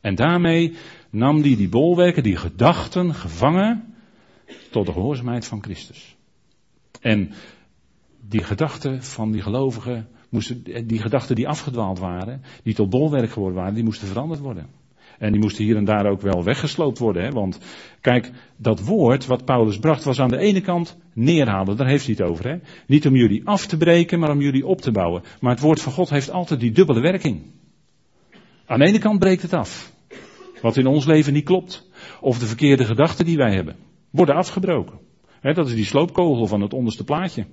En 0.00 0.14
daarmee 0.14 0.76
nam 1.10 1.40
hij 1.40 1.56
die 1.56 1.68
bolwerken, 1.68 2.22
die 2.22 2.36
gedachten 2.36 3.14
gevangen 3.14 3.94
tot 4.70 4.86
de 4.86 4.92
gehoorzaamheid 4.92 5.46
van 5.46 5.62
Christus. 5.62 6.16
En 7.00 7.32
die 8.28 8.42
gedachten 8.42 9.02
van 9.02 9.32
die 9.32 9.42
gelovigen, 9.42 10.08
moesten, 10.28 10.62
die 10.86 10.98
gedachten 10.98 11.34
die 11.34 11.48
afgedwaald 11.48 11.98
waren, 11.98 12.42
die 12.62 12.74
tot 12.74 12.90
bolwerk 12.90 13.30
geworden 13.30 13.58
waren, 13.58 13.74
die 13.74 13.84
moesten 13.84 14.08
veranderd 14.08 14.40
worden. 14.40 14.66
En 15.18 15.32
die 15.32 15.40
moesten 15.40 15.64
hier 15.64 15.76
en 15.76 15.84
daar 15.84 16.06
ook 16.06 16.20
wel 16.20 16.44
weggesloopt 16.44 16.98
worden. 16.98 17.22
Hè? 17.22 17.30
Want 17.30 17.58
kijk, 18.00 18.30
dat 18.56 18.80
woord 18.80 19.26
wat 19.26 19.44
Paulus 19.44 19.78
bracht 19.78 20.04
was 20.04 20.20
aan 20.20 20.28
de 20.28 20.38
ene 20.38 20.60
kant 20.60 20.96
neerhalen. 21.12 21.76
Daar 21.76 21.86
heeft 21.86 22.06
hij 22.06 22.14
het 22.18 22.28
over. 22.30 22.48
Hè? 22.48 22.56
Niet 22.86 23.06
om 23.06 23.16
jullie 23.16 23.46
af 23.46 23.66
te 23.66 23.76
breken, 23.76 24.18
maar 24.18 24.30
om 24.30 24.40
jullie 24.40 24.66
op 24.66 24.80
te 24.80 24.90
bouwen. 24.90 25.22
Maar 25.40 25.52
het 25.52 25.60
woord 25.60 25.80
van 25.80 25.92
God 25.92 26.10
heeft 26.10 26.30
altijd 26.30 26.60
die 26.60 26.72
dubbele 26.72 27.00
werking. 27.00 27.42
Aan 28.66 28.78
de 28.78 28.86
ene 28.86 28.98
kant 28.98 29.18
breekt 29.18 29.42
het 29.42 29.52
af. 29.52 29.92
Wat 30.60 30.76
in 30.76 30.86
ons 30.86 31.04
leven 31.04 31.32
niet 31.32 31.44
klopt. 31.44 31.90
Of 32.20 32.38
de 32.38 32.46
verkeerde 32.46 32.84
gedachten 32.84 33.24
die 33.24 33.36
wij 33.36 33.54
hebben. 33.54 33.76
Worden 34.10 34.34
afgebroken. 34.34 34.98
Hè, 35.40 35.52
dat 35.52 35.68
is 35.68 35.74
die 35.74 35.84
sloopkogel 35.84 36.46
van 36.46 36.60
het 36.60 36.72
onderste 36.72 37.04
plaatje. 37.04 37.46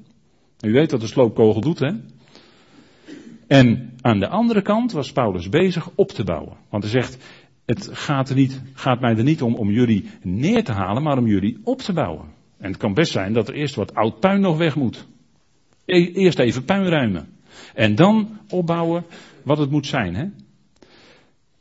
U 0.62 0.72
weet 0.72 0.91
wat 0.91 1.01
de 1.01 1.07
sloopkogel 1.07 1.62
doet, 1.62 1.80
hè? 1.80 1.91
En 3.47 3.93
aan 4.01 4.20
de 4.20 4.28
andere 4.28 4.62
kant 4.62 4.91
was 4.91 5.12
Paulus 5.12 5.49
bezig 5.49 5.89
op 5.95 6.09
te 6.09 6.24
bouwen. 6.24 6.57
Want 6.70 6.84
hij 6.84 6.91
zegt, 6.91 7.18
het 7.66 7.89
gaat, 7.91 8.30
er 8.30 8.36
niet, 8.36 8.62
gaat 8.74 8.99
mij 8.99 9.18
er 9.18 9.24
niet 9.24 9.41
om 9.41 9.55
om 9.55 9.72
jullie 9.72 10.09
neer 10.22 10.64
te 10.64 10.72
halen, 10.72 11.03
maar 11.03 11.18
om 11.18 11.28
jullie 11.28 11.59
op 11.64 11.80
te 11.80 11.93
bouwen. 11.93 12.26
En 12.57 12.68
het 12.68 12.78
kan 12.78 12.93
best 12.93 13.12
zijn 13.12 13.34
dat 13.34 13.47
er 13.47 13.53
eerst 13.53 13.76
wat 13.76 13.95
oud 13.95 14.20
puin 14.20 14.41
nog 14.41 14.57
weg 14.57 14.76
moet. 14.76 15.07
E-, 15.86 16.12
eerst 16.12 16.39
even 16.39 16.66
puin 16.66 16.88
ruimen. 16.88 17.28
En 17.74 17.95
dan 17.95 18.39
opbouwen 18.49 19.05
wat 19.43 19.57
het 19.57 19.72
moet 19.72 19.88
zijn. 19.88 20.16
Hè? 20.16 20.26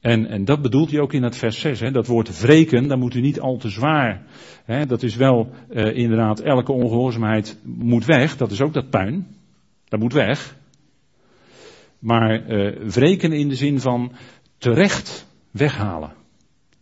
En, 0.01 0.27
en 0.27 0.45
dat 0.45 0.63
bedoelt 0.63 0.91
hij 0.91 1.01
ook 1.01 1.13
in 1.13 1.23
het 1.23 1.37
vers 1.37 1.61
6. 1.61 1.81
Hè? 1.81 1.91
Dat 1.91 2.07
woord 2.07 2.41
wreken, 2.41 2.89
daar 2.89 2.99
moet 2.99 3.15
u 3.15 3.21
niet 3.21 3.41
al 3.41 3.57
te 3.57 3.69
zwaar. 3.69 4.23
Hè? 4.65 4.87
Dat 4.87 5.03
is 5.03 5.17
wel 5.17 5.51
uh, 5.71 5.97
inderdaad, 5.97 6.41
elke 6.41 6.73
ongehoorzaamheid 6.73 7.61
moet 7.65 8.05
weg. 8.05 8.37
Dat 8.37 8.51
is 8.51 8.61
ook 8.61 8.73
dat 8.73 8.91
puin. 8.91 9.27
Dat 9.85 10.01
moet 10.01 10.13
weg. 10.13 10.57
Maar 11.99 12.49
uh, 12.49 12.89
wreken 12.89 13.33
in 13.33 13.49
de 13.49 13.55
zin 13.55 13.81
van 13.81 14.13
terecht 14.59 15.27
weghalen. 15.51 16.13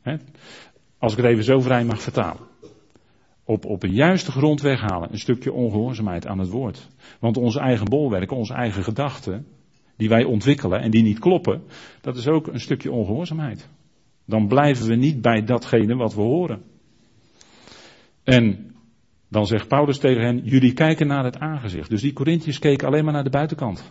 Hè? 0.02 0.16
Als 0.98 1.12
ik 1.12 1.18
het 1.18 1.26
even 1.26 1.44
zo 1.44 1.60
vrij 1.60 1.84
mag 1.84 2.02
vertalen. 2.02 2.46
Op, 3.44 3.64
op 3.64 3.82
een 3.82 3.94
juiste 3.94 4.30
grond 4.30 4.60
weghalen. 4.60 5.12
Een 5.12 5.18
stukje 5.18 5.52
ongehoorzaamheid 5.52 6.26
aan 6.26 6.38
het 6.38 6.48
woord. 6.48 6.88
Want 7.20 7.36
onze 7.36 7.60
eigen 7.60 7.88
bolwerken, 7.88 8.36
onze 8.36 8.54
eigen 8.54 8.82
gedachten, 8.82 9.46
die 9.98 10.08
wij 10.08 10.24
ontwikkelen 10.24 10.80
en 10.80 10.90
die 10.90 11.02
niet 11.02 11.18
kloppen, 11.18 11.62
dat 12.00 12.16
is 12.16 12.28
ook 12.28 12.46
een 12.46 12.60
stukje 12.60 12.92
ongehoorzaamheid. 12.92 13.68
Dan 14.24 14.48
blijven 14.48 14.88
we 14.88 14.94
niet 14.94 15.20
bij 15.20 15.44
datgene 15.44 15.94
wat 15.94 16.14
we 16.14 16.20
horen. 16.20 16.62
En 18.24 18.74
dan 19.28 19.46
zegt 19.46 19.68
Paulus 19.68 19.98
tegen 19.98 20.22
hen, 20.22 20.40
jullie 20.44 20.72
kijken 20.72 21.06
naar 21.06 21.24
het 21.24 21.38
aangezicht. 21.38 21.90
Dus 21.90 22.00
die 22.00 22.12
Corinthiërs 22.12 22.58
keken 22.58 22.86
alleen 22.86 23.04
maar 23.04 23.12
naar 23.12 23.24
de 23.24 23.30
buitenkant. 23.30 23.90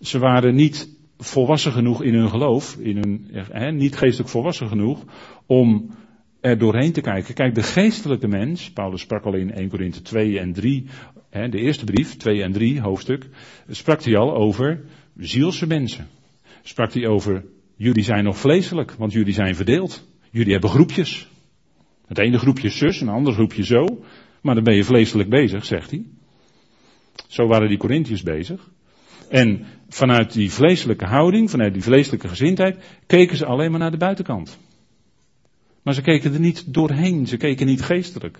Ze 0.00 0.18
waren 0.18 0.54
niet 0.54 0.88
volwassen 1.18 1.72
genoeg 1.72 2.02
in 2.02 2.14
hun 2.14 2.28
geloof, 2.28 2.76
in 2.76 2.96
hun, 2.96 3.76
niet 3.76 3.96
geestelijk 3.96 4.30
volwassen 4.30 4.68
genoeg, 4.68 5.04
om 5.46 5.90
er 6.40 6.58
doorheen 6.58 6.92
te 6.92 7.00
kijken. 7.00 7.34
Kijk, 7.34 7.54
de 7.54 7.62
geestelijke 7.62 8.28
mens, 8.28 8.70
Paulus 8.70 9.00
sprak 9.00 9.24
al 9.24 9.34
in 9.34 9.52
1 9.52 9.68
Korinthe 9.68 10.02
2 10.02 10.38
en 10.38 10.52
3, 10.52 10.86
hè, 11.30 11.48
de 11.48 11.58
eerste 11.58 11.84
brief, 11.84 12.16
2 12.16 12.42
en 12.42 12.52
3 12.52 12.80
hoofdstuk, 12.80 13.26
sprak 13.68 14.02
hij 14.02 14.16
al 14.16 14.34
over 14.34 14.80
zielse 15.16 15.66
mensen. 15.66 16.08
Sprak 16.62 16.92
hij 16.92 17.06
over, 17.06 17.44
jullie 17.76 18.04
zijn 18.04 18.24
nog 18.24 18.38
vleeselijk, 18.38 18.92
want 18.92 19.12
jullie 19.12 19.34
zijn 19.34 19.54
verdeeld. 19.54 20.08
Jullie 20.30 20.52
hebben 20.52 20.70
groepjes. 20.70 21.28
Het 22.06 22.18
ene 22.18 22.38
groepje 22.38 22.68
zus, 22.68 23.00
een 23.00 23.08
ander 23.08 23.32
groepje 23.32 23.64
zo. 23.64 24.04
Maar 24.42 24.54
dan 24.54 24.64
ben 24.64 24.76
je 24.76 24.84
vleeselijk 24.84 25.28
bezig, 25.28 25.64
zegt 25.64 25.90
hij. 25.90 26.04
Zo 27.28 27.46
waren 27.46 27.68
die 27.68 27.78
Corinthiërs 27.78 28.22
bezig. 28.22 28.70
En 29.28 29.66
vanuit 29.88 30.32
die 30.32 30.50
vleeselijke 30.50 31.06
houding, 31.06 31.50
vanuit 31.50 31.72
die 31.72 31.82
vleeselijke 31.82 32.28
gezindheid, 32.28 32.84
keken 33.06 33.36
ze 33.36 33.46
alleen 33.46 33.70
maar 33.70 33.80
naar 33.80 33.90
de 33.90 33.96
buitenkant. 33.96 34.58
Maar 35.82 35.94
ze 35.94 36.02
keken 36.02 36.32
er 36.32 36.40
niet 36.40 36.74
doorheen, 36.74 37.26
ze 37.26 37.36
keken 37.36 37.66
niet 37.66 37.82
geestelijk. 37.82 38.38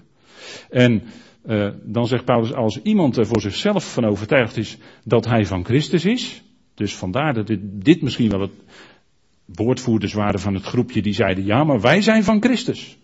En 0.71 1.03
uh, 1.47 1.69
dan 1.83 2.07
zegt 2.07 2.25
Paulus, 2.25 2.55
als 2.55 2.83
iemand 2.83 3.17
er 3.17 3.27
voor 3.27 3.41
zichzelf 3.41 3.93
van 3.93 4.05
overtuigd 4.05 4.57
is 4.57 4.79
dat 5.05 5.25
hij 5.25 5.47
van 5.47 5.65
Christus 5.65 6.05
is, 6.05 6.43
dus 6.75 6.97
vandaar 6.97 7.35
dat 7.35 7.47
dit, 7.47 7.61
dit 7.63 8.03
misschien 8.03 8.31
wel 8.31 8.41
het 8.41 8.53
woordvoerders 9.45 10.13
waren 10.13 10.41
van 10.41 10.55
het 10.55 10.65
groepje 10.65 11.03
die 11.03 11.13
zeiden, 11.13 11.45
ja, 11.45 11.65
maar 11.65 11.81
wij 11.81 12.03
zijn 12.03 12.25
van 12.25 12.43
Christus. 12.43 12.99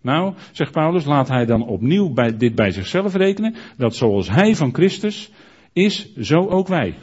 Nou, 0.00 0.34
zegt 0.52 0.72
Paulus, 0.72 1.04
laat 1.04 1.28
hij 1.28 1.46
dan 1.46 1.66
opnieuw 1.66 2.12
bij, 2.12 2.36
dit 2.36 2.54
bij 2.54 2.70
zichzelf 2.70 3.14
rekenen, 3.14 3.54
dat 3.76 3.96
zoals 3.96 4.30
hij 4.30 4.56
van 4.56 4.74
Christus 4.74 5.30
is, 5.72 6.14
zo 6.16 6.48
ook 6.48 6.68
wij. 6.68 6.94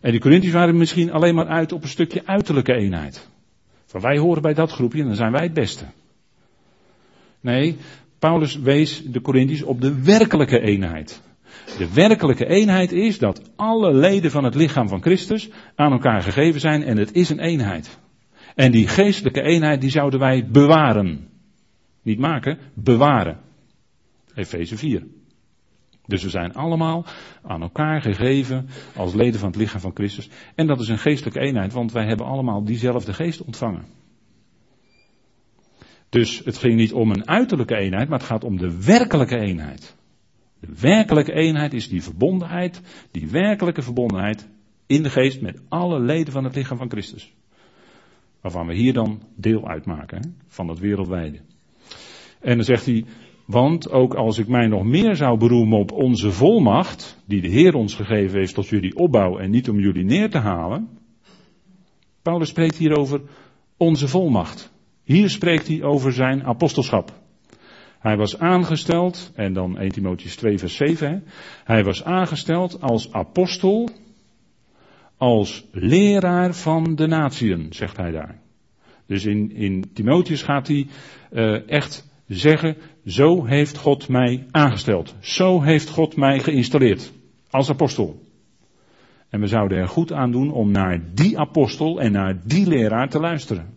En 0.00 0.10
die 0.10 0.20
Corinthiërs 0.20 0.54
waren 0.54 0.76
misschien 0.76 1.12
alleen 1.12 1.34
maar 1.34 1.46
uit 1.46 1.72
op 1.72 1.82
een 1.82 1.88
stukje 1.88 2.26
uiterlijke 2.26 2.74
eenheid. 2.74 3.30
Van 3.92 4.00
wij 4.00 4.18
horen 4.18 4.42
bij 4.42 4.54
dat 4.54 4.70
groepje 4.70 5.00
en 5.00 5.06
dan 5.06 5.16
zijn 5.16 5.32
wij 5.32 5.42
het 5.42 5.52
beste. 5.52 5.84
Nee, 7.40 7.76
Paulus 8.18 8.56
wees 8.58 9.02
de 9.04 9.20
Corinthiërs 9.20 9.62
op 9.62 9.80
de 9.80 10.02
werkelijke 10.02 10.60
eenheid. 10.60 11.22
De 11.78 11.92
werkelijke 11.94 12.46
eenheid 12.46 12.92
is 12.92 13.18
dat 13.18 13.50
alle 13.56 13.94
leden 13.94 14.30
van 14.30 14.44
het 14.44 14.54
lichaam 14.54 14.88
van 14.88 15.02
Christus 15.02 15.50
aan 15.74 15.92
elkaar 15.92 16.22
gegeven 16.22 16.60
zijn 16.60 16.82
en 16.82 16.96
het 16.96 17.12
is 17.12 17.28
een 17.28 17.38
eenheid. 17.38 17.98
En 18.54 18.70
die 18.70 18.88
geestelijke 18.88 19.42
eenheid 19.42 19.80
die 19.80 19.90
zouden 19.90 20.20
wij 20.20 20.46
bewaren. 20.46 21.28
Niet 22.02 22.18
maken, 22.18 22.58
bewaren. 22.74 23.40
Efeze 24.34 24.76
4. 24.76 25.06
Dus 26.12 26.22
we 26.22 26.30
zijn 26.30 26.54
allemaal 26.54 27.04
aan 27.42 27.62
elkaar 27.62 28.02
gegeven 28.02 28.68
als 28.96 29.14
leden 29.14 29.40
van 29.40 29.48
het 29.48 29.58
lichaam 29.58 29.80
van 29.80 29.94
Christus. 29.94 30.28
En 30.54 30.66
dat 30.66 30.80
is 30.80 30.88
een 30.88 30.98
geestelijke 30.98 31.40
eenheid, 31.40 31.72
want 31.72 31.92
wij 31.92 32.06
hebben 32.06 32.26
allemaal 32.26 32.64
diezelfde 32.64 33.12
geest 33.12 33.42
ontvangen. 33.42 33.84
Dus 36.08 36.38
het 36.44 36.58
ging 36.58 36.74
niet 36.74 36.92
om 36.92 37.10
een 37.10 37.28
uiterlijke 37.28 37.76
eenheid, 37.76 38.08
maar 38.08 38.18
het 38.18 38.28
gaat 38.28 38.44
om 38.44 38.56
de 38.56 38.84
werkelijke 38.84 39.38
eenheid. 39.38 39.96
De 40.60 40.68
werkelijke 40.80 41.32
eenheid 41.32 41.72
is 41.72 41.88
die 41.88 42.02
verbondenheid, 42.02 42.80
die 43.10 43.28
werkelijke 43.28 43.82
verbondenheid 43.82 44.48
in 44.86 45.02
de 45.02 45.10
geest 45.10 45.40
met 45.40 45.60
alle 45.68 46.00
leden 46.00 46.32
van 46.32 46.44
het 46.44 46.54
lichaam 46.54 46.78
van 46.78 46.90
Christus. 46.90 47.34
Waarvan 48.40 48.66
we 48.66 48.74
hier 48.74 48.92
dan 48.92 49.22
deel 49.36 49.68
uitmaken, 49.68 50.16
hè, 50.16 50.30
van 50.46 50.66
dat 50.66 50.78
wereldwijde. 50.78 51.40
En 52.40 52.56
dan 52.56 52.64
zegt 52.64 52.86
hij, 52.86 53.04
want 53.52 53.90
ook 53.90 54.14
als 54.14 54.38
ik 54.38 54.48
mij 54.48 54.66
nog 54.66 54.84
meer 54.84 55.16
zou 55.16 55.38
beroemen 55.38 55.78
op 55.78 55.92
onze 55.92 56.32
volmacht, 56.32 57.22
die 57.24 57.40
de 57.40 57.48
Heer 57.48 57.74
ons 57.74 57.94
gegeven 57.94 58.38
heeft 58.38 58.54
tot 58.54 58.68
jullie 58.68 58.96
opbouw 58.96 59.38
en 59.38 59.50
niet 59.50 59.68
om 59.68 59.80
jullie 59.80 60.04
neer 60.04 60.30
te 60.30 60.38
halen. 60.38 60.88
Paulus 62.22 62.48
spreekt 62.48 62.76
hier 62.76 62.98
over 62.98 63.20
onze 63.76 64.08
volmacht. 64.08 64.72
Hier 65.04 65.30
spreekt 65.30 65.68
hij 65.68 65.82
over 65.82 66.12
zijn 66.12 66.44
apostelschap. 66.44 67.12
Hij 67.98 68.16
was 68.16 68.38
aangesteld, 68.38 69.32
en 69.34 69.52
dan 69.52 69.78
1 69.78 69.88
Timotheus 69.88 70.36
2 70.36 70.58
vers 70.58 70.76
7, 70.76 71.24
hij 71.64 71.84
was 71.84 72.04
aangesteld 72.04 72.80
als 72.80 73.12
apostel, 73.12 73.88
als 75.16 75.64
leraar 75.72 76.54
van 76.54 76.94
de 76.94 77.06
natieën, 77.06 77.66
zegt 77.70 77.96
hij 77.96 78.10
daar. 78.10 78.40
Dus 79.06 79.24
in, 79.24 79.52
in 79.52 79.92
Timotheus 79.92 80.42
gaat 80.42 80.68
hij 80.68 80.86
uh, 81.32 81.68
echt 81.68 82.11
zeggen, 82.34 82.76
zo 83.06 83.44
heeft 83.44 83.76
God 83.76 84.08
mij 84.08 84.46
aangesteld. 84.50 85.14
Zo 85.20 85.62
heeft 85.62 85.88
God 85.88 86.16
mij 86.16 86.38
geïnstalleerd. 86.38 87.12
Als 87.50 87.70
apostel. 87.70 88.20
En 89.28 89.40
we 89.40 89.46
zouden 89.46 89.78
er 89.78 89.88
goed 89.88 90.12
aan 90.12 90.30
doen 90.30 90.52
om 90.52 90.70
naar 90.70 91.14
die 91.14 91.38
apostel 91.38 92.00
en 92.00 92.12
naar 92.12 92.40
die 92.44 92.66
leraar 92.66 93.08
te 93.08 93.20
luisteren. 93.20 93.74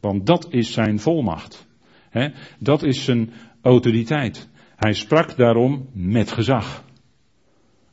Want 0.00 0.26
dat 0.26 0.46
is 0.50 0.72
zijn 0.72 1.00
volmacht. 1.00 1.66
He, 2.10 2.28
dat 2.58 2.82
is 2.82 3.04
zijn 3.04 3.30
autoriteit. 3.62 4.48
Hij 4.76 4.92
sprak 4.92 5.36
daarom 5.36 5.88
met 5.92 6.30
gezag. 6.30 6.84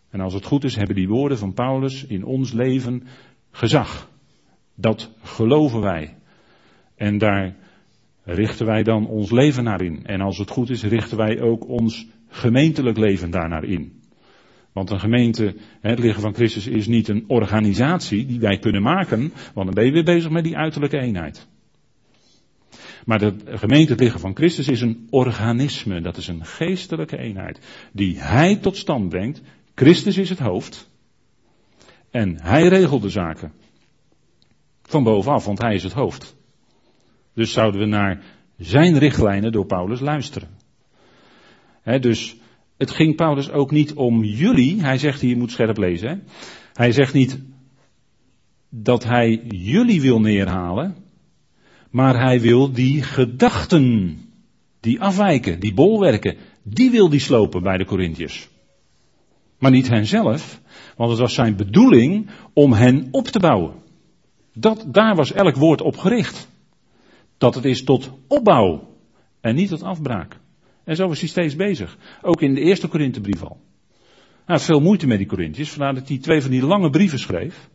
En 0.10 0.20
als 0.20 0.34
het 0.34 0.46
goed 0.46 0.64
is, 0.64 0.76
hebben 0.76 0.96
die 0.96 1.08
woorden 1.08 1.38
van 1.38 1.54
Paulus 1.54 2.06
in 2.06 2.26
ons 2.26 2.52
leven 2.52 3.04
gezag. 3.52 4.10
Dat 4.76 5.12
geloven 5.22 5.82
wij. 5.82 6.18
En 6.96 7.18
daar 7.18 7.56
richten 8.24 8.66
wij 8.66 8.84
dan 8.84 9.08
ons 9.08 9.32
leven 9.32 9.64
naar 9.64 9.82
in. 9.82 10.06
En 10.06 10.22
als 10.22 10.38
het 10.38 10.50
goed 10.50 10.70
is, 10.70 10.84
richten 10.84 11.18
wij 11.18 11.42
ook 11.42 11.68
ons 11.68 12.08
gemeentelijk 12.28 12.98
leven 12.98 13.32
daarnaar 13.32 13.64
in. 13.64 14.02
Want 14.74 14.90
een 14.90 15.00
gemeente, 15.00 15.56
het 15.82 16.00
lichaam 16.00 16.22
van 16.22 16.34
Christus, 16.34 16.68
is 16.68 16.88
niet 16.88 17.08
een 17.08 17.24
organisatie 17.28 18.26
die 18.26 18.40
wij 18.40 18.58
kunnen 18.58 18.82
maken, 18.82 19.34
want 19.54 19.66
dan 19.66 19.76
ben 19.76 19.86
je 19.86 19.92
weer 19.92 20.04
bezig 20.04 20.32
met 20.32 20.44
die 20.44 20.58
uiterlijke 20.58 21.00
eenheid. 21.00 21.48
Maar 23.06 23.20
de 23.20 23.36
gemeente, 23.46 23.92
het 23.92 24.02
lichaam 24.02 24.20
van 24.20 24.36
Christus, 24.36 24.68
is 24.68 24.82
een 24.82 25.08
organisme, 25.10 26.02
dat 26.02 26.18
is 26.18 26.28
een 26.28 26.46
geestelijke 26.46 27.18
eenheid, 27.18 27.60
die 27.92 28.20
Hij 28.20 28.56
tot 28.56 28.78
stand 28.78 29.10
brengt. 29.10 29.42
Christus 29.76 30.18
is 30.18 30.30
het 30.30 30.40
hoofd 30.40 30.90
en 32.12 32.42
Hij 32.42 32.68
regelt 32.68 33.02
de 33.02 33.10
zaken. 33.10 33.54
Van 34.82 35.04
bovenaf, 35.04 35.46
want 35.46 35.62
Hij 35.62 35.76
is 35.76 35.84
het 35.84 35.94
hoofd. 35.94 36.36
Dus 37.34 37.52
zouden 37.52 37.80
we 37.80 37.86
naar 37.86 38.24
zijn 38.58 38.98
richtlijnen 38.98 39.52
door 39.52 39.66
Paulus 39.66 40.00
luisteren. 40.00 40.50
dus 41.84 42.36
het 42.78 42.92
ging 42.92 43.16
Paulus 43.16 43.52
ook 43.52 43.72
niet 43.72 43.94
om 43.94 44.24
jullie. 44.24 44.82
Hij 44.82 44.98
zegt 44.98 45.22
hier, 45.22 45.30
je 45.30 45.38
moet 45.38 45.52
scherp 45.52 45.78
lezen. 45.78 46.24
Hij 46.74 46.92
zegt 46.92 47.14
niet, 47.14 47.40
dat 48.70 49.04
hij 49.04 49.42
jullie 49.48 50.02
wil 50.02 50.20
neerhalen, 50.20 50.96
maar 51.90 52.22
hij 52.22 52.42
wil 52.42 52.72
die 52.72 53.04
gedachten, 53.04 54.18
die 54.80 55.02
afwijken, 55.02 55.60
die 55.60 55.74
bolwerken, 55.74 56.38
die 56.64 56.92
wil 56.92 57.10
die 57.10 57.20
slopen 57.20 57.64
bij 57.64 57.78
de 57.78 57.86
Corinthiërs. 57.86 58.50
Maar 59.58 59.72
niet 59.72 59.90
henzelf, 59.90 60.62
want 60.98 61.10
het 61.10 61.20
was 61.20 61.34
zijn 61.34 61.56
bedoeling 61.56 62.30
om 62.54 62.74
hen 62.74 63.08
op 63.12 63.28
te 63.28 63.40
bouwen. 63.40 63.74
Dat, 64.54 64.86
daar 64.88 65.16
was 65.16 65.32
elk 65.32 65.56
woord 65.56 65.82
op 65.82 65.98
gericht. 65.98 66.48
Dat 67.44 67.56
het 67.56 67.66
is 67.66 67.84
tot 67.84 68.12
opbouw 68.28 68.90
en 69.42 69.56
niet 69.56 69.70
tot 69.70 69.84
afbraak. 69.84 70.40
En 70.84 70.96
zo 70.96 71.08
was 71.08 71.20
hij 71.20 71.30
steeds 71.30 71.56
bezig. 71.56 71.98
Ook 72.22 72.42
in 72.42 72.54
de 72.54 72.62
eerste 72.62 72.88
Korinthebrief 72.88 73.44
al. 73.44 73.60
Hij 74.46 74.56
had 74.56 74.64
veel 74.64 74.80
moeite 74.80 75.08
met 75.08 75.18
die 75.18 75.28
Corinthiërs, 75.28 75.70
vandaar 75.70 75.94
dat 75.94 76.08
hij 76.08 76.18
twee 76.18 76.42
van 76.42 76.52
die 76.52 76.66
lange 76.66 76.90
brieven 76.90 77.20
schreef. 77.20 77.70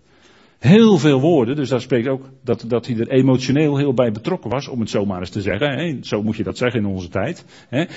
Heel 0.59 0.99
veel 0.99 1.21
woorden, 1.21 1.57
dus 1.57 1.69
daar 1.69 1.81
spreekt 1.81 2.09
ook 2.09 2.31
dat, 2.45 2.65
dat 2.67 2.87
hij 2.87 2.97
er 2.97 3.09
emotioneel 3.09 3.77
heel 3.77 3.95
bij 3.95 4.11
betrokken 4.11 4.51
was, 4.51 4.69
om 4.69 4.81
het 4.81 4.91
zo 4.91 5.07
maar 5.07 5.21
eens 5.21 5.31
te 5.31 5.41
zeggen. 5.41 6.05
Zo 6.05 6.23
moet 6.23 6.37
je 6.37 6.45
dat 6.45 6.59
zeggen 6.59 6.81
in 6.81 6.87
onze 6.87 7.09
tijd. 7.09 7.45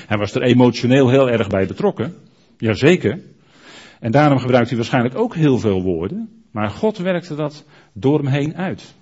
Hij 0.07 0.17
was 0.17 0.35
er 0.35 0.41
emotioneel 0.41 1.09
heel 1.09 1.29
erg 1.29 1.47
bij 1.47 1.67
betrokken. 1.67 2.15
Jazeker. 2.57 3.19
En 3.99 4.11
daarom 4.11 4.39
gebruikt 4.39 4.67
hij 4.67 4.77
waarschijnlijk 4.77 5.17
ook 5.17 5.35
heel 5.35 5.57
veel 5.57 5.81
woorden. 5.81 6.29
Maar 6.51 6.69
God 6.69 6.97
werkte 6.97 7.35
dat 7.35 7.65
door 7.93 8.17
hem 8.17 8.27
heen 8.27 8.55
uit. 8.55 8.95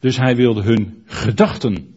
Dus 0.00 0.16
hij 0.16 0.36
wilde 0.36 0.62
hun 0.62 1.02
gedachten 1.06 1.93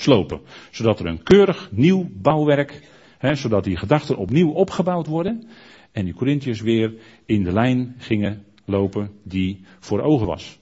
slopen. 0.00 0.40
Zodat 0.70 1.00
er 1.00 1.06
een 1.06 1.22
keurig 1.22 1.68
nieuw 1.72 2.10
bouwwerk, 2.12 2.82
hè, 3.18 3.34
zodat 3.34 3.64
die 3.64 3.76
gedachten 3.76 4.16
opnieuw 4.16 4.50
opgebouwd 4.50 5.06
worden. 5.06 5.48
En 5.92 6.04
die 6.04 6.14
Corinthiërs 6.14 6.60
weer 6.60 6.94
in 7.24 7.44
de 7.44 7.52
lijn 7.52 7.94
gingen 7.98 8.44
lopen 8.64 9.10
die 9.22 9.60
voor 9.78 10.00
ogen 10.00 10.26
was. 10.26 10.58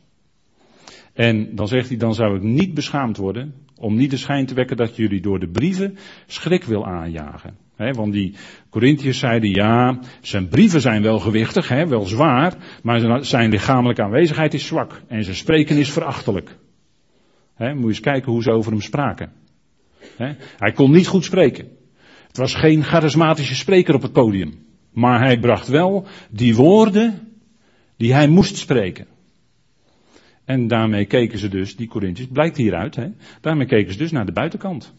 En 1.12 1.54
dan 1.54 1.68
zegt 1.68 1.88
hij, 1.88 1.96
dan 1.96 2.14
zou 2.14 2.36
ik 2.36 2.42
niet 2.42 2.74
beschaamd 2.74 3.16
worden 3.16 3.54
om 3.76 3.96
niet 3.96 4.10
de 4.10 4.16
schijn 4.16 4.46
te 4.46 4.54
wekken 4.54 4.76
dat 4.76 4.96
jullie 4.96 5.20
door 5.20 5.38
de 5.38 5.48
brieven 5.48 5.98
schrik 6.26 6.64
wil 6.64 6.86
aanjagen. 6.86 7.56
want 7.76 8.12
die 8.12 8.34
Corinthiërs 8.70 9.18
zeiden, 9.18 9.50
ja, 9.50 9.98
zijn 10.20 10.48
brieven 10.48 10.80
zijn 10.80 11.02
wel 11.02 11.18
gewichtig, 11.18 11.68
wel 11.68 12.06
zwaar, 12.06 12.54
maar 12.82 13.24
zijn 13.24 13.50
lichamelijke 13.50 14.02
aanwezigheid 14.02 14.54
is 14.54 14.66
zwak 14.66 15.02
en 15.08 15.24
zijn 15.24 15.36
spreken 15.36 15.76
is 15.76 15.90
verachtelijk. 15.90 16.58
Moet 17.58 17.82
je 17.82 17.88
eens 17.88 18.00
kijken 18.00 18.32
hoe 18.32 18.42
ze 18.42 18.50
over 18.50 18.72
hem 18.72 18.80
spraken. 18.80 19.32
hij 20.58 20.72
kon 20.74 20.90
niet 20.90 21.06
goed 21.06 21.24
spreken. 21.24 21.68
Het 22.26 22.36
was 22.36 22.54
geen 22.54 22.84
charismatische 22.84 23.54
spreker 23.54 23.94
op 23.94 24.02
het 24.02 24.12
podium. 24.12 24.66
Maar 24.92 25.20
hij 25.20 25.38
bracht 25.38 25.68
wel 25.68 26.06
die 26.30 26.54
woorden 26.56 27.28
die 27.96 28.14
hij 28.14 28.28
moest 28.28 28.56
spreken. 28.56 29.06
En 30.44 30.66
daarmee 30.66 31.04
keken 31.04 31.38
ze 31.38 31.48
dus, 31.48 31.76
die 31.76 31.88
Corinthiërs, 31.88 32.30
blijkt 32.32 32.56
hieruit, 32.56 32.96
hè, 32.96 33.08
daarmee 33.40 33.66
keken 33.66 33.92
ze 33.92 33.98
dus 33.98 34.10
naar 34.10 34.26
de 34.26 34.32
buitenkant. 34.32 34.94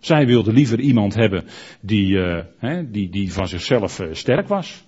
Zij 0.00 0.26
wilden 0.26 0.54
liever 0.54 0.80
iemand 0.80 1.14
hebben 1.14 1.44
die, 1.80 2.18
hè, 2.58 2.90
die, 2.90 3.10
die 3.10 3.32
van 3.32 3.48
zichzelf 3.48 4.00
uh, 4.00 4.08
sterk 4.12 4.48
was. 4.48 4.84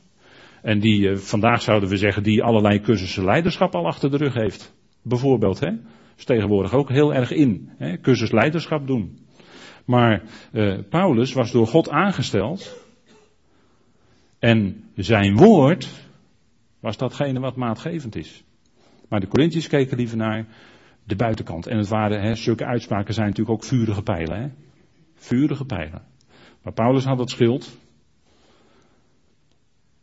En 0.63 0.81
die, 0.81 1.01
uh, 1.01 1.17
vandaag 1.17 1.63
zouden 1.63 1.89
we 1.89 1.97
zeggen, 1.97 2.23
die 2.23 2.43
allerlei 2.43 2.81
cursussen 2.81 3.25
leiderschap 3.25 3.75
al 3.75 3.87
achter 3.87 4.11
de 4.11 4.17
rug 4.17 4.35
heeft. 4.35 4.75
Bijvoorbeeld, 5.03 5.61
hè. 5.61 5.71
Is 6.17 6.25
tegenwoordig 6.25 6.73
ook 6.73 6.89
heel 6.89 7.15
erg 7.15 7.31
in, 7.31 7.71
hè, 7.77 8.01
cursus 8.01 8.31
leiderschap 8.31 8.87
doen. 8.87 9.19
Maar 9.85 10.23
Paulus 10.91 11.33
was 11.33 11.53
door 11.53 11.67
God 11.67 11.91
aangesteld. 11.91 12.77
En 14.39 14.85
zijn 14.95 15.37
woord 15.37 15.89
was 16.81 16.97
datgene 16.97 17.41
wat 17.41 17.57
maatgevend 17.57 18.17
is. 18.17 18.45
Maar 19.09 19.21
de 19.21 19.29
Corinthiërs 19.29 19.69
keken 19.69 19.97
liever 19.97 20.17
naar 20.17 20.47
de 21.05 21.17
buitenkant. 21.17 21.67
En 21.67 21.79
het 21.79 21.89
waren, 21.89 22.23
hè, 22.23 22.35
zulke 22.35 22.65
uitspraken 22.65 23.15
zijn 23.15 23.27
natuurlijk 23.27 23.57
ook 23.57 23.65
vurige 23.65 24.03
pijlen. 24.03 24.41
Hè? 24.41 24.49
Vurige 25.15 25.65
pijlen. 25.65 26.03
Maar 26.63 26.73
Paulus 26.73 27.05
had 27.05 27.19
dat 27.19 27.31
schild. 27.31 27.79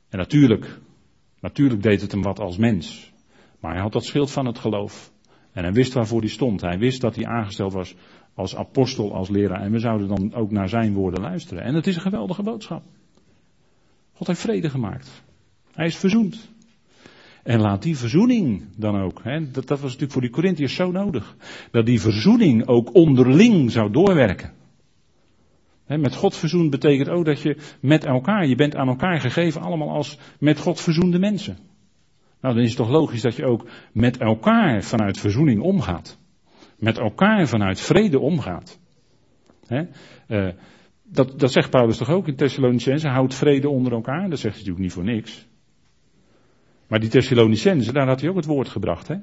En 0.10 0.18
natuurlijk, 0.18 0.80
natuurlijk 1.40 1.84
deed 1.84 2.02
het 2.02 2.12
hem 2.12 2.22
wat 2.22 2.40
als 2.40 2.58
mens. 2.58 3.12
Maar 3.60 3.72
hij 3.72 3.82
had 3.82 3.92
dat 3.92 4.06
schild 4.06 4.32
van 4.32 4.46
het 4.46 4.60
geloof. 4.60 5.13
En 5.54 5.64
hij 5.64 5.74
wist 5.74 5.94
waarvoor 5.94 6.20
hij 6.20 6.30
stond. 6.30 6.62
Hij 6.62 6.78
wist 6.78 7.02
dat 7.02 7.16
hij 7.16 7.26
aangesteld 7.26 7.74
was 7.74 7.96
als 8.34 8.56
apostel, 8.56 9.14
als 9.14 9.30
leraar. 9.30 9.62
En 9.62 9.72
we 9.72 9.80
zouden 9.80 10.08
dan 10.08 10.34
ook 10.34 10.52
naar 10.52 10.70
zijn 10.70 10.94
woorden 10.94 11.22
luisteren. 11.22 11.64
En 11.64 11.76
het 11.76 11.88
is 11.88 11.96
een 11.96 12.02
geweldige 12.02 12.44
boodschap. 12.44 12.84
God 14.14 14.28
heeft 14.28 14.40
vrede 14.40 14.70
gemaakt. 14.70 15.24
Hij 15.74 15.86
is 15.86 15.98
verzoend. 15.98 16.52
En 17.44 17.60
laat 17.60 17.82
die 17.82 17.98
verzoening 17.98 18.64
dan 18.78 19.02
ook, 19.02 19.20
hè, 19.24 19.52
dat, 19.52 19.68
dat 19.68 19.80
was 19.80 19.82
natuurlijk 19.82 20.12
voor 20.12 20.22
die 20.22 20.30
Corinthiërs 20.30 20.76
zo 20.76 20.92
nodig, 20.92 21.36
dat 21.72 21.86
die 21.86 22.02
verzoening 22.02 22.68
ook 22.68 22.96
onderling 22.96 23.72
zou 23.72 23.92
doorwerken. 23.92 24.54
Hè, 25.86 25.98
met 25.98 26.16
God 26.16 26.36
verzoend 26.36 26.70
betekent 26.70 27.10
ook 27.10 27.26
dat 27.26 27.42
je 27.42 27.58
met 27.80 28.06
elkaar, 28.06 28.48
je 28.48 28.56
bent 28.56 28.76
aan 28.76 28.88
elkaar 28.88 29.20
gegeven 29.20 29.62
allemaal 29.62 29.90
als 29.90 30.18
met 30.40 30.60
God 30.60 30.82
verzoende 30.82 31.20
mensen. 31.20 31.58
Nou, 32.44 32.56
dan 32.56 32.64
is 32.64 32.70
het 32.70 32.78
toch 32.78 32.90
logisch 32.90 33.22
dat 33.22 33.36
je 33.36 33.46
ook 33.46 33.66
met 33.94 34.18
elkaar 34.18 34.84
vanuit 34.84 35.20
verzoening 35.20 35.62
omgaat. 35.62 36.20
Met 36.78 36.98
elkaar 36.98 37.48
vanuit 37.48 37.82
vrede 37.82 38.20
omgaat. 38.20 38.80
Hè? 39.68 39.84
Uh, 40.28 40.54
dat, 41.04 41.40
dat 41.40 41.52
zegt 41.52 41.70
Paulus 41.70 41.98
toch 41.98 42.10
ook 42.10 42.28
in 42.28 42.36
Thessalonicense, 42.36 43.08
houd 43.08 43.34
vrede 43.34 43.70
onder 43.70 43.94
elkaar. 43.94 44.30
Dat 44.30 44.40
zegt 44.40 44.56
hij 44.56 44.66
natuurlijk 44.66 44.80
niet 44.80 44.94
voor 44.94 45.04
niks. 45.04 45.48
Maar 46.88 47.00
die 47.00 47.10
Thessalonicenzen, 47.10 47.94
daar 47.94 48.08
had 48.08 48.22
hij 48.22 48.30
ook 48.30 48.36
het 48.36 48.46
woord 48.46 48.70
gebracht. 48.70 49.08
Hè? 49.08 49.16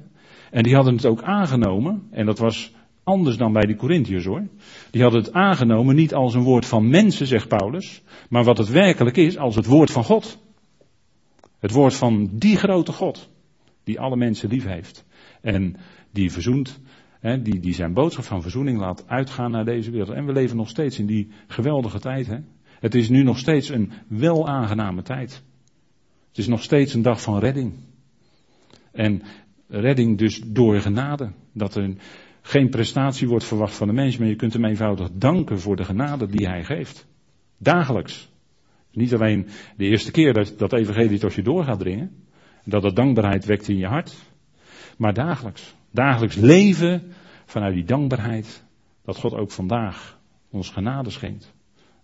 En 0.50 0.62
die 0.62 0.74
hadden 0.74 0.94
het 0.94 1.06
ook 1.06 1.22
aangenomen. 1.22 2.08
En 2.10 2.26
dat 2.26 2.38
was 2.38 2.74
anders 3.04 3.36
dan 3.36 3.52
bij 3.52 3.66
de 3.66 3.76
Corinthiërs 3.76 4.24
hoor. 4.24 4.48
Die 4.90 5.02
hadden 5.02 5.22
het 5.22 5.32
aangenomen 5.32 5.94
niet 5.94 6.14
als 6.14 6.34
een 6.34 6.42
woord 6.42 6.66
van 6.66 6.88
mensen, 6.88 7.26
zegt 7.26 7.48
Paulus. 7.48 8.02
Maar 8.28 8.44
wat 8.44 8.58
het 8.58 8.68
werkelijk 8.68 9.16
is, 9.16 9.38
als 9.38 9.56
het 9.56 9.66
woord 9.66 9.90
van 9.90 10.04
God. 10.04 10.48
Het 11.61 11.70
woord 11.70 11.94
van 11.94 12.30
die 12.32 12.56
grote 12.56 12.92
God. 12.92 13.30
Die 13.84 14.00
alle 14.00 14.16
mensen 14.16 14.48
lief 14.48 14.64
heeft. 14.64 15.04
En 15.40 15.76
die 16.11 16.32
verzoent. 16.32 16.80
Hè, 17.20 17.42
die, 17.42 17.61
die 17.61 17.74
zijn 17.74 17.92
boodschap 17.92 18.24
van 18.24 18.42
verzoening 18.42 18.78
laat 18.78 19.08
uitgaan 19.08 19.50
naar 19.50 19.64
deze 19.64 19.90
wereld. 19.90 20.11
En 20.11 20.26
we 20.26 20.32
leven 20.32 20.56
nog 20.56 20.68
steeds 20.68 20.98
in 20.98 21.06
die 21.06 21.28
geweldige 21.46 22.00
tijd. 22.00 22.26
Hè? 22.26 22.38
Het 22.80 22.94
is 22.94 23.08
nu 23.08 23.22
nog 23.22 23.38
steeds 23.38 23.68
een 23.68 23.92
wel 24.08 24.48
aangename 24.48 25.02
tijd. 25.02 25.42
Het 26.28 26.38
is 26.38 26.46
nog 26.46 26.62
steeds 26.62 26.94
een 26.94 27.02
dag 27.02 27.22
van 27.22 27.38
redding. 27.38 27.72
En 28.92 29.22
redding 29.68 30.18
dus 30.18 30.42
door 30.46 30.80
genade. 30.80 31.32
Dat 31.52 31.74
er 31.74 31.94
geen 32.42 32.68
prestatie 32.68 33.28
wordt 33.28 33.44
verwacht 33.44 33.74
van 33.74 33.86
de 33.86 33.94
mens, 33.94 34.16
maar 34.16 34.28
je 34.28 34.36
kunt 34.36 34.52
hem 34.52 34.64
eenvoudig 34.64 35.08
danken 35.12 35.61
voor 35.61 35.76
de 35.76 35.84
genade 35.84 36.26
die 36.26 36.48
hij 36.48 36.64
geeft. 36.64 37.06
Dagelijks. 37.58 38.29
Niet 38.93 39.14
alleen 39.14 39.47
de 39.76 39.84
eerste 39.84 40.11
keer 40.11 40.32
dat 40.32 40.55
dat 40.59 40.72
evangelie 40.72 41.18
tot 41.18 41.34
je 41.34 41.43
door 41.43 41.64
gaat 41.64 41.78
dringen. 41.78 42.24
Dat 42.64 42.82
dat 42.82 42.97
dankbaarheid 42.97 43.45
wekt 43.45 43.68
in 43.68 43.76
je 43.76 43.86
hart. 43.86 44.16
Maar 44.99 45.14
dagelijks. 45.14 45.74
Dagelijks 45.91 46.36
leven 46.36 47.12
vanuit 47.45 47.74
die 47.74 47.84
dankbaarheid. 47.84 48.64
Dat 49.05 49.16
God 49.16 49.34
ook 49.34 49.51
vandaag 49.51 50.18
ons 50.51 50.70
genade 50.70 51.11
schenkt. 51.11 51.55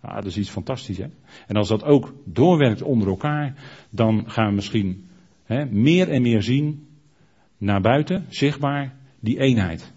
Ah, 0.01 0.15
dat 0.15 0.25
is 0.25 0.37
iets 0.37 0.51
fantastisch, 0.51 0.99
hè? 0.99 1.07
En 1.47 1.57
als 1.57 1.69
dat 1.69 1.85
ook 1.85 2.15
doorwerkt 2.25 2.83
onder 2.83 3.09
elkaar, 3.09 3.55
dan 3.91 4.31
gaan 4.31 4.49
we 4.49 4.55
misschien 4.55 5.09
hè, 5.45 5.65
meer 5.65 6.09
en 6.09 6.23
meer 6.23 6.43
zien 6.43 6.89
naar 7.59 7.81
buiten, 7.81 8.25
zichtbaar, 8.29 8.95
die 9.21 9.41
eenheid. 9.41 9.93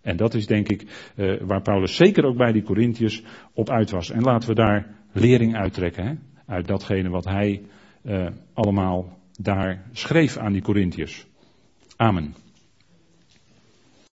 En 0.00 0.16
dat 0.16 0.34
is 0.34 0.46
denk 0.46 0.68
ik 0.68 1.12
uh, 1.16 1.40
waar 1.40 1.62
Paulus 1.62 1.96
zeker 1.96 2.24
ook 2.24 2.36
bij 2.36 2.52
die 2.52 2.62
Corinthiërs 2.62 3.22
op 3.52 3.70
uit 3.70 3.90
was. 3.90 4.10
En 4.10 4.22
laten 4.22 4.48
we 4.48 4.54
daar 4.54 4.94
lering 5.12 5.56
uittrekken, 5.56 6.06
hè? 6.06 6.14
uit 6.46 6.66
datgene 6.66 7.08
wat 7.08 7.24
hij 7.24 7.62
uh, 8.02 8.26
allemaal 8.52 9.18
daar 9.40 9.82
schreef 9.92 10.36
aan 10.36 10.52
die 10.52 10.62
Corinthiërs. 10.62 11.26
Amen. 11.96 12.34